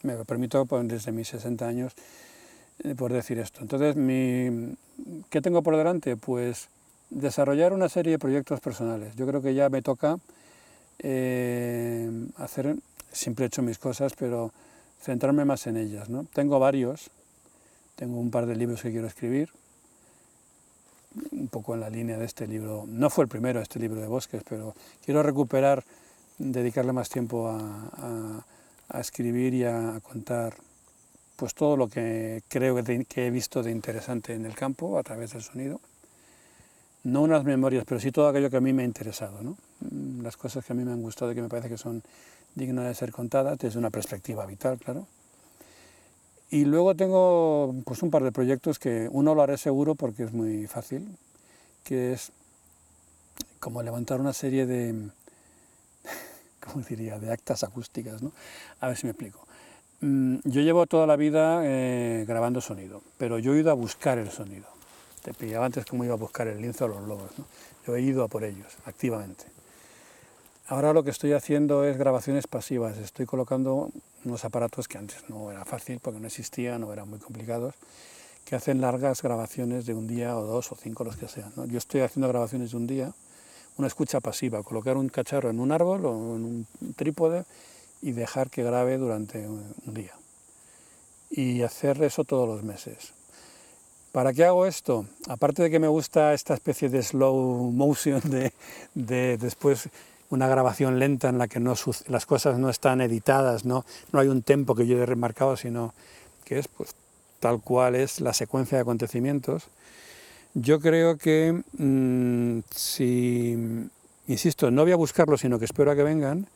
me 0.02 0.22
permito 0.26 0.66
desde 0.82 1.12
mis 1.12 1.28
60 1.28 1.66
años 1.66 1.94
eh, 2.84 2.94
por 2.94 3.10
decir 3.10 3.38
esto. 3.38 3.62
Entonces, 3.62 3.96
mi, 3.96 4.76
¿qué 5.30 5.40
tengo 5.40 5.62
por 5.62 5.78
delante? 5.78 6.16
Pues 6.16 6.68
desarrollar 7.08 7.72
una 7.72 7.88
serie 7.88 8.12
de 8.12 8.18
proyectos 8.18 8.60
personales. 8.60 9.16
Yo 9.16 9.26
creo 9.26 9.40
que 9.40 9.54
ya 9.54 9.70
me 9.70 9.80
toca 9.80 10.18
eh, 10.98 12.10
hacer, 12.36 12.76
siempre 13.10 13.46
he 13.46 13.48
hecho 13.48 13.62
mis 13.62 13.78
cosas, 13.78 14.12
pero 14.18 14.52
centrarme 15.00 15.46
más 15.46 15.66
en 15.66 15.78
ellas. 15.78 16.10
¿no? 16.10 16.26
Tengo 16.34 16.58
varios, 16.58 17.10
tengo 17.96 18.20
un 18.20 18.30
par 18.30 18.44
de 18.44 18.56
libros 18.56 18.82
que 18.82 18.90
quiero 18.90 19.06
escribir, 19.06 19.48
un 21.32 21.48
poco 21.48 21.74
en 21.74 21.80
la 21.80 21.88
línea 21.88 22.18
de 22.18 22.26
este 22.26 22.46
libro. 22.46 22.84
No 22.86 23.08
fue 23.08 23.24
el 23.24 23.28
primero, 23.28 23.62
este 23.62 23.78
libro 23.78 24.02
de 24.02 24.06
bosques, 24.06 24.42
pero 24.46 24.74
quiero 25.04 25.22
recuperar, 25.22 25.82
dedicarle 26.40 26.92
más 26.92 27.08
tiempo 27.08 27.48
a, 27.48 28.44
a- 28.88 29.00
escribir 29.00 29.54
y 29.54 29.64
a, 29.64 30.00
contar 30.02 30.54
pues 31.36 31.54
todo 31.54 31.76
lo 31.76 31.88
que 31.88 32.42
creo 32.48 32.74
que 32.84 33.26
he 33.26 33.30
visto 33.30 33.62
de 33.62 33.70
interesante 33.70 34.34
en 34.34 34.44
el 34.44 34.54
campo 34.54 34.98
a 34.98 35.02
través 35.04 35.32
del 35.32 35.42
sonido. 35.42 35.80
No 37.04 37.22
unas 37.22 37.44
memorias, 37.44 37.84
pero 37.86 38.00
sí 38.00 38.10
todo 38.10 38.28
aquello 38.28 38.50
que 38.50 38.56
a 38.56 38.60
mí 38.60 38.72
me 38.72 38.82
ha 38.82 38.84
interesado, 38.84 39.40
¿no? 39.42 39.56
Mm, 39.80 40.22
las 40.22 40.36
cosas 40.36 40.64
que 40.64 40.72
a 40.72 40.76
mí 40.76 40.84
me 40.84 40.92
han 40.92 41.00
gustado 41.02 41.30
y 41.30 41.34
que 41.34 41.40
me 41.42 41.48
parece 41.48 41.68
que 41.68 41.78
son 41.78 42.02
dignas 42.54 42.86
de 42.86 42.94
ser 42.94 43.12
contadas 43.12 43.56
desde 43.58 43.78
una 43.78 43.90
perspectiva 43.90 44.44
vital, 44.44 44.78
claro. 44.78 45.06
Y 46.50 46.64
luego 46.64 46.96
tengo 46.96 47.74
pues, 47.84 48.02
un 48.02 48.10
par 48.10 48.24
de 48.24 48.32
proyectos 48.32 48.78
que 48.78 49.08
uno 49.12 49.34
lo 49.34 49.42
haré 49.42 49.56
seguro 49.56 49.94
porque 49.94 50.24
es 50.24 50.32
muy 50.32 50.66
fácil, 50.66 51.16
que 51.84 52.12
es 52.12 52.32
como 53.60 53.82
levantar 53.82 54.20
una 54.20 54.32
serie 54.32 54.66
de, 54.66 55.10
¿cómo 56.60 56.84
diría?, 56.88 57.18
de 57.18 57.32
actas 57.32 57.64
acústicas, 57.64 58.22
¿no? 58.22 58.32
A 58.80 58.88
ver 58.88 58.96
si 58.96 59.06
me 59.06 59.12
explico. 59.12 59.46
Mm, 60.00 60.36
Yo 60.44 60.60
llevo 60.62 60.86
toda 60.86 61.06
la 61.06 61.16
vida 61.16 61.60
eh, 61.64 62.24
grabando 62.26 62.60
sonido, 62.60 63.02
pero 63.18 63.38
yo 63.38 63.54
he 63.54 63.58
ido 63.60 63.70
a 63.70 63.74
buscar 63.74 64.18
el 64.18 64.30
sonido. 64.30 64.66
Te 65.22 65.34
pillaba 65.34 65.66
antes 65.66 65.84
cómo 65.84 66.04
iba 66.04 66.14
a 66.14 66.16
buscar 66.16 66.48
el 66.48 66.60
lince 66.60 66.84
o 66.84 66.88
los 66.88 67.06
lobos. 67.06 67.30
¿no? 67.36 67.44
Yo 67.86 67.96
he 67.96 68.00
ido 68.00 68.24
a 68.24 68.28
por 68.28 68.44
ellos, 68.44 68.68
activamente. 68.86 69.44
Ahora 70.66 70.92
lo 70.92 71.02
que 71.02 71.10
estoy 71.10 71.32
haciendo 71.32 71.84
es 71.84 71.98
grabaciones 71.98 72.46
pasivas. 72.46 72.96
Estoy 72.98 73.26
colocando 73.26 73.90
unos 74.24 74.44
aparatos 74.44 74.86
que 74.86 74.98
antes 74.98 75.28
no 75.28 75.50
era 75.50 75.64
fácil 75.64 75.98
porque 76.00 76.20
no 76.20 76.28
existían 76.28 76.84
o 76.84 76.92
eran 76.92 77.10
muy 77.10 77.18
complicados, 77.18 77.74
que 78.44 78.54
hacen 78.54 78.80
largas 78.80 79.20
grabaciones 79.20 79.84
de 79.84 79.94
un 79.94 80.06
día 80.06 80.36
o 80.38 80.44
dos 80.44 80.70
o 80.72 80.76
cinco, 80.76 81.02
los 81.04 81.16
que 81.16 81.28
sean. 81.28 81.52
Yo 81.68 81.78
estoy 81.78 82.02
haciendo 82.02 82.28
grabaciones 82.28 82.70
de 82.70 82.76
un 82.76 82.86
día, 82.86 83.12
una 83.80 83.88
escucha 83.88 84.20
pasiva, 84.20 84.62
colocar 84.62 84.96
un 84.96 85.08
cacharro 85.08 85.50
en 85.50 85.58
un 85.58 85.72
árbol 85.72 86.06
o 86.06 86.36
en 86.36 86.44
un 86.44 86.66
trípode 86.94 87.44
y 88.00 88.12
dejar 88.12 88.50
que 88.50 88.62
grabe 88.62 88.96
durante 88.96 89.46
un 89.48 89.74
día. 89.86 90.14
Y 91.30 91.62
hacer 91.62 92.02
eso 92.02 92.24
todos 92.24 92.48
los 92.48 92.62
meses. 92.62 93.12
¿Para 94.12 94.32
qué 94.32 94.44
hago 94.44 94.66
esto? 94.66 95.06
Aparte 95.28 95.62
de 95.62 95.70
que 95.70 95.78
me 95.78 95.86
gusta 95.86 96.34
esta 96.34 96.54
especie 96.54 96.88
de 96.88 97.02
slow 97.02 97.70
motion 97.70 98.20
de, 98.24 98.52
de 98.94 99.38
después 99.38 99.88
una 100.30 100.48
grabación 100.48 100.98
lenta 100.98 101.28
en 101.28 101.38
la 101.38 101.46
que 101.46 101.60
no, 101.60 101.74
las 102.08 102.26
cosas 102.26 102.58
no 102.58 102.70
están 102.70 103.00
editadas, 103.00 103.64
no, 103.64 103.84
no 104.12 104.18
hay 104.18 104.28
un 104.28 104.42
tempo 104.42 104.74
que 104.74 104.86
yo 104.86 105.00
he 105.00 105.06
remarcado, 105.06 105.56
sino 105.56 105.94
que 106.44 106.58
es 106.58 106.68
pues, 106.68 106.90
tal 107.38 107.60
cual 107.60 107.94
es 107.94 108.20
la 108.20 108.32
secuencia 108.32 108.78
de 108.78 108.82
acontecimientos. 108.82 109.64
Yo 110.54 110.80
creo 110.80 111.16
que 111.16 111.62
mm, 111.78 112.60
si, 112.74 113.88
insisto, 114.26 114.70
no 114.70 114.82
voy 114.82 114.92
a 114.92 114.96
buscarlo, 114.96 115.36
sino 115.36 115.58
que 115.58 115.64
espero 115.64 115.90
a 115.90 115.96
que 115.96 116.02
vengan, 116.02 116.46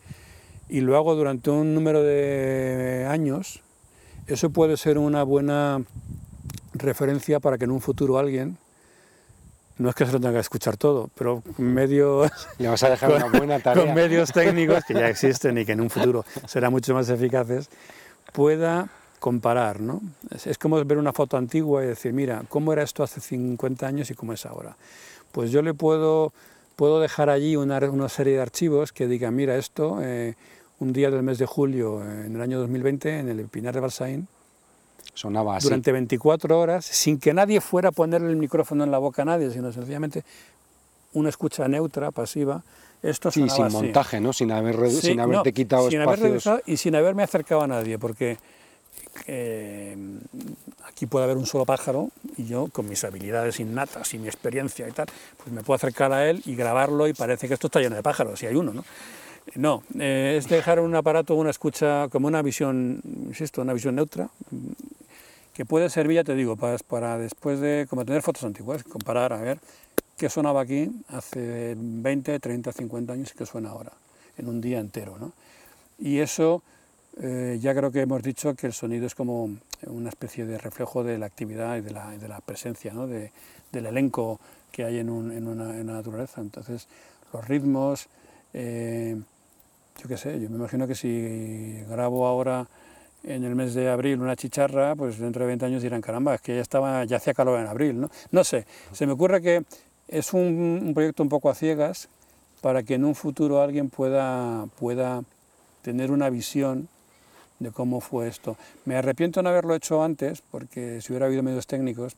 y 0.68 0.80
lo 0.80 0.96
hago 0.96 1.14
durante 1.14 1.50
un 1.50 1.74
número 1.74 2.02
de 2.02 3.06
años, 3.08 3.60
eso 4.26 4.50
puede 4.50 4.76
ser 4.76 4.98
una 4.98 5.22
buena 5.22 5.82
referencia 6.72 7.38
para 7.38 7.56
que 7.58 7.64
en 7.64 7.70
un 7.70 7.80
futuro 7.80 8.18
alguien, 8.18 8.58
no 9.78 9.88
es 9.88 9.94
que 9.94 10.06
se 10.06 10.12
lo 10.12 10.20
tenga 10.20 10.34
que 10.34 10.40
escuchar 10.40 10.76
todo, 10.76 11.10
pero 11.16 11.42
medios, 11.58 12.30
Le 12.58 12.68
vas 12.68 12.82
a 12.82 12.90
dejar 12.90 13.12
una 13.12 13.26
buena 13.26 13.58
tarea. 13.62 13.84
con 13.84 13.94
medios 13.94 14.32
técnicos 14.32 14.84
que 14.88 14.94
ya 14.94 15.08
existen 15.08 15.58
y 15.58 15.64
que 15.64 15.72
en 15.72 15.80
un 15.80 15.90
futuro 15.90 16.24
serán 16.46 16.72
mucho 16.72 16.94
más 16.94 17.08
eficaces, 17.08 17.68
pueda 18.32 18.88
comparar. 19.24 19.80
¿no? 19.80 20.02
Es, 20.30 20.46
es 20.46 20.58
como 20.58 20.84
ver 20.84 20.98
una 20.98 21.14
foto 21.14 21.38
antigua 21.38 21.82
y 21.82 21.86
decir, 21.86 22.12
mira, 22.12 22.42
¿cómo 22.50 22.74
era 22.74 22.82
esto 22.82 23.02
hace 23.02 23.22
50 23.22 23.86
años 23.86 24.10
y 24.10 24.14
cómo 24.14 24.34
es 24.34 24.44
ahora? 24.44 24.76
Pues 25.32 25.50
yo 25.50 25.62
le 25.62 25.72
puedo, 25.72 26.34
puedo 26.76 27.00
dejar 27.00 27.30
allí 27.30 27.56
una, 27.56 27.78
una 27.90 28.10
serie 28.10 28.34
de 28.34 28.42
archivos 28.42 28.92
que 28.92 29.06
digan, 29.06 29.34
mira, 29.34 29.56
esto, 29.56 30.00
eh, 30.02 30.34
un 30.78 30.92
día 30.92 31.10
del 31.10 31.22
mes 31.22 31.38
de 31.38 31.46
julio 31.46 32.02
eh, 32.04 32.26
en 32.26 32.34
el 32.34 32.42
año 32.42 32.58
2020, 32.58 33.18
en 33.20 33.28
el 33.30 33.48
Pinar 33.48 33.72
de 33.72 33.80
Balsaín, 33.80 34.28
Sonaba 35.14 35.56
así. 35.56 35.68
durante 35.68 35.90
24 35.90 36.60
horas, 36.60 36.84
sin 36.84 37.18
que 37.18 37.32
nadie 37.32 37.62
fuera 37.62 37.88
a 37.88 37.92
ponerle 37.92 38.28
el 38.28 38.36
micrófono 38.36 38.84
en 38.84 38.90
la 38.90 38.98
boca 38.98 39.22
a 39.22 39.24
nadie, 39.24 39.50
sino 39.50 39.72
sencillamente 39.72 40.22
una 41.14 41.30
escucha 41.30 41.66
neutra, 41.66 42.10
pasiva. 42.10 42.62
Esto 43.02 43.30
Sí, 43.30 43.48
sin 43.48 43.64
así. 43.64 43.72
montaje, 43.76 44.20
¿no? 44.20 44.32
Sin, 44.34 44.50
haber 44.52 44.76
Sí, 44.90 45.00
sin 45.00 45.20
haberte 45.20 45.50
no, 45.50 45.54
quitado 45.54 45.88
sin 45.88 46.00
haber 46.00 46.14
espacios. 46.14 46.30
revisado 46.30 46.60
y 46.66 46.76
sin 46.76 46.94
haberme 46.94 47.22
acercado 47.22 47.62
a 47.62 47.66
nadie, 47.66 47.98
porque 47.98 48.36
eh, 49.26 49.96
aquí 50.86 51.06
puede 51.06 51.24
haber 51.24 51.36
un 51.36 51.46
solo 51.46 51.64
pájaro 51.64 52.10
y 52.36 52.46
yo, 52.46 52.68
con 52.68 52.88
mis 52.88 53.04
habilidades 53.04 53.60
innatas 53.60 54.12
y 54.14 54.18
mi 54.18 54.26
experiencia 54.28 54.88
y 54.88 54.92
tal, 54.92 55.06
pues 55.36 55.52
me 55.52 55.62
puedo 55.62 55.76
acercar 55.76 56.12
a 56.12 56.28
él 56.28 56.42
y 56.44 56.54
grabarlo 56.56 57.08
y 57.08 57.14
parece 57.14 57.48
que 57.48 57.54
esto 57.54 57.68
está 57.68 57.80
lleno 57.80 57.96
de 57.96 58.02
pájaros, 58.02 58.38
si 58.38 58.46
hay 58.46 58.56
uno, 58.56 58.72
¿no? 58.72 58.84
No, 59.56 59.82
eh, 59.98 60.36
es 60.38 60.48
dejar 60.48 60.80
un 60.80 60.94
aparato, 60.94 61.34
una 61.34 61.50
escucha, 61.50 62.08
como 62.08 62.28
una 62.28 62.40
visión, 62.40 63.00
insisto, 63.26 63.60
una 63.60 63.74
visión 63.74 63.94
neutra, 63.94 64.30
que 65.52 65.66
puede 65.66 65.90
servir, 65.90 66.16
ya 66.16 66.24
te 66.24 66.34
digo, 66.34 66.56
para, 66.56 66.78
para 66.78 67.18
después 67.18 67.60
de, 67.60 67.86
como 67.88 68.04
tener 68.04 68.22
fotos 68.22 68.44
antiguas, 68.44 68.82
comparar, 68.84 69.32
a 69.32 69.36
ver 69.36 69.58
qué 70.16 70.28
sonaba 70.28 70.62
aquí 70.62 70.90
hace 71.08 71.74
20, 71.76 72.38
30, 72.40 72.72
50 72.72 73.12
años 73.12 73.32
y 73.34 73.38
qué 73.38 73.46
suena 73.46 73.70
ahora, 73.70 73.92
en 74.38 74.48
un 74.48 74.60
día 74.60 74.80
entero, 74.80 75.16
¿no? 75.18 75.32
Y 75.98 76.18
eso, 76.18 76.62
eh, 77.20 77.58
ya 77.60 77.74
creo 77.74 77.90
que 77.92 78.00
hemos 78.00 78.22
dicho 78.22 78.54
que 78.54 78.66
el 78.66 78.72
sonido 78.72 79.06
es 79.06 79.14
como 79.14 79.50
una 79.86 80.08
especie 80.08 80.46
de 80.46 80.58
reflejo 80.58 81.04
de 81.04 81.18
la 81.18 81.26
actividad 81.26 81.76
y 81.76 81.80
de 81.80 81.90
la, 81.92 82.14
y 82.14 82.18
de 82.18 82.28
la 82.28 82.40
presencia, 82.40 82.92
¿no? 82.92 83.06
de, 83.06 83.30
del 83.72 83.86
elenco 83.86 84.40
que 84.72 84.84
hay 84.84 84.98
en, 84.98 85.10
un- 85.10 85.30
una, 85.46 85.72
la 85.72 85.82
naturaleza. 85.84 86.40
Entonces, 86.40 86.88
los 87.32 87.46
ritmos, 87.46 88.08
eh, 88.52 89.16
yo 90.02 90.08
qué 90.08 90.16
sé, 90.16 90.40
yo 90.40 90.50
me 90.50 90.56
imagino 90.56 90.86
que 90.88 90.94
si 90.94 91.78
grabo 91.88 92.26
ahora 92.26 92.66
en 93.22 93.44
el 93.44 93.54
mes 93.54 93.74
de 93.74 93.88
abril 93.88 94.20
una 94.20 94.36
chicharra, 94.36 94.94
pues 94.96 95.18
dentro 95.18 95.42
de 95.44 95.48
20 95.48 95.64
años 95.66 95.82
dirán, 95.82 96.00
caramba, 96.00 96.34
es 96.34 96.40
que 96.40 96.56
ya, 96.56 96.60
estaba, 96.62 97.04
ya 97.04 97.16
hacía 97.18 97.32
calor 97.32 97.58
en 97.60 97.66
abril, 97.66 98.00
¿no? 98.00 98.10
No 98.32 98.44
sé, 98.44 98.66
se 98.92 99.06
me 99.06 99.12
ocurre 99.12 99.40
que 99.40 99.64
es 100.08 100.32
un, 100.34 100.80
un 100.84 100.94
proyecto 100.94 101.22
un 101.22 101.28
poco 101.28 101.48
a 101.48 101.54
ciegas 101.54 102.08
para 102.60 102.82
que 102.82 102.94
en 102.94 103.04
un 103.04 103.14
futuro 103.14 103.62
alguien 103.62 103.88
pueda, 103.88 104.66
pueda 104.78 105.22
tener 105.82 106.10
una 106.10 106.28
visión 106.28 106.88
de 107.64 107.72
cómo 107.72 108.00
fue 108.00 108.28
esto. 108.28 108.56
Me 108.84 108.96
arrepiento 108.96 109.40
de 109.40 109.44
no 109.44 109.50
haberlo 109.50 109.74
hecho 109.74 110.02
antes, 110.02 110.42
porque 110.50 111.00
si 111.02 111.12
hubiera 111.12 111.26
habido 111.26 111.42
medios 111.42 111.66
técnicos, 111.66 112.14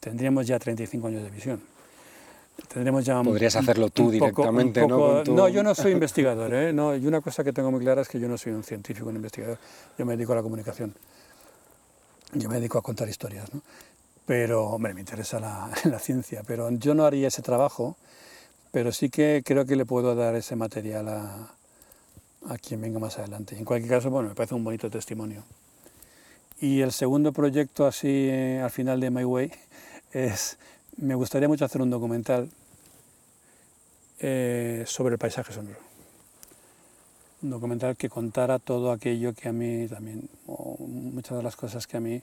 tendríamos 0.00 0.46
ya 0.46 0.58
35 0.58 1.06
años 1.08 1.22
de 1.22 1.30
visión. 1.30 1.62
Tendremos 2.72 3.04
ya 3.04 3.20
Podrías 3.22 3.54
un- 3.56 3.62
hacerlo 3.62 3.88
tú 3.90 4.04
poco- 4.04 4.12
directamente, 4.12 4.86
¿no? 4.86 5.22
tu- 5.24 5.34
No, 5.34 5.48
yo 5.48 5.62
no 5.64 5.74
soy 5.74 5.90
investigador, 5.92 6.54
¿eh? 6.54 6.72
no, 6.72 6.94
y 6.94 7.04
una 7.06 7.20
cosa 7.20 7.42
que 7.42 7.52
tengo 7.52 7.70
muy 7.70 7.80
clara 7.80 8.02
es 8.02 8.08
que 8.08 8.20
yo 8.20 8.28
no 8.28 8.38
soy 8.38 8.52
un 8.52 8.62
científico, 8.62 9.08
un 9.08 9.16
investigador, 9.16 9.58
yo 9.98 10.06
me 10.06 10.14
dedico 10.16 10.32
a 10.32 10.36
la 10.36 10.42
comunicación. 10.42 10.94
Yo 12.32 12.48
me 12.48 12.56
dedico 12.56 12.78
a 12.78 12.82
contar 12.82 13.08
historias, 13.08 13.52
¿no? 13.52 13.62
Pero, 14.26 14.64
hombre, 14.66 14.94
me 14.94 15.00
interesa 15.00 15.38
la, 15.40 15.70
la 15.84 15.98
ciencia, 15.98 16.42
pero 16.46 16.70
yo 16.70 16.94
no 16.94 17.04
haría 17.04 17.28
ese 17.28 17.42
trabajo, 17.42 17.96
pero 18.72 18.92
sí 18.92 19.10
que 19.10 19.42
creo 19.44 19.64
que 19.66 19.76
le 19.76 19.84
puedo 19.84 20.14
dar 20.14 20.34
ese 20.34 20.56
material 20.56 21.08
a, 21.08 21.54
a 22.48 22.58
quien 22.58 22.80
venga 22.80 22.98
más 22.98 23.18
adelante. 23.18 23.56
En 23.56 23.64
cualquier 23.64 23.90
caso, 23.90 24.10
bueno, 24.10 24.28
me 24.28 24.34
parece 24.34 24.54
un 24.54 24.64
bonito 24.64 24.90
testimonio. 24.90 25.44
Y 26.60 26.80
el 26.80 26.92
segundo 26.92 27.32
proyecto, 27.32 27.86
así 27.86 28.28
eh, 28.30 28.60
al 28.62 28.70
final 28.70 29.00
de 29.00 29.10
My 29.10 29.24
Way, 29.24 29.52
es, 30.12 30.58
me 30.96 31.14
gustaría 31.14 31.48
mucho 31.48 31.64
hacer 31.64 31.82
un 31.82 31.90
documental 31.90 32.48
eh, 34.20 34.84
sobre 34.86 35.14
el 35.14 35.18
paisaje 35.18 35.52
sonoro. 35.52 35.78
Un 37.42 37.50
documental 37.50 37.96
que 37.96 38.08
contara 38.08 38.58
todo 38.58 38.90
aquello 38.90 39.34
que 39.34 39.48
a 39.48 39.52
mí 39.52 39.86
también, 39.88 40.28
o 40.46 40.76
muchas 40.78 41.36
de 41.36 41.42
las 41.42 41.56
cosas 41.56 41.86
que 41.86 41.98
a 41.98 42.00
mí 42.00 42.22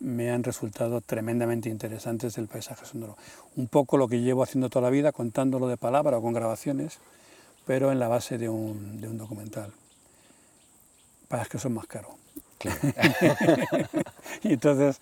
me 0.00 0.30
han 0.30 0.44
resultado 0.44 1.00
tremendamente 1.00 1.68
interesantes 1.68 2.36
del 2.36 2.48
paisaje 2.48 2.86
sonoro. 2.86 3.16
Un 3.56 3.66
poco 3.66 3.96
lo 3.96 4.08
que 4.08 4.20
llevo 4.20 4.42
haciendo 4.42 4.70
toda 4.70 4.84
la 4.84 4.90
vida, 4.90 5.12
contándolo 5.12 5.68
de 5.68 5.76
palabra 5.76 6.18
o 6.18 6.22
con 6.22 6.32
grabaciones, 6.32 6.98
pero 7.66 7.92
en 7.92 7.98
la 7.98 8.08
base 8.08 8.38
de 8.38 8.48
un, 8.48 9.00
de 9.00 9.08
un 9.08 9.18
documental. 9.18 9.72
Para 11.28 11.44
que 11.44 11.58
son 11.58 11.74
más 11.74 11.86
caros. 11.86 12.12
Claro. 12.58 12.78
y 14.42 14.52
entonces, 14.54 14.98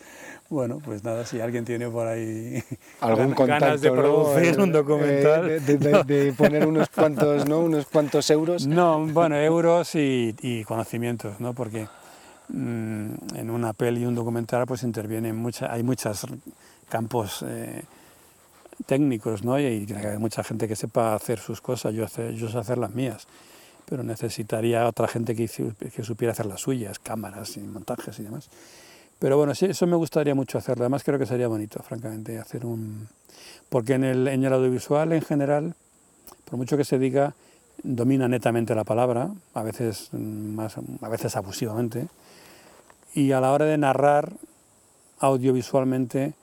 bueno, 0.48 0.80
pues 0.84 1.04
nada, 1.04 1.24
si 1.24 1.40
alguien 1.40 1.64
tiene 1.64 1.88
por 1.88 2.06
ahí 2.08 2.62
algún 3.00 3.30
gan- 3.32 3.34
contacto 3.34 3.64
ganas 3.66 3.80
de 3.80 3.90
¿no? 3.90 3.94
producir 3.96 4.58
Eh, 4.58 4.62
un 4.62 4.72
documental. 4.72 5.50
eh, 5.50 5.60
de, 5.60 5.76
de- 5.78 6.02
de 6.04 6.32
poner 6.36 6.66
unos 6.66 6.88
cuantos 6.88 7.46
no 7.48 7.60
unos 7.60 7.86
cuantos 7.86 8.28
euros 8.30 8.66
No, 8.66 9.06
bueno, 9.06 9.36
euros 9.36 9.94
y, 9.94 10.34
y 10.40 10.64
conocimientos, 10.64 11.38
¿no? 11.38 11.52
Porque 11.54 11.86
mm, 12.48 13.10
en 13.36 13.50
una 13.50 13.72
peli 13.72 14.02
y 14.02 14.06
un 14.06 14.14
documental 14.16 14.66
pues 14.66 14.82
intervienen 14.82 15.36
mucha, 15.36 15.72
hay 15.72 15.82
muchos 15.84 16.26
campos 16.88 17.44
eh, 17.46 17.82
técnicos, 18.86 19.44
¿no? 19.44 19.58
Y 19.58 19.64
hay 19.64 20.18
mucha 20.18 20.44
gente 20.44 20.68
que 20.68 20.76
sepa 20.76 21.14
hacer 21.14 21.38
sus 21.38 21.60
cosas, 21.60 21.94
yo, 21.94 22.08
sé 22.08 22.34
hacer 22.58 22.78
las 22.78 22.94
mías, 22.94 23.26
pero 23.86 24.02
necesitaría 24.02 24.86
otra 24.86 25.08
gente 25.08 25.34
que, 25.34 25.48
supiera 26.02 26.32
hacer 26.32 26.46
las 26.46 26.60
suyas, 26.60 26.98
cámaras 26.98 27.56
y 27.56 27.60
montajes 27.60 28.18
y 28.18 28.22
demás. 28.22 28.48
Pero 29.18 29.36
bueno, 29.38 29.52
eso 29.52 29.86
me 29.86 29.96
gustaría 29.96 30.34
mucho 30.34 30.58
hacerlo. 30.58 30.84
Además 30.84 31.04
creo 31.04 31.18
que 31.18 31.26
sería 31.26 31.48
bonito, 31.48 31.82
francamente, 31.82 32.38
hacer 32.38 32.66
un... 32.66 33.08
Porque 33.68 33.94
en 33.94 34.04
el, 34.04 34.52
audiovisual 34.52 35.12
en 35.12 35.22
general, 35.22 35.74
por 36.44 36.58
mucho 36.58 36.76
que 36.76 36.84
se 36.84 36.98
diga, 36.98 37.34
domina 37.82 38.28
netamente 38.28 38.74
la 38.74 38.84
palabra, 38.84 39.30
a 39.54 39.62
veces, 39.62 40.12
más, 40.12 40.76
a 41.00 41.08
veces 41.08 41.36
abusivamente, 41.36 42.08
y 43.14 43.32
a 43.32 43.40
la 43.40 43.52
hora 43.52 43.64
de 43.64 43.78
narrar 43.78 44.32
audiovisualmente 45.20 46.34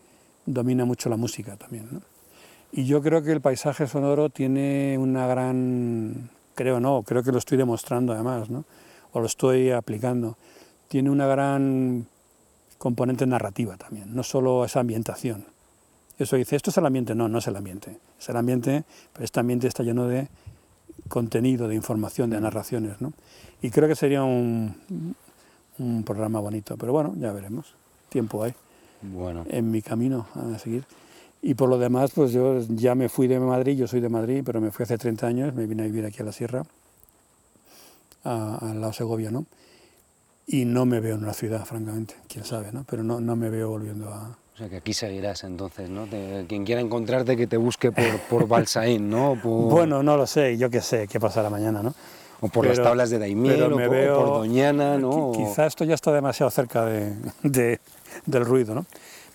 domina 0.46 0.86
mucho 0.86 1.10
la 1.10 1.18
música 1.18 1.56
también. 1.58 1.88
¿no? 1.92 2.11
Y 2.72 2.86
yo 2.86 3.02
creo 3.02 3.22
que 3.22 3.32
el 3.32 3.42
paisaje 3.42 3.88
sonoro 3.88 4.30
tiene 4.30 4.98
una 4.98 5.28
gran, 5.28 6.30
creo 6.56 6.80
no, 6.80 7.04
creo 7.04 7.22
que 7.24 7.32
lo 7.32 7.38
estoy 7.38 7.58
demostrando 7.58 8.14
además, 8.14 8.50
¿no? 8.50 8.64
o 9.14 9.20
lo 9.20 9.26
estoy 9.26 9.72
aplicando, 9.72 10.38
tiene 10.88 11.10
una 11.10 11.28
gran 11.28 12.06
componente 12.78 13.26
narrativa 13.26 13.78
también, 13.78 14.16
no 14.16 14.24
solo 14.24 14.66
esa 14.66 14.80
ambientación. 14.80 15.46
Eso 16.18 16.36
dice, 16.36 16.56
esto 16.56 16.70
es 16.70 16.78
el 16.78 16.86
ambiente, 16.86 17.16
no, 17.16 17.28
no 17.28 17.40
es 17.40 17.48
el 17.48 17.56
ambiente, 17.56 17.98
es 18.20 18.30
el 18.30 18.38
ambiente, 18.38 18.84
pero 19.12 19.26
este 19.26 19.40
ambiente 19.40 19.68
está 19.68 19.84
lleno 19.84 20.08
de 20.08 20.28
contenido, 21.08 21.68
de 21.68 21.76
información, 21.76 22.30
de 22.30 22.40
narraciones, 22.40 23.02
¿no? 23.02 23.14
Y 23.62 23.70
creo 23.70 23.88
que 23.88 23.96
sería 23.96 24.24
un, 24.24 25.16
un 25.78 26.04
programa 26.04 26.40
bonito, 26.40 26.78
pero 26.78 26.94
bueno, 26.94 27.14
ya 27.18 27.32
veremos, 27.32 27.74
tiempo 28.10 28.44
hay 28.44 28.54
bueno 29.02 29.46
en 29.50 29.72
mi 29.72 29.82
camino 29.82 30.28
a 30.36 30.58
seguir. 30.60 30.86
Y 31.42 31.56
por 31.56 31.70
lo 31.70 31.78
demás, 31.80 32.12
pues 32.14 32.32
yo 32.32 32.60
ya 32.70 32.94
me 32.96 33.10
fui 33.10 33.28
de 33.28 33.40
Madrid, 33.40 33.76
yo 33.78 33.88
soy 33.88 34.00
de 34.00 34.10
Madrid, 34.10 34.44
pero 34.46 34.62
me 34.62 34.72
fui 34.72 34.84
hace 34.84 34.98
30 34.98 35.26
años, 35.28 35.54
me 35.56 35.66
vine 35.66 35.84
a 35.84 35.86
vivir 35.86 36.06
aquí 36.06 36.22
a 36.22 36.26
la 36.26 36.32
sierra, 36.32 36.64
a- 38.24 38.58
al 38.62 38.80
lado 38.82 38.94
Segovia, 38.94 39.32
¿no? 39.32 39.46
y 40.48 40.66
no 40.66 40.86
me 40.86 41.00
veo 41.00 41.16
en 41.16 41.24
una 41.24 41.34
ciudad, 41.34 41.64
francamente, 41.66 42.16
quién 42.28 42.44
sabe, 42.44 42.72
¿no? 42.74 42.84
pero 42.90 43.04
no, 43.04 43.22
no 43.22 43.36
me 43.38 43.50
veo 43.50 43.70
volviendo 43.70 44.10
a... 44.10 44.38
O 44.54 44.58
sea 44.58 44.68
que 44.68 44.78
aquí 44.78 44.94
seguirás 44.94 45.46
entonces, 45.46 45.90
¿no? 45.90 46.08
Te- 46.08 46.46
quien 46.50 46.66
quiera 46.66 46.82
encontrarte 46.82 47.38
que 47.38 47.48
te 47.48 47.56
busque 47.56 47.92
por, 47.94 48.20
por 48.30 48.48
Balsaín, 48.50 49.10
¿no? 49.10 49.38
Por- 49.42 49.72
Bueno, 49.72 50.04
no 50.04 50.18
lo 50.18 50.28
sé, 50.28 50.58
yo 50.58 50.70
qué 50.70 50.82
sé, 50.82 51.08
qué 51.08 51.20
pasará 51.22 51.50
mañana, 51.50 51.82
¿no? 51.82 51.94
o 52.42 52.50
por 52.50 52.66
las 52.66 52.78
pero- 52.78 52.90
tablas 52.90 53.10
de 53.12 53.20
Daimiel, 53.20 53.62
o 53.64 53.70
por, 53.78 53.90
veo- 53.90 54.16
por 54.18 54.28
Doñana, 54.40 54.98
¿no? 54.98 55.32
Qui- 55.32 55.48
Quizá 55.48 55.68
esto 55.68 55.86
ya 55.86 55.94
está 55.96 56.12
demasiado 56.12 56.50
cerca 56.52 56.86
de, 56.86 57.14
de- 57.44 57.80
del 58.26 58.44
ruido, 58.46 58.76
¿no? 58.76 58.86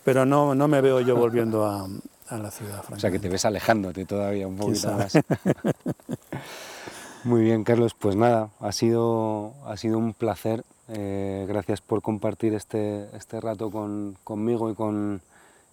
Pero 0.07 0.25
no, 0.25 0.55
no 0.55 0.69
me 0.69 0.81
veo 0.81 1.01
yo 1.01 1.17
volviendo 1.17 1.67
a, 1.67 1.85
a 2.29 2.37
la 2.39 2.51
ciudad, 2.53 2.81
O 2.93 2.97
sea 2.99 3.11
que 3.11 3.19
te 3.19 3.29
ves 3.29 3.45
alejándote 3.45 4.05
todavía 4.07 4.47
un 4.47 4.57
poquito 4.57 4.93
más. 4.93 5.19
Muy 7.25 7.43
bien, 7.43 7.65
Carlos. 7.65 7.93
Pues 7.99 8.15
nada, 8.15 8.51
ha 8.61 8.71
sido, 8.71 9.53
ha 9.67 9.77
sido 9.77 9.99
un 9.99 10.15
placer. 10.15 10.65
Eh, 10.89 11.45
gracias 11.49 11.81
por 11.81 12.03
compartir 12.03 12.55
este, 12.55 13.09
este 13.17 13.41
rato 13.41 13.73
con- 13.73 14.17
conmigo 14.23 14.71
y 14.71 14.75
con, 14.75 15.21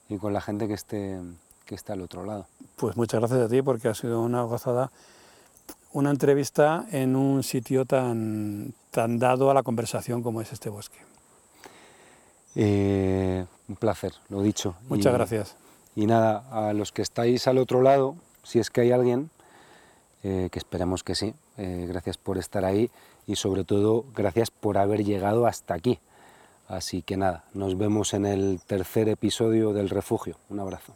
y 0.09 0.17
con 0.17 0.33
la 0.33 0.41
gente 0.41 0.67
que 0.67 0.73
esté, 0.73 1.19
que 1.67 1.75
esté 1.75 1.93
al 1.93 2.01
otro 2.01 2.25
lado. 2.25 2.47
Pues 2.77 2.97
muchas 2.97 3.19
gracias 3.19 3.39
a 3.41 3.47
ti 3.49 3.61
porque 3.61 3.87
ha 3.87 3.93
sido 3.93 4.19
una 4.23 4.41
gozada, 4.41 4.89
una 5.91 6.09
entrevista 6.09 6.87
en 6.91 7.15
un 7.15 7.43
sitio 7.43 7.85
tan, 7.85 8.73
tan 8.89 9.19
dado 9.19 9.51
a 9.51 9.53
la 9.53 9.61
conversación 9.61 10.23
como 10.23 10.41
es 10.41 10.51
este 10.51 10.69
bosque. 10.69 10.97
Eh, 12.55 13.45
un 13.73 13.77
placer, 13.77 14.13
lo 14.29 14.41
dicho. 14.41 14.75
Muchas 14.87 15.11
Y- 15.13 15.15
gracias. 15.17 15.55
Y 15.95 16.05
nada, 16.07 16.43
a 16.51 16.73
los 16.73 16.91
que 16.91 17.01
estáis 17.01 17.47
al 17.47 17.57
otro 17.57 17.81
lado, 17.81 18.15
si 18.43 18.59
es 18.59 18.69
que 18.69 18.81
hay 18.81 18.91
alguien, 18.91 19.29
eh, 20.23 20.49
que 20.51 20.59
esperemos 20.59 21.03
que 21.03 21.15
sí, 21.15 21.33
eh, 21.57 21.85
gracias 21.87 22.17
por 22.17 22.37
estar 22.37 22.65
ahí 22.65 22.89
y 23.27 23.35
sobre 23.35 23.63
todo 23.63 24.05
gracias 24.15 24.49
por 24.51 24.77
haber 24.77 25.03
llegado 25.03 25.45
hasta 25.45 25.73
aquí. 25.73 25.99
Así 26.67 27.01
que 27.01 27.17
nada, 27.17 27.43
nos 27.53 27.77
vemos 27.77 28.13
en 28.13 28.25
el 28.25 28.59
tercer 28.65 29.09
episodio 29.09 29.73
del 29.73 29.89
refugio. 29.89 30.37
Un 30.49 30.59
abrazo. 30.61 30.93